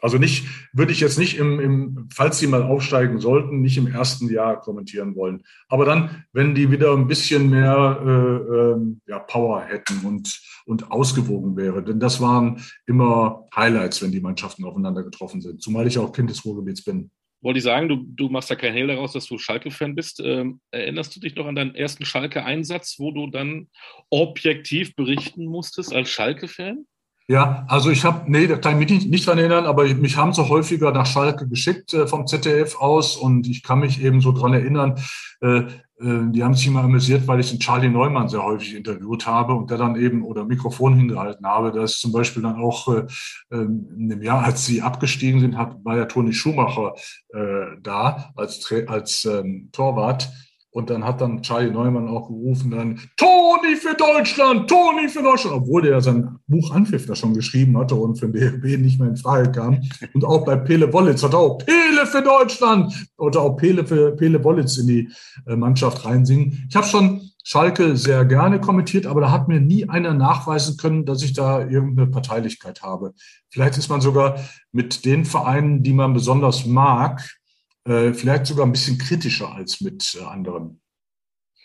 Also 0.00 0.18
nicht, 0.18 0.46
würde 0.72 0.92
ich 0.92 1.00
jetzt 1.00 1.18
nicht 1.18 1.36
im, 1.36 1.60
im, 1.60 2.08
falls 2.12 2.38
sie 2.38 2.46
mal 2.46 2.62
aufsteigen 2.62 3.20
sollten, 3.20 3.60
nicht 3.60 3.76
im 3.76 3.86
ersten 3.86 4.30
Jahr 4.30 4.60
kommentieren 4.60 5.14
wollen. 5.14 5.42
Aber 5.68 5.84
dann, 5.84 6.24
wenn 6.32 6.54
die 6.54 6.70
wieder 6.70 6.92
ein 6.92 7.06
bisschen 7.06 7.50
mehr 7.50 8.00
äh, 8.04 8.54
äh, 8.54 8.96
ja, 9.06 9.18
Power 9.18 9.62
hätten 9.62 10.06
und, 10.06 10.40
und 10.66 10.90
ausgewogen 10.90 11.56
wäre. 11.56 11.82
Denn 11.82 12.00
das 12.00 12.20
waren 12.20 12.62
immer 12.86 13.46
Highlights, 13.54 14.02
wenn 14.02 14.12
die 14.12 14.20
Mannschaften 14.20 14.64
aufeinander 14.64 15.02
getroffen 15.02 15.40
sind. 15.40 15.62
Zumal 15.62 15.86
ich 15.86 15.98
auch 15.98 16.12
Kind 16.12 16.30
des 16.30 16.44
Ruhrgebiets 16.44 16.84
bin. 16.84 17.10
Wollte 17.42 17.58
ich 17.58 17.64
sagen, 17.64 17.88
du, 17.88 17.96
du 17.96 18.28
machst 18.28 18.50
da 18.50 18.54
kein 18.54 18.74
Hehl 18.74 18.88
daraus, 18.88 19.12
dass 19.12 19.26
du 19.26 19.38
Schalke-Fan 19.38 19.94
bist. 19.94 20.20
Ähm, 20.22 20.60
erinnerst 20.70 21.16
du 21.16 21.20
dich 21.20 21.34
noch 21.36 21.46
an 21.46 21.54
deinen 21.54 21.74
ersten 21.74 22.04
Schalke-Einsatz, 22.04 22.96
wo 22.98 23.12
du 23.12 23.28
dann 23.28 23.68
objektiv 24.10 24.94
berichten 24.94 25.46
musstest 25.46 25.94
als 25.94 26.10
Schalke-Fan? 26.10 26.84
Ja, 27.30 27.64
also 27.68 27.90
ich 27.90 28.04
habe, 28.04 28.28
nee, 28.28 28.48
da 28.48 28.56
kann 28.56 28.72
ich 28.82 28.90
mich 28.90 29.06
nicht, 29.06 29.24
dran 29.28 29.38
erinnern, 29.38 29.64
aber 29.64 29.84
mich 29.94 30.16
haben 30.16 30.32
so 30.32 30.48
häufiger 30.48 30.90
nach 30.90 31.06
Schalke 31.06 31.46
geschickt 31.46 31.94
äh, 31.94 32.08
vom 32.08 32.26
ZDF 32.26 32.74
aus 32.80 33.14
und 33.14 33.46
ich 33.46 33.62
kann 33.62 33.78
mich 33.78 34.02
eben 34.02 34.20
so 34.20 34.32
dran 34.32 34.52
erinnern, 34.52 34.96
äh, 35.40 35.58
äh, 35.58 35.68
die 36.00 36.42
haben 36.42 36.54
sich 36.54 36.66
immer 36.66 36.82
amüsiert, 36.82 37.28
weil 37.28 37.38
ich 37.38 37.50
den 37.50 37.60
Charlie 37.60 37.88
Neumann 37.88 38.28
sehr 38.28 38.42
häufig 38.42 38.74
interviewt 38.74 39.28
habe 39.28 39.54
und 39.54 39.70
der 39.70 39.78
dann 39.78 39.94
eben 39.94 40.24
oder 40.24 40.44
Mikrofon 40.44 40.96
hingehalten 40.96 41.46
habe. 41.46 41.70
Da 41.70 41.84
ist 41.84 42.00
zum 42.00 42.10
Beispiel 42.10 42.42
dann 42.42 42.60
auch 42.60 42.88
äh, 42.88 43.06
ähm, 43.52 43.86
in 43.96 44.08
dem 44.08 44.22
Jahr, 44.22 44.42
als 44.42 44.66
sie 44.66 44.82
abgestiegen 44.82 45.40
sind, 45.40 45.56
hat, 45.56 45.76
war 45.84 45.96
ja 45.96 46.06
Toni 46.06 46.32
Schumacher 46.32 46.94
äh, 47.32 47.76
da 47.80 48.32
als, 48.34 48.74
als 48.88 49.24
ähm, 49.24 49.68
Torwart. 49.70 50.32
Und 50.72 50.88
dann 50.88 51.04
hat 51.04 51.20
dann 51.20 51.42
Charlie 51.42 51.70
Neumann 51.70 52.08
auch 52.08 52.28
gerufen, 52.28 52.70
dann 52.70 53.00
Toni 53.16 53.74
für 53.76 53.94
Deutschland, 53.94 54.70
Toni 54.70 55.08
für 55.08 55.22
Deutschland, 55.22 55.56
obwohl 55.56 55.82
der 55.82 56.00
sein 56.00 56.38
Buch 56.46 56.70
Anpfiff 56.70 57.06
da 57.06 57.16
schon 57.16 57.34
geschrieben 57.34 57.76
hatte 57.76 57.96
und 57.96 58.16
für 58.16 58.28
den 58.28 58.60
DFB 58.60 58.80
nicht 58.80 59.00
mehr 59.00 59.08
in 59.08 59.16
Frage 59.16 59.50
kam. 59.50 59.80
Und 60.14 60.24
auch 60.24 60.44
bei 60.44 60.56
Pele 60.56 60.92
Wollitz 60.92 61.24
hat 61.24 61.34
er 61.34 61.40
auch 61.40 61.58
Pele 61.58 62.06
für 62.06 62.22
Deutschland 62.22 62.94
oder 63.18 63.40
auch 63.40 63.56
Pele 63.56 63.84
für 63.84 64.14
Pele 64.14 64.42
Wollitz 64.44 64.78
in 64.78 64.86
die 64.86 65.08
äh, 65.46 65.56
Mannschaft 65.56 66.04
reinsingen. 66.04 66.66
Ich 66.68 66.76
habe 66.76 66.86
schon 66.86 67.20
Schalke 67.42 67.96
sehr 67.96 68.24
gerne 68.24 68.60
kommentiert, 68.60 69.06
aber 69.06 69.22
da 69.22 69.30
hat 69.32 69.48
mir 69.48 69.60
nie 69.60 69.88
einer 69.88 70.14
nachweisen 70.14 70.76
können, 70.76 71.04
dass 71.04 71.22
ich 71.22 71.32
da 71.32 71.60
irgendeine 71.60 72.08
Parteilichkeit 72.08 72.82
habe. 72.82 73.12
Vielleicht 73.48 73.76
ist 73.76 73.88
man 73.88 74.00
sogar 74.00 74.38
mit 74.70 75.04
den 75.04 75.24
Vereinen, 75.24 75.82
die 75.82 75.92
man 75.92 76.12
besonders 76.12 76.66
mag, 76.66 77.39
äh, 77.84 78.12
vielleicht 78.12 78.46
sogar 78.46 78.66
ein 78.66 78.72
bisschen 78.72 78.98
kritischer 78.98 79.52
als 79.52 79.80
mit 79.80 80.16
äh, 80.20 80.24
anderen. 80.24 80.80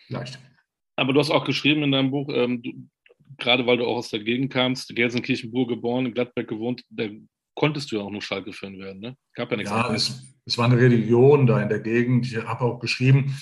Vielleicht. 0.08 0.40
Aber 0.96 1.14
du 1.14 1.20
hast 1.20 1.32
auch 1.32 1.46
geschrieben 1.46 1.84
in 1.84 1.92
deinem 1.92 2.12
Buch, 2.12 2.30
ähm, 2.32 2.62
du, 2.62 2.72
gerade 3.38 3.66
weil 3.68 3.78
du 3.78 3.86
auch 3.86 3.98
aus 3.98 4.10
der 4.10 4.22
Gegend 4.22 4.52
kamst, 4.52 4.96
Gelsenkirchen-Burg 4.96 5.70
geboren, 5.70 6.06
in 6.06 6.14
Gladbeck 6.14 6.48
gewohnt, 6.48 6.84
da 6.90 7.06
konntest 7.56 7.92
du 7.92 7.98
ja 7.98 8.04
auch 8.04 8.12
nur 8.12 8.22
Schalke-Fan 8.22 8.78
werden, 8.80 9.02
ne? 9.02 9.18
Gab 9.34 9.52
ja 9.52 9.58
nichts 9.58 9.72
Ja, 9.72 9.94
es, 9.94 10.38
es, 10.46 10.58
war 10.58 10.66
eine 10.66 10.78
Religion 10.78 11.48
da 11.48 11.62
in 11.62 11.70
der 11.70 11.80
Gegend. 11.80 12.28
Ich 12.28 12.38
habe 12.38 12.66
auch 12.66 12.80
geschrieben, 12.80 13.36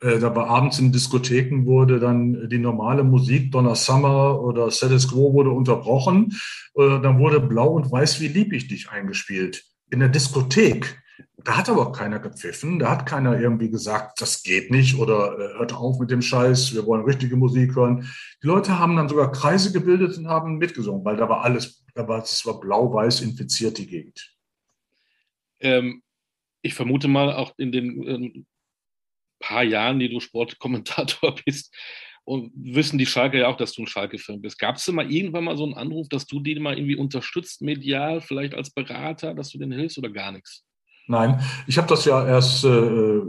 äh, 0.00 0.18
da 0.18 0.34
war 0.34 0.48
abends 0.48 0.78
in 0.78 0.92
Diskotheken 0.92 1.64
wurde 1.64 1.98
dann 1.98 2.48
die 2.48 2.58
normale 2.58 3.02
Musik, 3.02 3.50
Donna 3.52 3.74
Summer 3.74 4.40
oder 4.40 4.70
Status 4.70 5.08
Quo 5.08 5.32
wurde 5.32 5.50
unterbrochen. 5.50 6.36
Äh, 6.74 7.00
dann 7.00 7.18
wurde 7.18 7.40
Blau 7.40 7.70
und 7.70 7.90
Weiß, 7.90 8.20
wie 8.20 8.28
lieb 8.28 8.52
ich 8.52 8.68
dich 8.68 8.90
eingespielt. 8.90 9.64
In 9.90 10.00
der 10.00 10.08
Diskothek. 10.08 11.02
Da 11.46 11.56
hat 11.56 11.68
aber 11.68 11.86
auch 11.86 11.92
keiner 11.92 12.18
gepfiffen, 12.18 12.80
da 12.80 12.90
hat 12.90 13.06
keiner 13.06 13.38
irgendwie 13.38 13.70
gesagt, 13.70 14.20
das 14.20 14.42
geht 14.42 14.72
nicht 14.72 14.98
oder 14.98 15.38
äh, 15.38 15.58
hört 15.58 15.72
auf 15.74 16.00
mit 16.00 16.10
dem 16.10 16.20
Scheiß, 16.20 16.74
wir 16.74 16.84
wollen 16.86 17.04
richtige 17.04 17.36
Musik 17.36 17.76
hören. 17.76 18.12
Die 18.42 18.48
Leute 18.48 18.80
haben 18.80 18.96
dann 18.96 19.08
sogar 19.08 19.30
Kreise 19.30 19.70
gebildet 19.70 20.18
und 20.18 20.26
haben 20.26 20.58
mitgesungen, 20.58 21.04
weil 21.04 21.16
da 21.16 21.28
war 21.28 21.42
alles, 21.42 21.84
da 21.94 22.08
war 22.08 22.20
es 22.20 22.44
war 22.44 22.58
blau-weiß 22.58 23.20
infiziert, 23.20 23.78
die 23.78 23.86
Gegend. 23.86 24.36
Ähm, 25.60 26.02
ich 26.62 26.74
vermute 26.74 27.06
mal 27.06 27.32
auch 27.32 27.54
in 27.58 27.70
den 27.70 28.08
ähm, 28.08 28.46
paar 29.38 29.62
Jahren, 29.62 30.00
die 30.00 30.08
du 30.08 30.18
Sportkommentator 30.18 31.36
bist, 31.46 31.72
und 32.24 32.50
wissen 32.56 32.98
die 32.98 33.06
Schalke 33.06 33.38
ja 33.38 33.46
auch, 33.46 33.56
dass 33.56 33.72
du 33.72 33.84
ein 33.84 33.86
Schalke-Fan 33.86 34.42
bist. 34.42 34.58
Gab 34.58 34.78
es 34.78 34.84
denn 34.84 34.96
mal 34.96 35.08
irgendwann 35.08 35.44
mal 35.44 35.56
so 35.56 35.62
einen 35.62 35.74
Anruf, 35.74 36.08
dass 36.08 36.26
du 36.26 36.40
die 36.40 36.58
mal 36.58 36.76
irgendwie 36.76 36.96
unterstützt, 36.96 37.62
medial, 37.62 38.20
vielleicht 38.20 38.52
als 38.52 38.70
Berater, 38.70 39.32
dass 39.32 39.50
du 39.50 39.58
denen 39.58 39.78
hilfst 39.78 39.96
oder 39.96 40.10
gar 40.10 40.32
nichts? 40.32 40.65
Nein, 41.08 41.40
ich 41.66 41.78
habe 41.78 41.88
das 41.88 42.04
ja 42.04 42.26
erst 42.26 42.64
äh, 42.64 43.20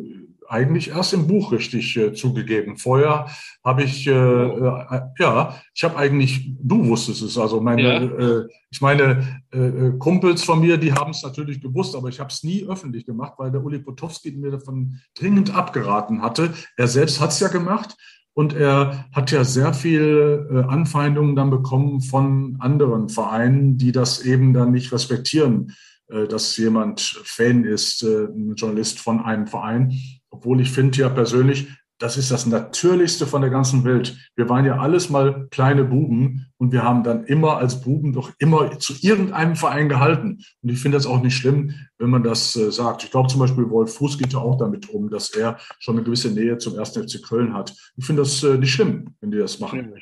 eigentlich 0.48 0.90
erst 0.90 1.14
im 1.14 1.28
Buch 1.28 1.52
richtig 1.52 1.96
äh, 1.98 2.14
zugegeben. 2.14 2.78
Vorher 2.78 3.28
habe 3.64 3.84
ich, 3.84 4.08
äh, 4.08 4.12
äh, 4.12 5.02
ja, 5.20 5.56
ich 5.74 5.84
habe 5.84 5.98
eigentlich, 5.98 6.52
du 6.60 6.88
wusstest 6.88 7.22
es, 7.22 7.38
also 7.38 7.62
meine, 7.62 7.82
ja. 7.82 8.02
Äh, 8.02 8.48
ich 8.70 8.82
meine, 8.82 9.42
äh, 9.52 9.92
Kumpels 9.98 10.44
von 10.44 10.60
mir, 10.60 10.78
die 10.78 10.94
haben 10.94 11.12
es 11.12 11.24
natürlich 11.24 11.62
gewusst, 11.62 11.96
aber 11.96 12.10
ich 12.10 12.20
habe 12.20 12.30
es 12.30 12.44
nie 12.44 12.66
öffentlich 12.66 13.06
gemacht, 13.06 13.34
weil 13.38 13.52
der 13.52 13.64
Uli 13.64 13.80
Potowski 13.80 14.32
mir 14.32 14.52
davon 14.52 15.00
dringend 15.18 15.54
abgeraten 15.54 16.22
hatte. 16.22 16.54
Er 16.76 16.88
selbst 16.88 17.22
hat 17.22 17.32
es 17.32 17.40
ja 17.40 17.48
gemacht 17.48 17.96
und 18.34 18.54
er 18.54 19.06
hat 19.14 19.32
ja 19.32 19.44
sehr 19.44 19.74
viel 19.74 20.48
äh, 20.52 20.72
Anfeindungen 20.72 21.36
dann 21.36 21.50
bekommen 21.50 22.02
von 22.02 22.58
anderen 22.60 23.10
Vereinen, 23.10 23.78
die 23.78 23.92
das 23.92 24.22
eben 24.22 24.54
dann 24.54 24.72
nicht 24.72 24.92
respektieren, 24.92 25.70
äh, 25.70 25.74
dass 26.08 26.56
jemand 26.58 27.02
Fan 27.24 27.64
ist, 27.64 28.04
äh, 28.04 28.26
ein 28.26 28.56
Journalist 28.56 29.00
von 29.00 29.24
einem 29.24 29.48
Verein. 29.48 29.94
Obwohl 30.30 30.62
ich 30.62 30.72
finde 30.72 30.98
ja 30.98 31.10
persönlich, 31.10 31.68
das 32.00 32.16
ist 32.16 32.30
das 32.30 32.46
Natürlichste 32.46 33.26
von 33.26 33.42
der 33.42 33.50
ganzen 33.50 33.84
Welt. 33.84 34.16
Wir 34.36 34.48
waren 34.50 34.66
ja 34.66 34.78
alles 34.78 35.10
mal 35.10 35.48
kleine 35.50 35.84
Buben 35.84 36.46
und 36.58 36.72
wir 36.72 36.84
haben 36.84 37.04
dann 37.04 37.26
immer 37.26 37.58
als 37.58 37.82
Buben 37.82 38.14
doch 38.14 38.32
immer 38.38 38.78
zu 38.80 38.94
irgendeinem 39.02 39.56
Verein 39.56 39.90
gehalten. 39.90 40.44
Und 40.62 40.70
ich 40.70 40.80
finde 40.80 40.98
das 40.98 41.08
auch 41.08 41.22
nicht 41.22 41.36
schlimm, 41.36 41.74
wenn 41.98 42.12
man 42.12 42.24
das 42.24 42.56
äh, 42.56 42.72
sagt. 42.72 43.04
Ich 43.04 43.12
glaube 43.12 43.30
zum 43.30 43.40
Beispiel, 43.40 43.70
Wolf 43.70 43.96
Fuß 43.96 44.20
geht 44.20 44.34
ja 44.34 44.40
auch 44.40 44.58
damit 44.58 44.90
um, 44.90 45.10
dass 45.10 45.32
er 45.32 45.58
schon 45.80 45.96
eine 45.96 46.04
gewisse 46.04 46.30
Nähe 46.30 46.60
zum 46.60 46.78
1. 46.78 46.92
FC 46.92 47.24
Köln 47.24 47.54
hat. 47.54 47.74
Ich 47.96 48.06
finde 48.06 48.22
das 48.22 48.44
äh, 48.44 48.58
nicht 48.58 48.72
schlimm, 48.72 49.16
wenn 49.20 49.32
die 49.32 49.40
das 49.40 49.60
machen. 49.60 49.94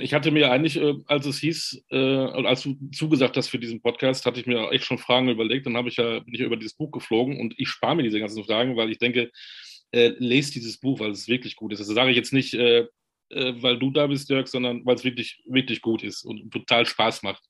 Ich 0.00 0.12
hatte 0.12 0.30
mir 0.30 0.50
eigentlich, 0.50 0.76
äh, 0.76 0.94
als 1.06 1.24
es 1.24 1.38
hieß, 1.38 1.84
äh, 1.90 1.96
als 1.96 2.62
du 2.62 2.76
zugesagt 2.92 3.36
hast 3.36 3.48
für 3.48 3.58
diesen 3.58 3.80
Podcast, 3.80 4.26
hatte 4.26 4.38
ich 4.38 4.46
mir 4.46 4.70
echt 4.70 4.84
schon 4.84 4.98
Fragen 4.98 5.28
überlegt. 5.28 5.66
Dann 5.66 5.76
habe 5.76 5.88
ich 5.88 5.96
ja, 5.96 6.18
bin 6.20 6.34
ich 6.34 6.40
über 6.40 6.56
dieses 6.56 6.74
Buch 6.74 6.90
geflogen 6.90 7.40
und 7.40 7.54
ich 7.58 7.68
spare 7.68 7.96
mir 7.96 8.02
diese 8.02 8.20
ganzen 8.20 8.44
Fragen, 8.44 8.76
weil 8.76 8.90
ich 8.90 8.98
denke, 8.98 9.30
äh, 9.92 10.12
lest 10.18 10.54
dieses 10.54 10.78
Buch, 10.78 11.00
weil 11.00 11.10
es 11.10 11.28
wirklich 11.28 11.56
gut 11.56 11.72
ist. 11.72 11.78
Das 11.80 11.88
sage 11.88 12.10
ich 12.10 12.16
jetzt 12.16 12.34
nicht, 12.34 12.52
äh, 12.54 12.86
äh, 13.30 13.54
weil 13.62 13.78
du 13.78 13.90
da 13.90 14.06
bist, 14.06 14.28
Dirk, 14.28 14.48
sondern 14.48 14.84
weil 14.84 14.96
es 14.96 15.04
wirklich, 15.04 15.42
wirklich 15.46 15.80
gut 15.80 16.02
ist 16.02 16.24
und 16.24 16.50
total 16.50 16.86
Spaß 16.86 17.22
macht. 17.22 17.44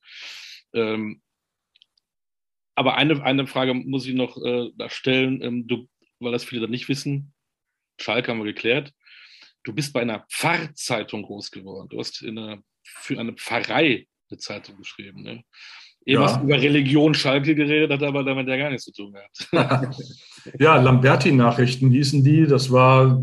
Ähm, 0.74 1.22
aber 2.76 2.97
eine, 2.97 3.22
eine 3.24 3.47
Frage 3.49 3.74
muss 3.74 4.07
ich 4.07 4.14
noch 4.14 4.36
äh, 4.41 4.70
stellen, 4.89 5.43
ähm, 5.43 5.66
du, 5.66 5.89
weil 6.20 6.32
das 6.32 6.45
viele 6.45 6.62
da 6.62 6.66
nicht 6.68 6.89
wissen. 6.89 7.34
Schalke 8.01 8.30
haben 8.30 8.39
wir 8.39 8.45
geklärt. 8.45 8.93
Du 9.69 9.75
bist 9.75 9.93
bei 9.93 10.01
einer 10.01 10.25
Pfarrzeitung 10.31 11.25
groß 11.25 11.51
geworden. 11.51 11.91
Du 11.91 11.99
hast 11.99 12.23
in 12.23 12.39
einer, 12.39 12.62
für 12.83 13.21
eine 13.21 13.35
Pfarrei 13.35 14.07
eine 14.31 14.39
Zeitung 14.39 14.79
geschrieben. 14.79 15.23
Ne? 15.23 15.45
Eben 16.07 16.23
ja. 16.23 16.41
über 16.41 16.55
Religion 16.55 17.12
Schalke 17.12 17.55
geredet, 17.55 17.93
hat 17.93 18.03
aber 18.03 18.25
damit 18.25 18.49
ja 18.49 18.57
gar 18.57 18.71
nichts 18.71 18.87
zu 18.87 18.93
tun 18.93 19.12
gehabt. 19.12 19.95
ja, 20.59 20.81
Lamberti-Nachrichten 20.81 21.91
hießen 21.91 22.25
die. 22.25 22.47
Das 22.47 22.73
war 22.73 23.23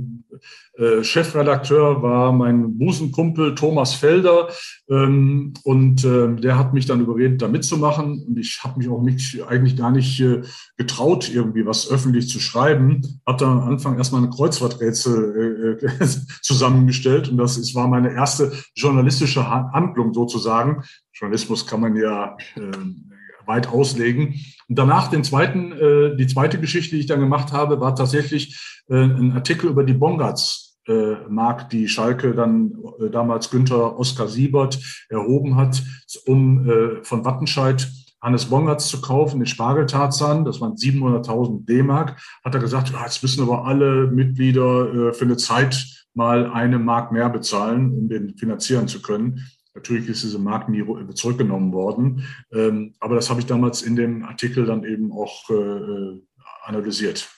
äh, 0.78 1.03
Chefredakteur, 1.03 2.01
war 2.01 2.34
mein 2.34 2.78
Busenkumpel 2.78 3.55
Thomas 3.55 3.93
Felder. 3.93 4.49
Ähm, 4.89 5.53
und 5.63 6.03
äh, 6.03 6.36
der 6.36 6.57
hat 6.57 6.73
mich 6.73 6.86
dann 6.86 7.01
überredet, 7.01 7.41
da 7.41 7.47
mitzumachen. 7.47 8.23
Und 8.28 8.38
ich 8.38 8.59
habe 8.63 8.80
mich 8.80 8.89
auch 8.89 9.01
nicht, 9.01 9.41
eigentlich 9.47 9.78
gar 9.78 9.91
nicht 9.91 10.19
äh, 10.19 10.41
getraut, 10.78 11.32
irgendwie 11.34 11.65
was 11.65 11.89
öffentlich 11.89 12.28
zu 12.28 12.39
schreiben. 12.39 13.21
Habe 13.26 13.39
dann 13.39 13.59
am 13.59 13.67
Anfang 13.69 13.97
erstmal 13.97 14.21
eine 14.21 14.32
Kreuzworträtsel 14.32 15.80
äh, 15.82 15.86
äh, 15.86 16.07
zusammengestellt. 16.41 17.30
Und 17.30 17.38
das 17.38 17.57
ist, 17.57 17.73
war 17.73 17.88
meine 17.88 18.13
erste 18.13 18.51
journalistische 18.76 19.49
Handlung 19.49 20.13
sozusagen. 20.13 20.84
Journalismus 21.13 21.65
kann 21.65 21.82
man 21.82 21.95
ja 21.95 22.36
äh, 22.55 23.47
weit 23.47 23.67
auslegen. 23.67 24.36
Und 24.67 24.78
danach 24.78 25.09
den 25.09 25.23
zweiten, 25.23 25.71
äh, 25.71 26.15
die 26.17 26.28
zweite 26.28 26.59
Geschichte, 26.59 26.95
die 26.95 27.01
ich 27.01 27.07
dann 27.07 27.19
gemacht 27.19 27.51
habe, 27.53 27.80
war 27.80 27.95
tatsächlich 27.95 28.59
äh, 28.89 28.95
ein 28.95 29.32
Artikel 29.34 29.69
über 29.69 29.84
die 29.84 29.93
Bongards 29.93 30.64
äh, 30.88 31.16
Mark, 31.30 31.70
die 31.70 31.88
Schalke 31.88 32.34
dann 32.34 32.74
äh, 33.00 33.10
damals 33.10 33.50
Günther 33.50 34.00
Oskar 34.00 34.28
Siebert 34.28 34.80
erhoben 35.10 35.56
hat, 35.56 35.84
um 36.26 36.70
äh, 36.70 37.04
von 37.04 37.26
Wattenscheid 37.26 37.88
Hannes 38.22 38.46
Bongartz 38.46 38.88
zu 38.88 39.02
kaufen, 39.02 39.40
den 39.40 39.46
Spargeltarzan, 39.46 40.46
das 40.46 40.60
waren 40.60 40.74
700.000 40.74 41.66
D-Mark, 41.66 42.20
hat 42.44 42.56
er 42.56 42.60
gesagt, 42.60 42.90
ja, 42.90 43.04
jetzt 43.04 43.22
müssen 43.22 43.44
aber 43.44 43.66
alle 43.66 44.08
Mitglieder 44.08 45.10
äh, 45.10 45.14
für 45.14 45.26
eine 45.26 45.38
Zeit 45.38 46.08
mal 46.16 46.50
eine 46.50 46.80
Mark 46.80 47.12
mehr 47.12 47.30
bezahlen, 47.30 47.92
um 47.92 48.10
den 48.10 48.36
finanzieren 48.36 48.88
zu 48.88 49.02
können. 49.02 49.46
Natürlich 49.76 50.08
ist 50.08 50.24
diese 50.24 50.40
Mark 50.40 50.70
nie 50.70 50.84
zurückgenommen 51.14 51.72
worden, 51.72 52.24
ähm, 52.52 52.96
aber 53.00 53.16
das 53.16 53.30
habe 53.30 53.42
ich 53.42 53.46
damals 53.46 53.84
in 53.84 53.96
dem 53.96 54.24
Artikel 54.24 54.66
dann 54.66 54.86
eben 54.86 55.12
auch 55.12 55.50
äh, 55.50 55.54
äh, 55.54 56.22
analysiert. 56.64 57.30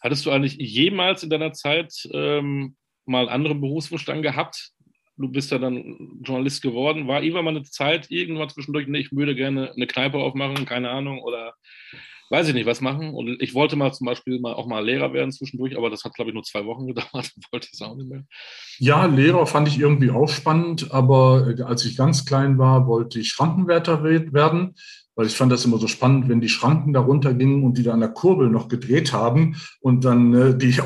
Hattest 0.00 0.24
du 0.26 0.30
eigentlich 0.30 0.56
jemals 0.56 1.22
in 1.22 1.30
deiner 1.30 1.52
Zeit 1.52 2.08
ähm, 2.12 2.76
mal 3.04 3.28
anderen 3.28 3.60
Berufswunsch 3.60 4.04
dann 4.04 4.22
gehabt? 4.22 4.70
Du 5.16 5.28
bist 5.28 5.50
ja 5.50 5.58
dann 5.58 6.20
Journalist 6.22 6.62
geworden. 6.62 7.06
War 7.06 7.22
irgendwann 7.22 7.44
mal 7.44 7.56
eine 7.56 7.62
Zeit, 7.62 8.10
irgendwann 8.10 8.48
zwischendurch, 8.48 8.86
nee, 8.88 9.00
ich 9.00 9.12
würde 9.12 9.34
gerne 9.34 9.72
eine 9.72 9.86
Kneipe 9.86 10.18
aufmachen, 10.18 10.64
keine 10.64 10.90
Ahnung, 10.90 11.20
oder 11.20 11.54
weiß 12.30 12.48
ich 12.48 12.54
nicht, 12.54 12.66
was 12.66 12.80
machen. 12.80 13.12
Und 13.12 13.42
ich 13.42 13.54
wollte 13.54 13.76
mal 13.76 13.92
zum 13.92 14.06
Beispiel 14.06 14.40
mal 14.40 14.54
auch 14.54 14.66
mal 14.66 14.84
Lehrer 14.84 15.12
werden 15.12 15.32
zwischendurch, 15.32 15.76
aber 15.76 15.90
das 15.90 16.04
hat, 16.04 16.14
glaube 16.14 16.30
ich, 16.30 16.34
nur 16.34 16.44
zwei 16.44 16.64
Wochen 16.64 16.86
gedauert. 16.94 17.30
wollte 17.52 17.68
ich 17.70 17.82
auch 17.82 17.96
nicht 17.96 18.08
mehr. 18.08 18.24
Ja, 18.78 19.04
Lehrer 19.04 19.46
fand 19.46 19.68
ich 19.68 19.78
irgendwie 19.78 20.10
auch 20.10 20.28
spannend, 20.28 20.92
aber 20.92 21.54
äh, 21.58 21.62
als 21.62 21.84
ich 21.84 21.96
ganz 21.96 22.24
klein 22.24 22.56
war, 22.56 22.86
wollte 22.86 23.20
ich 23.20 23.28
Schrankenwärter 23.28 24.02
werden, 24.02 24.74
weil 25.14 25.26
ich 25.26 25.36
fand 25.36 25.52
das 25.52 25.64
immer 25.64 25.78
so 25.78 25.86
spannend, 25.86 26.28
wenn 26.28 26.40
die 26.40 26.48
Schranken 26.48 26.92
da 26.92 27.00
runtergingen 27.00 27.64
und 27.64 27.78
die 27.78 27.82
da 27.82 27.92
an 27.92 28.00
der 28.00 28.10
Kurbel 28.10 28.48
noch 28.50 28.68
gedreht 28.68 29.12
haben 29.12 29.56
und 29.80 30.04
dann 30.04 30.34
äh, 30.34 30.56
die 30.56 30.80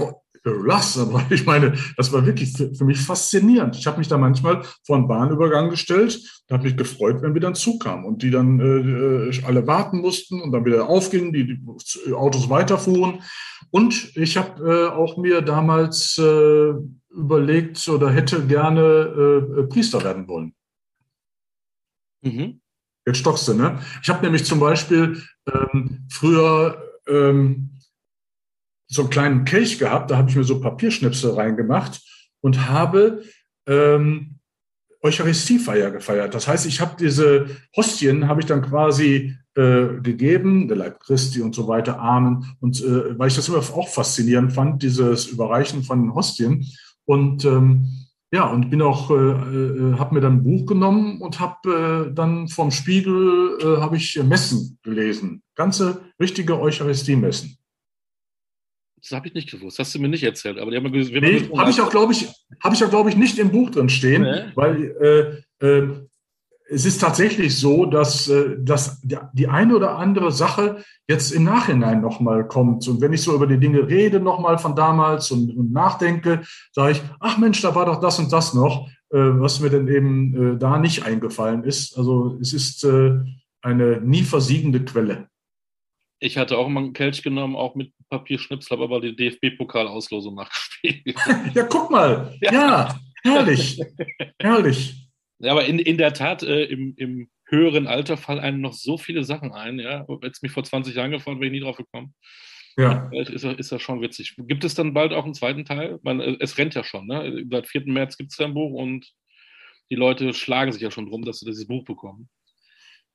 lass, 0.44 0.98
aber 0.98 1.24
ich 1.30 1.46
meine, 1.46 1.74
das 1.96 2.12
war 2.12 2.26
wirklich 2.26 2.52
für, 2.52 2.74
für 2.74 2.84
mich 2.84 2.98
faszinierend. 2.98 3.76
Ich 3.76 3.86
habe 3.86 3.98
mich 3.98 4.08
da 4.08 4.18
manchmal 4.18 4.62
vor 4.84 4.96
einen 4.96 5.08
Bahnübergang 5.08 5.70
gestellt, 5.70 6.42
da 6.46 6.54
habe 6.54 6.64
mich 6.64 6.76
gefreut, 6.76 7.22
wenn 7.22 7.34
wir 7.34 7.40
dann 7.40 7.54
zukamen 7.54 8.04
und 8.04 8.22
die 8.22 8.30
dann 8.30 8.60
äh, 8.60 9.28
äh, 9.30 9.44
alle 9.44 9.66
warten 9.66 10.00
mussten 10.00 10.40
und 10.40 10.52
dann 10.52 10.64
wieder 10.64 10.88
aufgingen, 10.88 11.32
die, 11.32 11.46
die 11.46 12.12
Autos 12.12 12.50
weiterfuhren. 12.50 13.22
Und 13.70 14.16
ich 14.16 14.36
habe 14.36 14.62
äh, 14.70 14.94
auch 14.94 15.16
mir 15.16 15.40
damals 15.40 16.18
äh, 16.18 16.72
überlegt 17.10 17.88
oder 17.88 18.10
hätte 18.10 18.46
gerne 18.46 18.80
äh, 18.80 19.60
äh 19.60 19.66
Priester 19.66 20.02
werden 20.04 20.28
wollen. 20.28 20.54
Mhm. 22.22 22.60
Jetzt 23.06 23.18
stockst 23.18 23.46
du, 23.48 23.54
ne? 23.54 23.78
Ich 24.02 24.08
habe 24.08 24.24
nämlich 24.24 24.44
zum 24.44 24.60
Beispiel 24.60 25.22
ähm, 25.52 26.06
früher 26.10 26.82
ähm, 27.06 27.70
so 28.86 29.02
einen 29.02 29.10
kleinen 29.10 29.44
Kelch 29.44 29.78
gehabt, 29.78 30.10
da 30.10 30.16
habe 30.16 30.30
ich 30.30 30.36
mir 30.36 30.44
so 30.44 30.60
Papierschnipsel 30.60 31.32
reingemacht 31.32 32.00
und 32.40 32.68
habe 32.68 33.22
ähm, 33.66 34.38
Eucharistiefeier 35.02 35.90
gefeiert. 35.90 36.34
Das 36.34 36.48
heißt, 36.48 36.66
ich 36.66 36.80
habe 36.80 36.96
diese 36.98 37.46
Hostien, 37.76 38.26
habe 38.26 38.40
ich 38.40 38.46
dann 38.46 38.62
quasi 38.62 39.36
äh, 39.54 40.00
gegeben, 40.02 40.66
der 40.66 40.78
Leib 40.78 41.00
Christi 41.00 41.42
und 41.42 41.54
so 41.54 41.68
weiter, 41.68 41.98
Amen. 41.98 42.56
Und 42.60 42.82
äh, 42.82 43.18
weil 43.18 43.28
ich 43.28 43.36
das 43.36 43.48
immer 43.48 43.58
auch 43.58 43.88
faszinierend 43.88 44.52
fand, 44.52 44.82
dieses 44.82 45.26
Überreichen 45.26 45.82
von 45.82 46.14
Hostien. 46.14 46.66
Und 47.04 47.44
ähm, 47.44 48.03
ja, 48.34 48.46
und 48.48 48.68
bin 48.68 48.82
auch, 48.82 49.12
äh, 49.12 49.14
äh, 49.14 49.96
habe 49.96 50.12
mir 50.12 50.20
dann 50.20 50.38
ein 50.38 50.42
Buch 50.42 50.66
genommen 50.66 51.20
und 51.20 51.38
habe 51.38 52.08
äh, 52.10 52.12
dann 52.12 52.48
vom 52.48 52.72
Spiegel 52.72 53.56
äh, 53.62 53.80
habe 53.80 53.96
ich 53.96 54.20
Messen 54.24 54.76
gelesen, 54.82 55.44
ganze 55.54 56.00
richtige 56.18 56.58
Eucharistie-Messen. 56.58 57.56
Das 59.00 59.12
habe 59.12 59.28
ich 59.28 59.34
nicht 59.34 59.52
gewusst. 59.52 59.78
Hast 59.78 59.94
du 59.94 60.00
mir 60.00 60.08
nicht 60.08 60.24
erzählt. 60.24 60.58
Aber 60.58 60.72
die 60.72 60.76
haben 60.78 60.92
wir, 60.92 61.20
nee, 61.20 61.48
habe 61.56 61.70
ich 61.70 61.80
auch, 61.80 61.90
glaube 61.90 62.12
ich, 62.12 62.26
habe 62.60 62.74
ich 62.74 62.82
auch, 62.82 62.90
glaube 62.90 63.08
ich, 63.10 63.16
nicht 63.16 63.38
im 63.38 63.52
Buch 63.52 63.70
drin 63.70 63.88
stehen, 63.88 64.22
nee. 64.22 64.42
weil 64.56 65.44
äh, 65.60 65.64
äh, 65.64 65.88
es 66.74 66.84
ist 66.84 67.00
tatsächlich 67.00 67.56
so, 67.58 67.86
dass, 67.86 68.28
äh, 68.28 68.56
dass 68.58 69.00
die 69.00 69.48
eine 69.48 69.76
oder 69.76 69.96
andere 69.96 70.32
Sache 70.32 70.84
jetzt 71.08 71.30
im 71.30 71.44
Nachhinein 71.44 72.00
nochmal 72.00 72.46
kommt. 72.46 72.86
Und 72.88 73.00
wenn 73.00 73.12
ich 73.12 73.22
so 73.22 73.34
über 73.34 73.46
die 73.46 73.58
Dinge 73.58 73.88
rede, 73.88 74.20
nochmal 74.20 74.58
von 74.58 74.74
damals 74.74 75.30
und, 75.30 75.56
und 75.56 75.72
nachdenke, 75.72 76.42
sage 76.72 76.92
ich, 76.92 77.02
ach 77.20 77.38
Mensch, 77.38 77.62
da 77.62 77.74
war 77.74 77.86
doch 77.86 78.00
das 78.00 78.18
und 78.18 78.32
das 78.32 78.54
noch, 78.54 78.88
äh, 79.10 79.18
was 79.18 79.60
mir 79.60 79.70
denn 79.70 79.88
eben 79.88 80.54
äh, 80.54 80.58
da 80.58 80.78
nicht 80.78 81.04
eingefallen 81.04 81.62
ist. 81.64 81.96
Also 81.96 82.36
es 82.40 82.52
ist 82.52 82.84
eine 83.62 84.00
nie 84.00 84.22
versiegende 84.22 84.84
Quelle. 84.84 85.28
Ich 86.20 86.36
hatte 86.36 86.58
auch 86.58 86.66
immer 86.66 86.80
einen 86.80 86.92
Kelch 86.92 87.22
genommen, 87.22 87.56
auch 87.56 87.74
mit 87.74 87.92
Papierschnipsel, 88.10 88.76
habe 88.76 88.84
aber 88.84 89.00
die 89.00 89.14
DFB-Pokalauslosung 89.14 90.34
nachgespielt. 90.36 91.14
ja, 91.54 91.62
guck 91.64 91.90
mal. 91.90 92.34
Ja, 92.40 92.52
ja 92.52 93.00
herrlich. 93.22 93.80
herrlich. 94.38 95.03
Ja, 95.38 95.52
aber 95.52 95.66
in, 95.66 95.78
in 95.78 95.98
der 95.98 96.12
Tat, 96.12 96.42
äh, 96.42 96.64
im, 96.64 96.94
im 96.96 97.28
höheren 97.46 97.86
Alter 97.86 98.16
fallen 98.16 98.40
einem 98.40 98.60
noch 98.60 98.72
so 98.72 98.96
viele 98.98 99.24
Sachen 99.24 99.52
ein. 99.52 99.78
Ja, 99.78 100.06
jetzt 100.22 100.42
mich 100.42 100.52
vor 100.52 100.64
20 100.64 100.94
Jahren 100.94 101.10
gefahren, 101.10 101.38
wäre 101.40 101.46
ich 101.46 101.52
nie 101.52 101.60
drauf 101.60 101.76
gekommen. 101.76 102.14
Ja. 102.76 103.08
Ist, 103.12 103.44
ist 103.44 103.72
das 103.72 103.82
schon 103.82 104.00
witzig. 104.00 104.34
Gibt 104.36 104.64
es 104.64 104.74
dann 104.74 104.94
bald 104.94 105.12
auch 105.12 105.24
einen 105.24 105.34
zweiten 105.34 105.64
Teil? 105.64 105.98
Man, 106.02 106.20
es 106.20 106.58
rennt 106.58 106.74
ja 106.74 106.82
schon, 106.82 107.06
ne? 107.06 107.44
Seit 107.50 107.68
4. 107.68 107.82
März 107.86 108.16
gibt 108.16 108.32
es 108.32 108.40
ein 108.40 108.54
Buch 108.54 108.72
und 108.72 109.12
die 109.90 109.96
Leute 109.96 110.34
schlagen 110.34 110.72
sich 110.72 110.82
ja 110.82 110.90
schon 110.90 111.06
drum, 111.06 111.24
dass 111.24 111.38
sie 111.38 111.46
dieses 111.46 111.66
Buch 111.66 111.84
bekommen. 111.84 112.28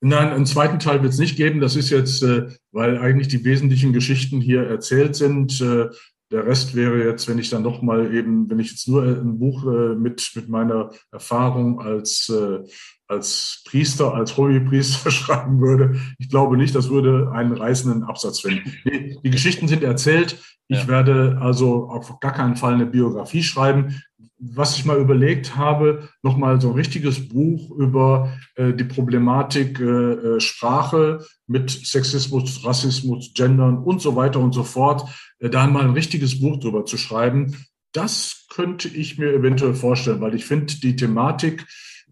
Nein, 0.02 0.30
einen 0.30 0.46
zweiten 0.46 0.80
Teil 0.80 1.02
wird 1.02 1.12
es 1.12 1.20
nicht 1.20 1.36
geben. 1.36 1.60
Das 1.60 1.76
ist 1.76 1.90
jetzt, 1.90 2.24
äh, 2.24 2.48
weil 2.72 3.00
eigentlich 3.00 3.28
die 3.28 3.44
wesentlichen 3.44 3.92
Geschichten 3.92 4.40
hier 4.40 4.64
erzählt 4.64 5.16
sind. 5.16 5.60
Äh, 5.60 5.88
der 6.32 6.46
Rest 6.46 6.76
wäre 6.76 7.04
jetzt, 7.04 7.28
wenn 7.28 7.40
ich 7.40 7.50
dann 7.50 7.64
noch 7.64 7.82
mal 7.82 8.14
eben, 8.14 8.50
wenn 8.50 8.60
ich 8.60 8.72
jetzt 8.72 8.88
nur 8.88 9.04
ein 9.04 9.40
Buch 9.40 9.66
äh, 9.66 9.96
mit, 9.96 10.32
mit 10.36 10.48
meiner 10.48 10.92
Erfahrung 11.12 11.82
als, 11.82 12.30
äh, 12.30 12.60
als 13.08 13.64
Priester, 13.66 14.14
als 14.14 14.38
Hobbypriester 14.38 15.10
schreiben 15.12 15.60
würde. 15.60 16.00
Ich 16.20 16.30
glaube 16.30 16.58
nicht, 16.58 16.76
das 16.76 16.90
würde 16.90 17.32
einen 17.34 17.54
reißenden 17.54 18.04
Absatz 18.04 18.42
finden. 18.42 18.72
Die, 18.86 19.18
die 19.24 19.30
Geschichten 19.30 19.68
sind 19.68 19.84
erzählt. 19.84 20.40
Ich 20.68 20.84
ja. 20.84 20.88
werde 20.88 21.40
also 21.42 21.90
auf 21.90 22.20
gar 22.20 22.34
keinen 22.34 22.56
Fall 22.56 22.76
eine 22.76 22.86
Biografie 22.86 23.42
schreiben 23.42 24.02
was 24.40 24.78
ich 24.78 24.86
mal 24.86 24.98
überlegt 24.98 25.58
habe, 25.58 26.10
nochmal 26.24 26.62
so 26.62 26.70
ein 26.70 26.76
richtiges 26.76 27.28
Buch 27.28 27.72
über 27.72 28.32
äh, 28.56 28.74
die 28.74 28.86
Problematik 28.86 29.80
äh, 29.80 29.84
äh, 29.84 30.40
Sprache 30.40 31.26
mit 31.46 31.70
Sexismus, 31.70 32.66
Rassismus, 32.66 33.34
Gendern 33.34 33.80
und 33.80 34.02
so 34.02 34.16
weiter 34.16 34.40
und 34.40 34.54
so 34.54 34.64
fort, 34.64 35.10
äh, 35.40 35.50
da 35.50 35.68
mal 35.68 35.84
ein 35.84 35.94
richtiges 35.94 36.40
Buch 36.40 36.58
drüber 36.60 36.86
zu 36.86 36.98
schreiben. 36.98 37.56
Das 37.92 38.46
könnte 38.50 38.88
ich 38.88 39.18
mir 39.18 39.34
eventuell 39.34 39.74
vorstellen, 39.74 40.22
weil 40.22 40.36
ich 40.36 40.46
finde 40.46 40.74
die 40.82 40.96
Thematik 40.96 41.66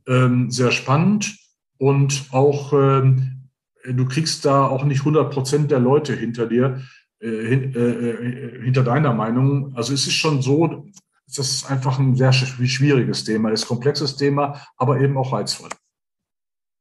ähm, 0.07 0.51
sehr 0.51 0.71
spannend 0.71 1.37
und 1.77 2.25
auch 2.31 2.73
ähm, 2.73 3.49
du 3.85 4.05
kriegst 4.05 4.43
da 4.43 4.65
auch 4.67 4.83
nicht 4.83 4.99
100 4.99 5.31
Prozent 5.31 5.71
der 5.71 5.79
Leute 5.79 6.13
hinter 6.13 6.45
dir, 6.45 6.81
äh, 7.19 7.29
hin, 7.29 7.75
äh, 7.75 8.63
hinter 8.63 8.83
deiner 8.83 9.13
Meinung. 9.13 9.73
Also 9.75 9.93
es 9.93 10.07
ist 10.07 10.15
schon 10.15 10.41
so, 10.41 10.87
das 11.27 11.51
ist 11.51 11.69
einfach 11.69 11.99
ein 11.99 12.15
sehr 12.15 12.31
schwieriges 12.31 13.23
Thema, 13.23 13.51
ist 13.51 13.65
ein 13.65 13.67
komplexes 13.67 14.15
Thema, 14.15 14.65
aber 14.77 14.99
eben 15.01 15.17
auch 15.17 15.33
reizvoll. 15.33 15.69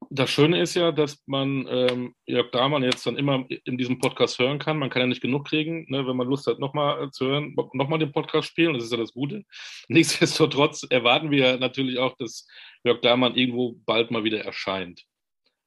Das 0.08 0.30
Schöne 0.30 0.62
ist 0.62 0.74
ja, 0.74 0.92
dass 0.92 1.22
man 1.26 1.66
ähm, 1.68 2.14
Jörg 2.26 2.52
Dahmann 2.52 2.84
jetzt 2.84 3.04
dann 3.06 3.16
immer 3.16 3.44
in 3.64 3.76
diesem 3.76 3.98
Podcast 3.98 4.38
hören 4.38 4.60
kann. 4.60 4.78
Man 4.78 4.88
kann 4.88 5.00
ja 5.00 5.08
nicht 5.08 5.20
genug 5.20 5.48
kriegen, 5.48 5.84
ne, 5.88 6.06
wenn 6.06 6.16
man 6.16 6.28
Lust 6.28 6.46
hat, 6.46 6.60
nochmal 6.60 7.04
äh, 7.04 7.10
zu 7.10 7.26
hören, 7.26 7.56
nochmal 7.72 7.98
den 7.98 8.12
Podcast 8.12 8.46
spielen. 8.46 8.74
Das 8.74 8.84
ist 8.84 8.92
ja 8.92 8.98
das 8.98 9.12
Gute. 9.12 9.44
Nichtsdestotrotz 9.88 10.84
erwarten 10.88 11.32
wir 11.32 11.58
natürlich 11.58 11.98
auch, 11.98 12.14
dass 12.18 12.46
Jörg 12.84 13.00
Dahmann 13.00 13.34
irgendwo 13.34 13.80
bald 13.84 14.12
mal 14.12 14.22
wieder 14.22 14.44
erscheint. 14.44 15.02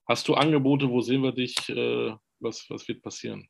Hast 0.07 0.27
du 0.29 0.35
Angebote? 0.35 0.89
Wo 0.89 1.01
sehen 1.01 1.21
wir 1.21 1.33
dich? 1.33 1.55
Äh, 1.67 2.15
was, 2.39 2.65
was 2.69 2.87
wird 2.87 3.01
passieren? 3.01 3.49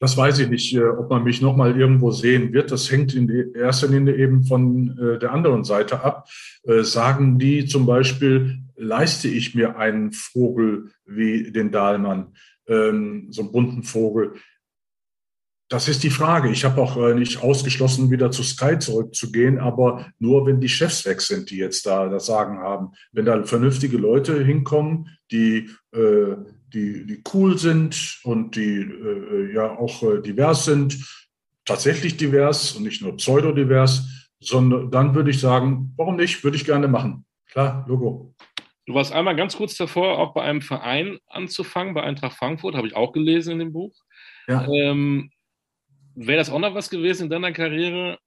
Das 0.00 0.16
weiß 0.16 0.40
ich 0.40 0.48
nicht, 0.48 0.74
äh, 0.74 0.84
ob 0.84 1.10
man 1.10 1.24
mich 1.24 1.40
nochmal 1.40 1.78
irgendwo 1.78 2.10
sehen 2.10 2.52
wird. 2.52 2.70
Das 2.70 2.90
hängt 2.90 3.14
in 3.14 3.54
erster 3.54 3.88
Linie 3.88 4.16
eben 4.16 4.44
von 4.44 4.98
äh, 4.98 5.18
der 5.18 5.32
anderen 5.32 5.64
Seite 5.64 6.02
ab. 6.02 6.28
Äh, 6.64 6.82
sagen 6.82 7.38
die 7.38 7.66
zum 7.66 7.86
Beispiel, 7.86 8.58
leiste 8.76 9.28
ich 9.28 9.54
mir 9.54 9.76
einen 9.76 10.12
Vogel 10.12 10.90
wie 11.06 11.50
den 11.50 11.70
Dahlmann, 11.70 12.34
ähm, 12.66 13.28
so 13.30 13.42
einen 13.42 13.52
bunten 13.52 13.82
Vogel? 13.82 14.34
Das 15.70 15.88
ist 15.88 16.02
die 16.02 16.10
Frage. 16.10 16.50
Ich 16.50 16.64
habe 16.64 16.82
auch 16.82 17.14
nicht 17.14 17.42
ausgeschlossen, 17.42 18.10
wieder 18.10 18.30
zu 18.30 18.42
Sky 18.42 18.78
zurückzugehen, 18.78 19.58
aber 19.58 20.06
nur, 20.18 20.46
wenn 20.46 20.60
die 20.60 20.68
Chefs 20.68 21.06
weg 21.06 21.22
sind, 21.22 21.50
die 21.50 21.56
jetzt 21.56 21.86
da 21.86 22.08
das 22.08 22.26
Sagen 22.26 22.58
haben. 22.58 22.90
Wenn 23.12 23.24
da 23.24 23.42
vernünftige 23.44 23.96
Leute 23.96 24.44
hinkommen, 24.44 25.08
die 25.32 25.70
die, 26.74 27.06
die 27.06 27.22
cool 27.32 27.56
sind 27.56 28.20
und 28.24 28.56
die 28.56 28.80
äh, 28.80 29.54
ja 29.54 29.78
auch 29.78 30.02
äh, 30.02 30.20
divers 30.20 30.64
sind, 30.64 30.98
tatsächlich 31.64 32.16
divers 32.16 32.72
und 32.72 32.82
nicht 32.82 33.00
nur 33.00 33.16
pseudodivers, 33.16 34.30
sondern 34.40 34.90
dann 34.90 35.14
würde 35.14 35.30
ich 35.30 35.40
sagen, 35.40 35.92
warum 35.96 36.16
nicht, 36.16 36.44
würde 36.44 36.56
ich 36.56 36.64
gerne 36.64 36.88
machen. 36.88 37.24
Klar, 37.50 37.84
Logo. 37.88 38.34
Du 38.86 38.94
warst 38.94 39.12
einmal 39.12 39.36
ganz 39.36 39.56
kurz 39.56 39.76
davor, 39.76 40.18
auch 40.18 40.34
bei 40.34 40.42
einem 40.42 40.60
Verein 40.60 41.18
anzufangen, 41.26 41.94
bei 41.94 42.02
Eintracht 42.02 42.36
Frankfurt, 42.36 42.74
habe 42.74 42.86
ich 42.86 42.96
auch 42.96 43.12
gelesen 43.12 43.52
in 43.52 43.58
dem 43.60 43.72
Buch. 43.72 43.94
Ja. 44.46 44.66
Ähm, 44.68 45.30
Wäre 46.16 46.38
das 46.38 46.50
auch 46.50 46.58
noch 46.58 46.74
was 46.74 46.90
gewesen 46.90 47.24
in 47.24 47.30
deiner 47.30 47.52
Karriere, 47.52 48.18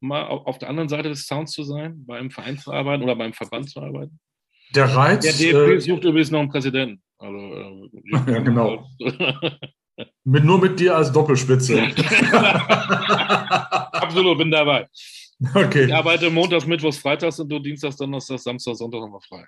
mal 0.00 0.24
auf 0.24 0.58
der 0.58 0.68
anderen 0.68 0.88
Seite 0.88 1.08
des 1.08 1.26
Sounds 1.26 1.52
zu 1.52 1.62
sein, 1.62 2.04
bei 2.06 2.18
einem 2.18 2.30
Verein 2.30 2.58
zu 2.58 2.72
arbeiten 2.72 3.02
oder 3.02 3.16
beim 3.16 3.32
Verband 3.32 3.70
zu 3.70 3.80
arbeiten? 3.80 4.18
Der 4.74 4.86
Reiz. 4.86 5.24
Der 5.24 5.32
DFB 5.32 5.76
äh, 5.76 5.80
sucht 5.80 6.04
übrigens 6.04 6.30
noch 6.30 6.40
einen 6.40 6.50
Präsidenten. 6.50 7.02
Also, 7.18 7.36
äh, 7.94 8.32
ja, 8.32 8.38
genau. 8.40 8.86
mit, 10.24 10.44
nur 10.44 10.60
mit 10.60 10.78
dir 10.78 10.96
als 10.96 11.12
Doppelspitze. 11.12 11.82
Absolut, 13.92 14.38
bin 14.38 14.50
dabei. 14.50 14.88
Okay. 15.54 15.84
Ich 15.86 15.94
arbeite 15.94 16.30
montags, 16.30 16.66
mittwochs, 16.66 16.98
freitags 16.98 17.38
und 17.38 17.48
du 17.48 17.58
dienstags, 17.58 17.96
donnerstags, 17.96 18.42
Samstag, 18.42 18.76
Sonntag 18.76 19.00
nochmal 19.00 19.20
frei. 19.20 19.44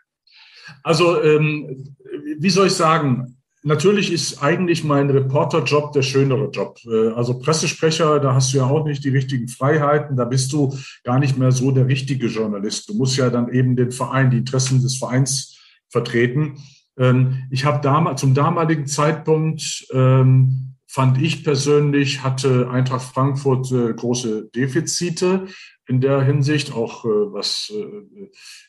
Also, 0.83 1.23
ähm, 1.23 1.97
wie 2.39 2.51
soll 2.51 2.69
ich 2.69 2.75
sagen? 2.75 3.37
Natürlich 3.63 4.11
ist 4.11 4.43
eigentlich 4.43 4.85
mein 4.85 5.11
Reporterjob 5.11 5.93
der 5.93 6.03
schönere 6.03 6.49
Job. 6.51 6.79
Äh, 6.87 7.09
also 7.09 7.39
Pressesprecher, 7.39 8.19
da 8.21 8.35
hast 8.35 8.53
du 8.53 8.59
ja 8.59 8.65
auch 8.65 8.87
nicht 8.87 9.05
die 9.05 9.11
richtigen 9.11 9.49
Freiheiten. 9.49 10.17
Da 10.17 10.25
bist 10.25 10.53
du 10.53 10.77
gar 11.05 11.19
nicht 11.19 11.37
mehr 11.37 11.53
so 11.53 11.71
der 11.71 11.87
richtige 11.87 12.29
Journalist. 12.29 12.89
Du 12.89 12.95
musst 12.95 13.19
ja 13.19 13.29
dann 13.29 13.53
eben 13.53 13.77
den 13.77 13.93
Verein, 13.93 14.31
die 14.31 14.39
Interessen 14.39 14.81
des 14.81 14.97
Vereins 14.97 15.59
vertreten. 15.89 16.57
Ähm, 17.01 17.49
ich 17.51 17.65
habe 17.65 17.81
damals, 17.81 18.21
zum 18.21 18.35
damaligen 18.35 18.87
Zeitpunkt, 18.87 19.87
ähm, 19.93 20.77
fand 20.87 21.21
ich 21.21 21.43
persönlich, 21.43 22.23
hatte 22.23 22.71
Eintracht 22.71 23.03
Frankfurt 23.03 23.73
äh, 23.73 23.93
große 23.93 24.51
Defizite 24.55 25.47
in 25.87 26.01
der 26.01 26.23
Hinsicht, 26.23 26.73
auch 26.73 27.05
äh, 27.05 27.33
was 27.33 27.73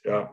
ja, 0.03 0.31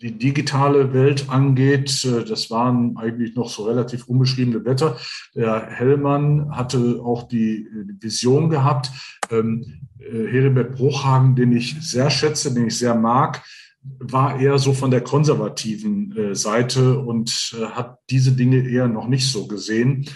die 0.00 0.16
digitale 0.16 0.92
Welt 0.92 1.26
angeht, 1.28 2.04
äh, 2.04 2.24
das 2.24 2.50
waren 2.50 2.96
eigentlich 2.96 3.34
noch 3.34 3.48
so 3.48 3.64
relativ 3.64 4.06
unbeschriebene 4.06 4.60
Blätter. 4.60 4.96
Der 5.34 5.66
Hellmann 5.66 6.56
hatte 6.56 7.00
auch 7.02 7.24
die 7.24 7.66
Vision 8.00 8.48
gehabt. 8.48 8.90
Ähm, 9.30 9.80
äh, 9.98 10.26
Heribert 10.26 10.76
Bruchhagen, 10.76 11.34
den 11.34 11.52
ich 11.52 11.76
sehr 11.80 12.10
schätze, 12.10 12.54
den 12.54 12.68
ich 12.68 12.78
sehr 12.78 12.94
mag, 12.94 13.42
war 13.82 14.40
eher 14.40 14.58
so 14.58 14.72
von 14.72 14.90
der 14.90 15.02
konservativen 15.02 16.16
äh, 16.16 16.34
Seite 16.34 16.98
und 16.98 17.56
hat 17.72 17.98
diese 18.10 18.32
Dinge 18.32 18.68
eher 18.68 18.88
noch 18.88 19.08
nicht 19.08 19.30
so 19.30 19.46
gesehen. 19.46 20.08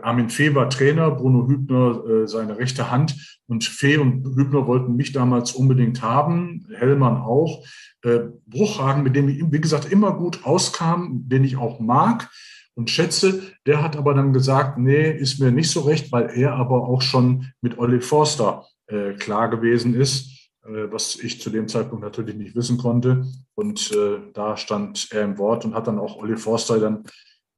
Armin 0.00 0.30
Fee 0.30 0.54
war 0.54 0.70
Trainer, 0.70 1.10
Bruno 1.10 1.46
Hübner 1.46 2.26
seine 2.26 2.56
rechte 2.56 2.90
Hand 2.90 3.38
und 3.46 3.64
Fee 3.64 3.98
und 3.98 4.24
Hübner 4.24 4.66
wollten 4.66 4.96
mich 4.96 5.12
damals 5.12 5.52
unbedingt 5.52 6.00
haben, 6.00 6.66
Hellmann 6.74 7.18
auch 7.18 7.64
äh, 8.02 8.20
Bruchhagen, 8.46 9.02
mit 9.02 9.16
dem 9.16 9.28
ich, 9.28 9.44
wie 9.50 9.60
gesagt, 9.60 9.90
immer 9.90 10.12
gut 10.12 10.44
auskam, 10.44 11.24
den 11.28 11.44
ich 11.44 11.56
auch 11.56 11.80
mag 11.80 12.30
und 12.74 12.90
schätze. 12.90 13.42
Der 13.66 13.82
hat 13.82 13.96
aber 13.96 14.14
dann 14.14 14.32
gesagt, 14.32 14.78
nee, 14.78 15.10
ist 15.10 15.40
mir 15.40 15.50
nicht 15.50 15.70
so 15.70 15.80
recht, 15.80 16.10
weil 16.12 16.30
er 16.34 16.54
aber 16.54 16.88
auch 16.88 17.02
schon 17.02 17.52
mit 17.60 17.78
Olli 17.78 18.00
Forster 18.00 18.64
äh, 18.86 19.12
klar 19.12 19.50
gewesen 19.50 19.94
ist, 19.94 20.30
äh, 20.30 20.33
was 20.64 21.16
ich 21.16 21.40
zu 21.40 21.50
dem 21.50 21.68
Zeitpunkt 21.68 22.04
natürlich 22.04 22.36
nicht 22.36 22.56
wissen 22.56 22.78
konnte. 22.78 23.26
Und 23.54 23.92
äh, 23.92 24.18
da 24.32 24.56
stand 24.56 25.08
er 25.12 25.22
im 25.22 25.38
Wort 25.38 25.64
und 25.64 25.74
hat 25.74 25.86
dann 25.86 25.98
auch 25.98 26.16
Olli 26.16 26.36
Forster 26.36 26.80
dann 26.80 27.04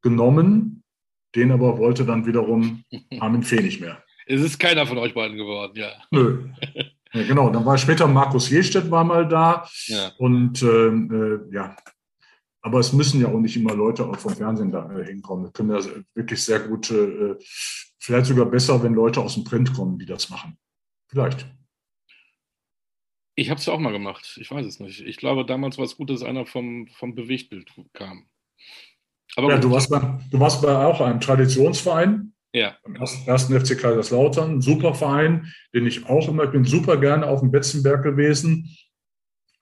genommen. 0.03 0.83
Den 1.35 1.53
aber 1.53 1.79
wollte 1.79 2.05
dann 2.05 2.27
wiederum 2.27 2.83
Armin 3.21 3.43
Fee 3.43 3.61
nicht 3.61 3.81
mehr. 3.81 4.03
Es 4.27 4.41
ist 4.41 4.59
keiner 4.59 4.87
von 4.87 4.99
euch 4.99 5.15
beiden 5.15 5.37
geworden, 5.37 5.73
ja. 5.77 5.91
Nö. 6.11 6.49
Ja, 7.13 7.23
genau, 7.23 7.49
dann 7.49 7.65
war 7.65 7.79
später 7.79 8.07
Markus 8.09 8.51
Jestedt 8.51 8.91
war 8.91 9.03
mal 9.03 9.27
da. 9.27 9.67
Ja. 9.87 10.13
Und 10.19 10.61
äh, 10.61 10.89
äh, 10.89 11.41
ja, 11.51 11.75
aber 12.61 12.81
es 12.81 12.93
müssen 12.93 13.21
ja 13.21 13.29
auch 13.29 13.39
nicht 13.39 13.57
immer 13.57 13.75
Leute 13.75 14.05
auch 14.05 14.19
vom 14.19 14.35
Fernsehen 14.35 14.73
da 14.73 14.91
äh, 14.91 15.05
hinkommen. 15.05 15.47
Wir 15.47 15.53
können 15.53 15.71
ja 15.71 15.81
wirklich 16.15 16.43
sehr 16.43 16.61
gut, 16.61 16.91
äh, 16.91 17.37
vielleicht 17.99 18.27
sogar 18.27 18.47
besser, 18.47 18.83
wenn 18.83 18.93
Leute 18.93 19.21
aus 19.21 19.35
dem 19.35 19.45
Print 19.45 19.73
kommen, 19.73 19.99
die 19.99 20.05
das 20.05 20.29
machen. 20.29 20.59
Vielleicht. 21.09 21.47
Ich 23.37 23.51
habe 23.51 23.61
es 23.61 23.67
ja 23.67 23.73
auch 23.75 23.79
mal 23.79 23.93
gemacht. 23.93 24.39
Ich 24.41 24.51
weiß 24.51 24.67
es 24.67 24.81
nicht. 24.81 25.01
Ich 25.03 25.19
glaube, 25.19 25.45
damals 25.45 25.77
war 25.77 25.85
es 25.85 25.97
gut, 25.97 26.09
dass 26.09 26.23
einer 26.23 26.47
vom, 26.47 26.89
vom 26.89 27.15
Bewegtbild 27.15 27.71
kam. 27.93 28.27
Aber 29.37 29.51
ja, 29.51 29.59
du 29.59 29.71
warst, 29.71 29.91
bei, 29.91 30.01
du 30.31 30.41
warst 30.41 30.63
bei 30.63 30.75
auch 30.75 31.01
einem 31.03 31.21
Traditionsverein. 31.21 32.33
Ja. 32.55 32.75
Beim 32.83 32.97
ersten 32.97 33.61
FC 33.61 33.79
Kaiserslautern, 33.79 34.63
super 34.63 34.95
Verein, 34.95 35.53
den 35.75 35.87
ich 35.87 36.07
auch 36.07 36.27
immer, 36.27 36.45
ich 36.45 36.51
bin 36.51 36.65
super 36.65 36.97
gerne 36.97 37.27
auf 37.27 37.41
dem 37.41 37.51
Betzenberg 37.51 38.03
gewesen. 38.03 38.75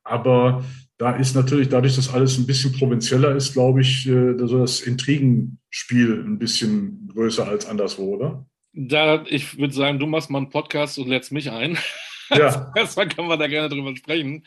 Aber 0.05 0.65
da 0.97 1.17
ist 1.17 1.35
natürlich, 1.35 1.69
dadurch, 1.69 1.97
dass 1.97 2.15
alles 2.15 2.39
ein 2.39 2.47
bisschen 2.47 2.73
provinzieller 2.73 3.35
ist, 3.35 3.55
glaube 3.55 3.81
ich, 3.81 4.07
äh, 4.07 4.39
so 4.39 4.61
das 4.61 4.83
Intrigenspiel 4.83 6.25
ein 6.25 6.39
bisschen 6.39 7.11
größer 7.13 7.49
als 7.49 7.67
anderswo, 7.67 8.15
oder? 8.15 8.47
Da, 8.73 9.25
ich 9.27 9.59
würde 9.59 9.75
sagen, 9.75 9.99
du 9.99 10.07
machst 10.07 10.31
mal 10.31 10.39
einen 10.39 10.51
Podcast 10.51 10.99
und 10.99 11.09
lädst 11.09 11.33
mich 11.33 11.51
ein. 11.51 11.77
Ja. 12.31 12.73
Erstmal 12.77 13.09
kann 13.09 13.27
man 13.27 13.39
da 13.39 13.47
gerne 13.47 13.69
drüber 13.69 13.95
sprechen. 13.97 14.47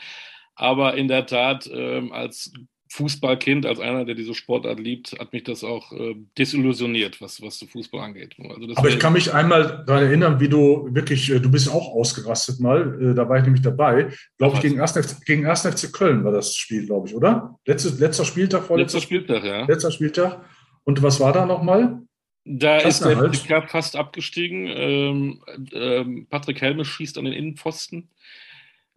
Aber 0.55 0.95
in 0.95 1.07
der 1.07 1.25
Tat, 1.25 1.69
ähm, 1.71 2.11
als 2.11 2.51
Fußballkind, 2.89 3.65
als 3.65 3.79
einer, 3.79 4.05
der 4.05 4.15
diese 4.15 4.33
Sportart 4.33 4.79
liebt, 4.79 5.17
hat 5.19 5.33
mich 5.33 5.43
das 5.43 5.63
auch 5.63 5.91
äh, 5.91 6.15
desillusioniert, 6.37 7.21
was, 7.21 7.41
was 7.41 7.63
Fußball 7.71 8.01
angeht. 8.01 8.35
Also 8.39 8.73
Aber 8.75 8.89
ich 8.89 8.99
kann 8.99 9.13
mich 9.13 9.33
einmal 9.33 9.83
daran 9.85 10.03
erinnern, 10.03 10.39
wie 10.39 10.49
du 10.49 10.87
wirklich, 10.91 11.29
äh, 11.29 11.39
du 11.39 11.51
bist 11.51 11.69
auch 11.69 11.93
ausgerastet 11.93 12.59
mal, 12.59 13.11
äh, 13.11 13.13
da 13.13 13.27
war 13.27 13.37
ich 13.37 13.43
nämlich 13.43 13.61
dabei, 13.61 14.11
glaube 14.37 14.55
ich, 14.55 14.61
gegen 14.61 14.79
1. 14.79 14.91
FC, 14.93 15.25
gegen 15.25 15.45
1. 15.45 15.61
FC 15.67 15.91
Köln 15.91 16.23
war 16.23 16.31
das 16.31 16.55
Spiel, 16.55 16.85
glaube 16.85 17.07
ich, 17.07 17.15
oder? 17.15 17.59
Letztes, 17.65 17.99
letzter 17.99 18.25
Spieltag, 18.25 18.63
vorletzter 18.63 18.97
letzter 18.97 19.05
Spieltag, 19.05 19.43
ja. 19.43 19.65
Letzter 19.65 19.91
Spieltag. 19.91 20.45
Und 20.83 21.03
was 21.03 21.19
war 21.19 21.33
da 21.33 21.45
nochmal? 21.45 22.01
Da 22.49 22.77
ist 22.77 23.03
der 23.03 23.17
FCK 23.17 23.69
fast 23.69 23.95
abgestiegen. 23.95 24.67
Ähm, 24.67 25.41
ähm, 25.73 26.27
Patrick 26.29 26.61
Helme 26.61 26.85
schießt 26.85 27.17
an 27.17 27.25
den 27.25 27.33
Innenpfosten. 27.33 28.09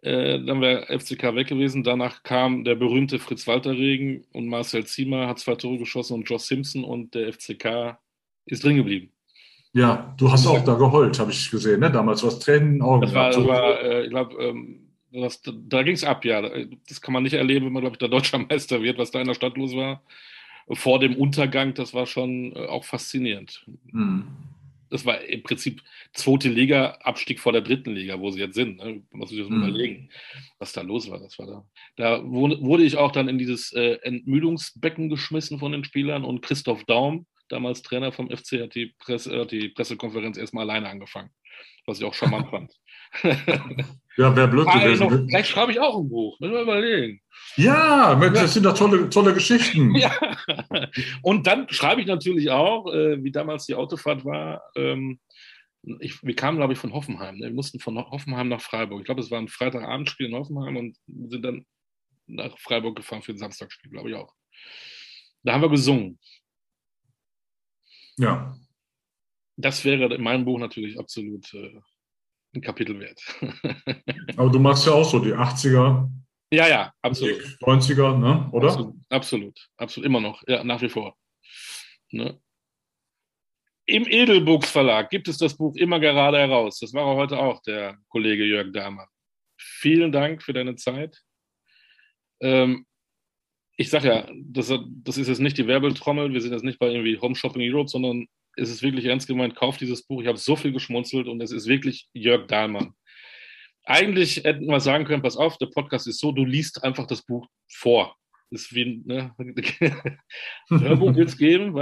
Äh, 0.03 0.41
dann 0.45 0.61
wäre 0.61 0.87
FCK 0.99 1.35
weg 1.35 1.49
gewesen. 1.49 1.83
Danach 1.83 2.23
kam 2.23 2.65
der 2.65 2.77
berühmte 2.77 3.19
Fritz-Walter-Regen 3.19 4.25
und 4.33 4.47
Marcel 4.47 4.87
Ziemer 4.87 5.27
hat 5.27 5.41
zwei 5.41 5.57
Tore 5.57 5.79
geschossen 5.79 6.15
und 6.15 6.25
Josh 6.25 6.43
Simpson 6.43 6.85
und 6.85 7.15
der 7.15 7.33
FCK 7.33 7.99
ist 8.47 8.65
drin 8.65 8.77
geblieben. 8.77 9.11
Ja, 9.73 10.15
du 10.17 10.31
hast 10.31 10.47
auch 10.47 10.65
da 10.65 10.75
geheult, 10.75 11.19
habe 11.19 11.33
ich 11.33 11.51
gesehen, 11.51 11.81
ne? 11.81 11.91
Damals 11.91 12.25
was 12.25 12.39
Tränen 12.39 12.69
in 12.69 12.75
den 12.75 12.83
Augen. 12.83 13.03
Das 13.03 13.15
war, 13.15 13.31
das 13.31 13.47
war 13.47 13.83
äh, 13.83 14.05
ich 14.05 14.11
glaube, 14.11 14.43
ähm, 14.43 14.91
da 15.69 15.83
ging 15.83 15.95
es 15.95 16.05
ab, 16.05 16.25
ja. 16.25 16.43
Das 16.89 17.01
kann 17.01 17.13
man 17.13 17.23
nicht 17.23 17.35
erleben, 17.35 17.67
wenn 17.67 17.73
man, 17.73 17.83
glaube 17.83 17.95
ich, 17.95 17.99
der 17.99 18.09
deutscher 18.09 18.39
Meister 18.39 18.83
wird, 18.83 18.99
was 18.99 19.11
da 19.11 19.21
in 19.21 19.27
der 19.27 19.35
Stadt 19.35 19.57
los 19.57 19.75
war. 19.75 20.03
Vor 20.69 21.01
dem 21.01 21.17
Untergang, 21.17 21.75
das 21.75 21.95
war 21.95 22.07
schon 22.07 22.55
äh, 22.55 22.67
auch 22.67 22.85
faszinierend. 22.85 23.65
Mhm 23.93 24.27
das 24.91 25.07
war 25.07 25.23
im 25.23 25.43
Prinzip 25.43 25.83
zweite 26.13 26.49
Liga, 26.49 26.99
Abstieg 27.03 27.41
vor 27.41 27.53
der 27.53 27.63
dritten 27.63 27.93
Liga, 27.93 28.21
wo 28.21 28.31
sie 28.31 28.41
jetzt 28.41 28.57
sind. 28.57 28.79
Ne? 28.79 29.03
Muss 29.13 29.31
sich 29.31 29.39
das 29.39 29.49
mhm. 29.49 29.63
überlegen, 29.63 30.11
was 30.59 30.73
da 30.73 30.83
los 30.83 31.09
war. 31.11 31.21
Das 31.21 31.39
war 31.39 31.47
da. 31.47 31.65
Da 31.97 32.23
wurde 32.25 32.83
ich 32.83 32.97
auch 32.97 33.13
dann 33.13 33.29
in 33.29 33.39
dieses 33.39 33.73
äh, 33.73 33.99
Entmüdungsbecken 34.03 35.09
geschmissen 35.09 35.59
von 35.59 35.73
den 35.73 35.85
Spielern 35.85 36.25
und 36.25 36.43
Christoph 36.43 36.85
Daum, 36.85 37.27
damals 37.49 37.83
Trainer 37.83 38.13
vom 38.13 38.29
FC, 38.29 38.61
hat 38.63 38.75
die, 38.75 38.95
Presse, 38.99 39.41
hat 39.41 39.53
die 39.53 39.69
Pressekonferenz 39.69 40.37
erstmal 40.37 40.69
alleine 40.69 40.89
angefangen, 40.89 41.31
was 41.87 41.99
ich 41.99 42.05
auch 42.05 42.15
charmant 42.15 42.49
fand. 42.51 42.73
Ja, 44.17 44.37
wäre 44.37 44.49
blöd 44.49 44.67
gewesen. 44.67 45.09
Noch, 45.09 45.29
vielleicht 45.29 45.51
schreibe 45.51 45.73
ich 45.73 45.81
auch 45.81 45.99
ein 45.99 46.09
Buch, 46.09 46.39
müssen 46.41 46.53
wir 46.53 46.63
überlegen. 46.63 47.21
Ja, 47.57 48.15
das 48.15 48.55
sind 48.55 48.65
doch 48.65 48.77
tolle, 48.77 49.09
tolle 49.09 49.35
Geschichten. 49.35 49.95
ja. 49.97 50.13
Und 51.23 51.47
dann 51.47 51.69
schreibe 51.71 52.01
ich 52.01 52.07
natürlich 52.07 52.51
auch, 52.51 52.93
äh, 52.93 53.23
wie 53.23 53.33
damals 53.33 53.67
die 53.67 53.75
Autofahrt 53.75 54.25
war. 54.25 54.63
Ähm, 54.77 55.21
ich, 56.01 56.23
wir 56.23 56.37
kamen, 56.37 56.59
glaube 56.59 56.75
ich, 56.75 56.79
von 56.79 56.93
Hoffenheim. 56.93 57.39
Ne? 57.39 57.47
Wir 57.47 57.55
mussten 57.55 57.81
von 57.81 57.97
Hoffenheim 57.99 58.49
nach 58.49 58.61
Freiburg. 58.61 59.01
Ich 59.01 59.07
glaube, 59.07 59.23
es 59.23 59.31
war 59.31 59.39
ein 59.39 59.49
Freitagabendspiel 59.49 60.27
in 60.27 60.35
Hoffenheim 60.35 60.77
und 60.77 60.97
sind 61.31 61.43
dann 61.43 61.67
nach 62.27 62.59
Freiburg 62.59 62.97
gefahren 62.97 63.23
für 63.23 63.33
ein 63.33 63.39
Samstagspiel, 63.39 63.91
glaube 63.91 64.11
ich 64.11 64.17
auch. 64.17 64.33
Da 65.43 65.55
haben 65.55 65.63
wir 65.63 65.71
gesungen. 65.71 66.19
Ja. 68.19 68.55
Das 69.61 69.85
wäre 69.85 70.15
in 70.15 70.23
meinem 70.23 70.45
Buch 70.45 70.59
natürlich 70.59 70.99
absolut 70.99 71.53
äh, 71.55 71.81
ein 72.55 72.61
Kapitel 72.63 72.99
wert. 72.99 73.21
Aber 74.37 74.51
du 74.51 74.59
machst 74.59 74.87
ja 74.87 74.93
auch 74.93 75.05
so 75.05 75.19
die 75.19 75.35
80er. 75.35 76.09
Ja, 76.53 76.69
ja, 76.69 76.93
absolut. 77.03 77.41
90er, 77.61 78.19
ne? 78.19 78.49
oder? 78.53 78.69
Absolut, 78.69 78.95
absolut, 79.09 79.69
absolut, 79.77 80.07
immer 80.07 80.21
noch, 80.21 80.43
ja, 80.49 80.65
nach 80.65 80.81
wie 80.83 80.89
vor. 80.89 81.17
Ne? 82.11 82.41
Im 83.87 84.07
Edelbooks 84.07 84.71
Verlag 84.71 85.11
gibt 85.11 85.29
es 85.29 85.39
das 85.39 85.57
Buch 85.57 85.77
immer 85.77 86.01
gerade 86.01 86.39
heraus. 86.39 86.81
Das 86.81 86.93
war 86.93 87.05
heute 87.15 87.39
auch 87.39 87.61
der 87.63 87.99
Kollege 88.09 88.45
Jörg 88.45 88.73
Dahmer. 88.73 89.07
Vielen 89.59 90.11
Dank 90.11 90.43
für 90.43 90.53
deine 90.53 90.77
Zeit. 90.77 91.21
Ähm, 92.41 92.87
ich 93.77 93.91
sage 93.91 94.09
ja, 94.09 94.29
das, 94.35 94.73
das, 95.03 95.19
ist 95.19 95.29
jetzt 95.29 95.41
nicht 95.41 95.59
die 95.59 95.67
Werbetrommel, 95.67 96.33
wir 96.33 96.41
sind 96.41 96.53
jetzt 96.53 96.65
nicht 96.65 96.79
bei 96.79 96.89
irgendwie 96.89 97.19
Home 97.21 97.35
Shopping 97.35 97.63
Europe, 97.63 97.89
sondern 97.89 98.27
es 98.57 98.71
ist 98.71 98.83
wirklich 98.83 99.07
ernst 99.07 99.29
gemeint, 99.29 99.55
kauft 99.57 99.81
dieses 99.81 100.03
Buch. 100.03 100.23
Ich 100.23 100.29
habe 100.29 100.39
so 100.39 100.57
viel 100.57 100.73
geschmunzelt 100.73 101.29
und 101.29 101.41
es 101.43 101.53
ist 101.53 101.67
wirklich 101.67 102.09
Jörg 102.13 102.47
Dahlmann. 102.47 102.95
Eigentlich 103.85 104.45
hätten 104.45 104.67
wir 104.67 104.81
sagen 104.81 105.05
können, 105.05 105.23
pass 105.23 105.37
auf, 105.37 105.57
der 105.59 105.67
Podcast 105.67 106.07
ist 106.07 106.21
so, 106.21 106.33
du 106.33 106.45
liest 106.45 106.85
einfach 106.85 107.07
das 107.07 107.23
Buch 107.23 107.47
vor. 107.73 108.15
Ist 108.51 108.75
wie, 108.75 109.03
ne? 109.05 109.33
Hörbuch 110.69 111.15
wird 111.15 111.29
es 111.29 111.39
geben, 111.39 111.75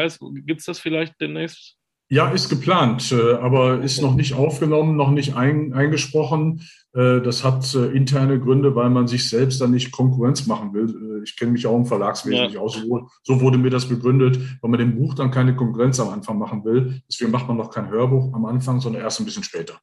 gibt 0.44 0.60
es 0.60 0.66
das 0.66 0.78
vielleicht 0.78 1.14
demnächst? 1.20 1.78
Ja, 2.10 2.30
ist 2.30 2.48
geplant, 2.48 3.12
äh, 3.12 3.34
aber 3.34 3.82
ist 3.82 4.00
noch 4.00 4.14
nicht 4.14 4.32
aufgenommen, 4.32 4.96
noch 4.96 5.10
nicht 5.10 5.34
ein, 5.34 5.74
eingesprochen. 5.74 6.62
Äh, 6.94 7.20
das 7.20 7.44
hat 7.44 7.74
äh, 7.74 7.88
interne 7.88 8.40
Gründe, 8.40 8.74
weil 8.74 8.88
man 8.88 9.06
sich 9.06 9.28
selbst 9.28 9.60
dann 9.60 9.72
nicht 9.72 9.92
Konkurrenz 9.92 10.46
machen 10.46 10.72
will. 10.72 11.17
Ich 11.22 11.36
kenne 11.36 11.52
mich 11.52 11.66
auch 11.66 11.76
im 11.76 11.86
Verlagswesen 11.86 12.38
ja. 12.38 12.46
nicht 12.46 12.58
aus. 12.58 12.78
So 13.22 13.40
wurde 13.40 13.58
mir 13.58 13.70
das 13.70 13.88
begründet, 13.88 14.38
weil 14.60 14.70
man 14.70 14.78
dem 14.78 14.96
Buch 14.96 15.14
dann 15.14 15.30
keine 15.30 15.54
Konkurrenz 15.54 16.00
am 16.00 16.08
Anfang 16.08 16.38
machen 16.38 16.64
will. 16.64 17.02
Deswegen 17.08 17.30
macht 17.30 17.48
man 17.48 17.56
noch 17.56 17.70
kein 17.70 17.88
Hörbuch 17.88 18.32
am 18.34 18.44
Anfang, 18.46 18.80
sondern 18.80 19.02
erst 19.02 19.20
ein 19.20 19.24
bisschen 19.24 19.44
später. 19.44 19.80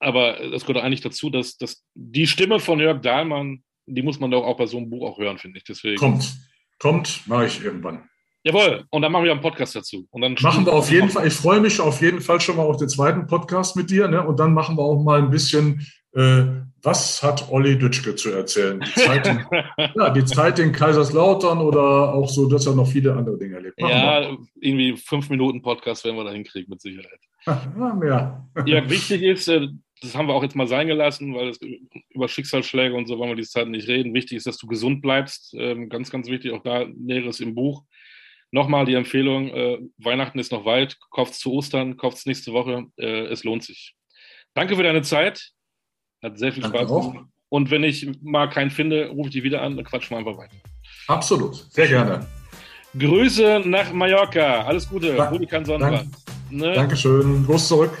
Aber 0.00 0.36
das 0.50 0.66
gehört 0.66 0.84
eigentlich 0.84 1.00
dazu, 1.00 1.30
dass, 1.30 1.56
dass 1.56 1.84
die 1.94 2.26
Stimme 2.26 2.60
von 2.60 2.78
Jörg 2.78 3.00
Dahlmann, 3.00 3.62
die 3.86 4.02
muss 4.02 4.20
man 4.20 4.30
doch 4.30 4.44
auch 4.44 4.56
bei 4.56 4.66
so 4.66 4.76
einem 4.76 4.90
Buch 4.90 5.08
auch 5.08 5.18
hören, 5.18 5.38
finde 5.38 5.58
ich. 5.58 5.64
Deswegen. 5.64 5.96
Kommt, 5.96 6.34
kommt, 6.78 7.22
mache 7.26 7.46
ich 7.46 7.64
irgendwann. 7.64 8.08
Jawohl, 8.46 8.84
und 8.90 9.00
dann 9.00 9.10
machen 9.10 9.24
wir 9.24 9.32
einen 9.32 9.40
Podcast 9.40 9.74
dazu. 9.74 10.06
Und 10.10 10.20
dann 10.20 10.36
machen 10.42 10.66
wir 10.66 10.74
auf 10.74 10.90
jeden 10.90 11.08
Fall, 11.08 11.26
ich 11.26 11.32
freue 11.32 11.60
mich 11.60 11.80
auf 11.80 12.02
jeden 12.02 12.20
Fall 12.20 12.42
schon 12.42 12.56
mal 12.56 12.64
auf 12.64 12.76
den 12.76 12.90
zweiten 12.90 13.26
Podcast 13.26 13.74
mit 13.74 13.88
dir. 13.88 14.06
Ne? 14.06 14.22
Und 14.26 14.38
dann 14.38 14.52
machen 14.52 14.76
wir 14.76 14.82
auch 14.82 15.02
mal 15.02 15.22
ein 15.22 15.30
bisschen, 15.30 15.86
äh, 16.14 16.44
was 16.82 17.22
hat 17.22 17.50
Olli 17.50 17.78
Dütschke 17.78 18.14
zu 18.14 18.30
erzählen? 18.30 18.78
Die 18.78 19.00
Zeit, 19.00 19.26
in, 19.26 19.44
ja, 19.96 20.10
die 20.10 20.24
Zeit 20.24 20.58
in 20.58 20.70
Kaiserslautern 20.72 21.58
oder 21.58 22.12
auch 22.12 22.28
so, 22.28 22.48
dass 22.48 22.66
er 22.66 22.74
noch 22.74 22.86
viele 22.86 23.14
andere 23.14 23.38
Dinge 23.38 23.56
erlebt. 23.56 23.80
Machen 23.80 23.90
ja, 23.90 24.20
wir. 24.20 24.38
irgendwie 24.60 24.96
fünf 24.96 25.30
Minuten 25.30 25.62
Podcast 25.62 26.04
werden 26.04 26.16
wir 26.16 26.24
da 26.24 26.32
hinkriegen, 26.32 26.70
mit 26.70 26.80
Sicherheit. 26.80 27.20
Ja, 27.76 28.48
ja, 28.64 28.88
wichtig 28.88 29.22
ist, 29.22 29.48
äh, 29.48 29.68
das 30.00 30.14
haben 30.14 30.28
wir 30.28 30.34
auch 30.34 30.42
jetzt 30.42 30.56
mal 30.56 30.66
sein 30.66 30.86
gelassen, 30.86 31.34
weil 31.34 31.48
es, 31.48 31.60
über 32.10 32.28
Schicksalsschläge 32.28 32.94
und 32.94 33.06
so 33.06 33.18
wollen 33.18 33.30
wir 33.30 33.36
diese 33.36 33.50
Zeit 33.50 33.68
nicht 33.68 33.88
reden. 33.88 34.14
Wichtig 34.14 34.36
ist, 34.36 34.46
dass 34.46 34.58
du 34.58 34.66
gesund 34.66 35.02
bleibst. 35.02 35.54
Ähm, 35.58 35.88
ganz, 35.88 36.10
ganz 36.10 36.28
wichtig, 36.28 36.52
auch 36.52 36.62
da 36.62 36.86
Näheres 36.86 37.40
im 37.40 37.54
Buch. 37.54 37.84
Nochmal 38.50 38.84
die 38.86 38.94
Empfehlung, 38.94 39.48
äh, 39.48 39.78
Weihnachten 39.98 40.38
ist 40.38 40.52
noch 40.52 40.64
weit, 40.64 40.96
kauft 41.10 41.34
zu 41.34 41.52
Ostern, 41.52 41.96
kauft 41.96 42.18
es 42.18 42.26
nächste 42.26 42.52
Woche, 42.52 42.86
äh, 42.96 43.26
es 43.26 43.44
lohnt 43.44 43.64
sich. 43.64 43.94
Danke 44.54 44.76
für 44.76 44.82
deine 44.82 45.02
Zeit, 45.02 45.50
hat 46.24 46.38
sehr 46.38 46.52
viel 46.52 46.62
Danke 46.62 46.78
Spaß 46.78 46.88
gemacht. 46.88 47.26
Und 47.50 47.70
wenn 47.70 47.84
ich 47.84 48.08
mal 48.22 48.48
keinen 48.48 48.70
finde, 48.70 49.08
rufe 49.10 49.28
ich 49.28 49.34
dich 49.34 49.44
wieder 49.44 49.62
an, 49.62 49.76
dann 49.76 49.84
quatschen 49.84 50.10
wir 50.10 50.18
einfach 50.18 50.36
weiter. 50.36 50.56
Absolut, 51.06 51.54
sehr 51.70 51.86
gerne. 51.86 52.26
Grüße 52.98 53.62
nach 53.64 53.92
Mallorca, 53.92 54.62
alles 54.62 54.88
Gute, 54.88 55.14
da 55.14 55.30
Hurrikan 55.30 55.64
Sonnenbad. 55.64 56.06
Ne? 56.50 56.72
Dankeschön, 56.72 57.46
los 57.46 57.68
zurück. 57.68 57.92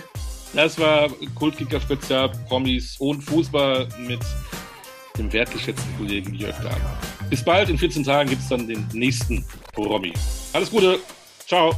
Das 0.54 0.78
war 0.78 1.08
Kultkicker 1.34 1.80
Spezial, 1.80 2.30
Promis 2.48 2.96
und 2.98 3.22
Fußball 3.22 3.88
mit 4.06 4.20
dem 5.18 5.32
wertgeschätzten 5.32 5.96
Kollegen 5.98 6.34
Jörg 6.34 6.56
Dahmer. 6.58 6.98
Bis 7.28 7.44
bald, 7.44 7.68
in 7.70 7.78
14 7.78 8.04
Tagen 8.04 8.30
gibt 8.30 8.42
es 8.42 8.48
dann 8.48 8.66
den 8.66 8.86
nächsten 8.92 9.44
Promi. 9.72 10.12
Alles 10.52 10.70
Gute. 10.70 10.98
Ciao. 11.46 11.74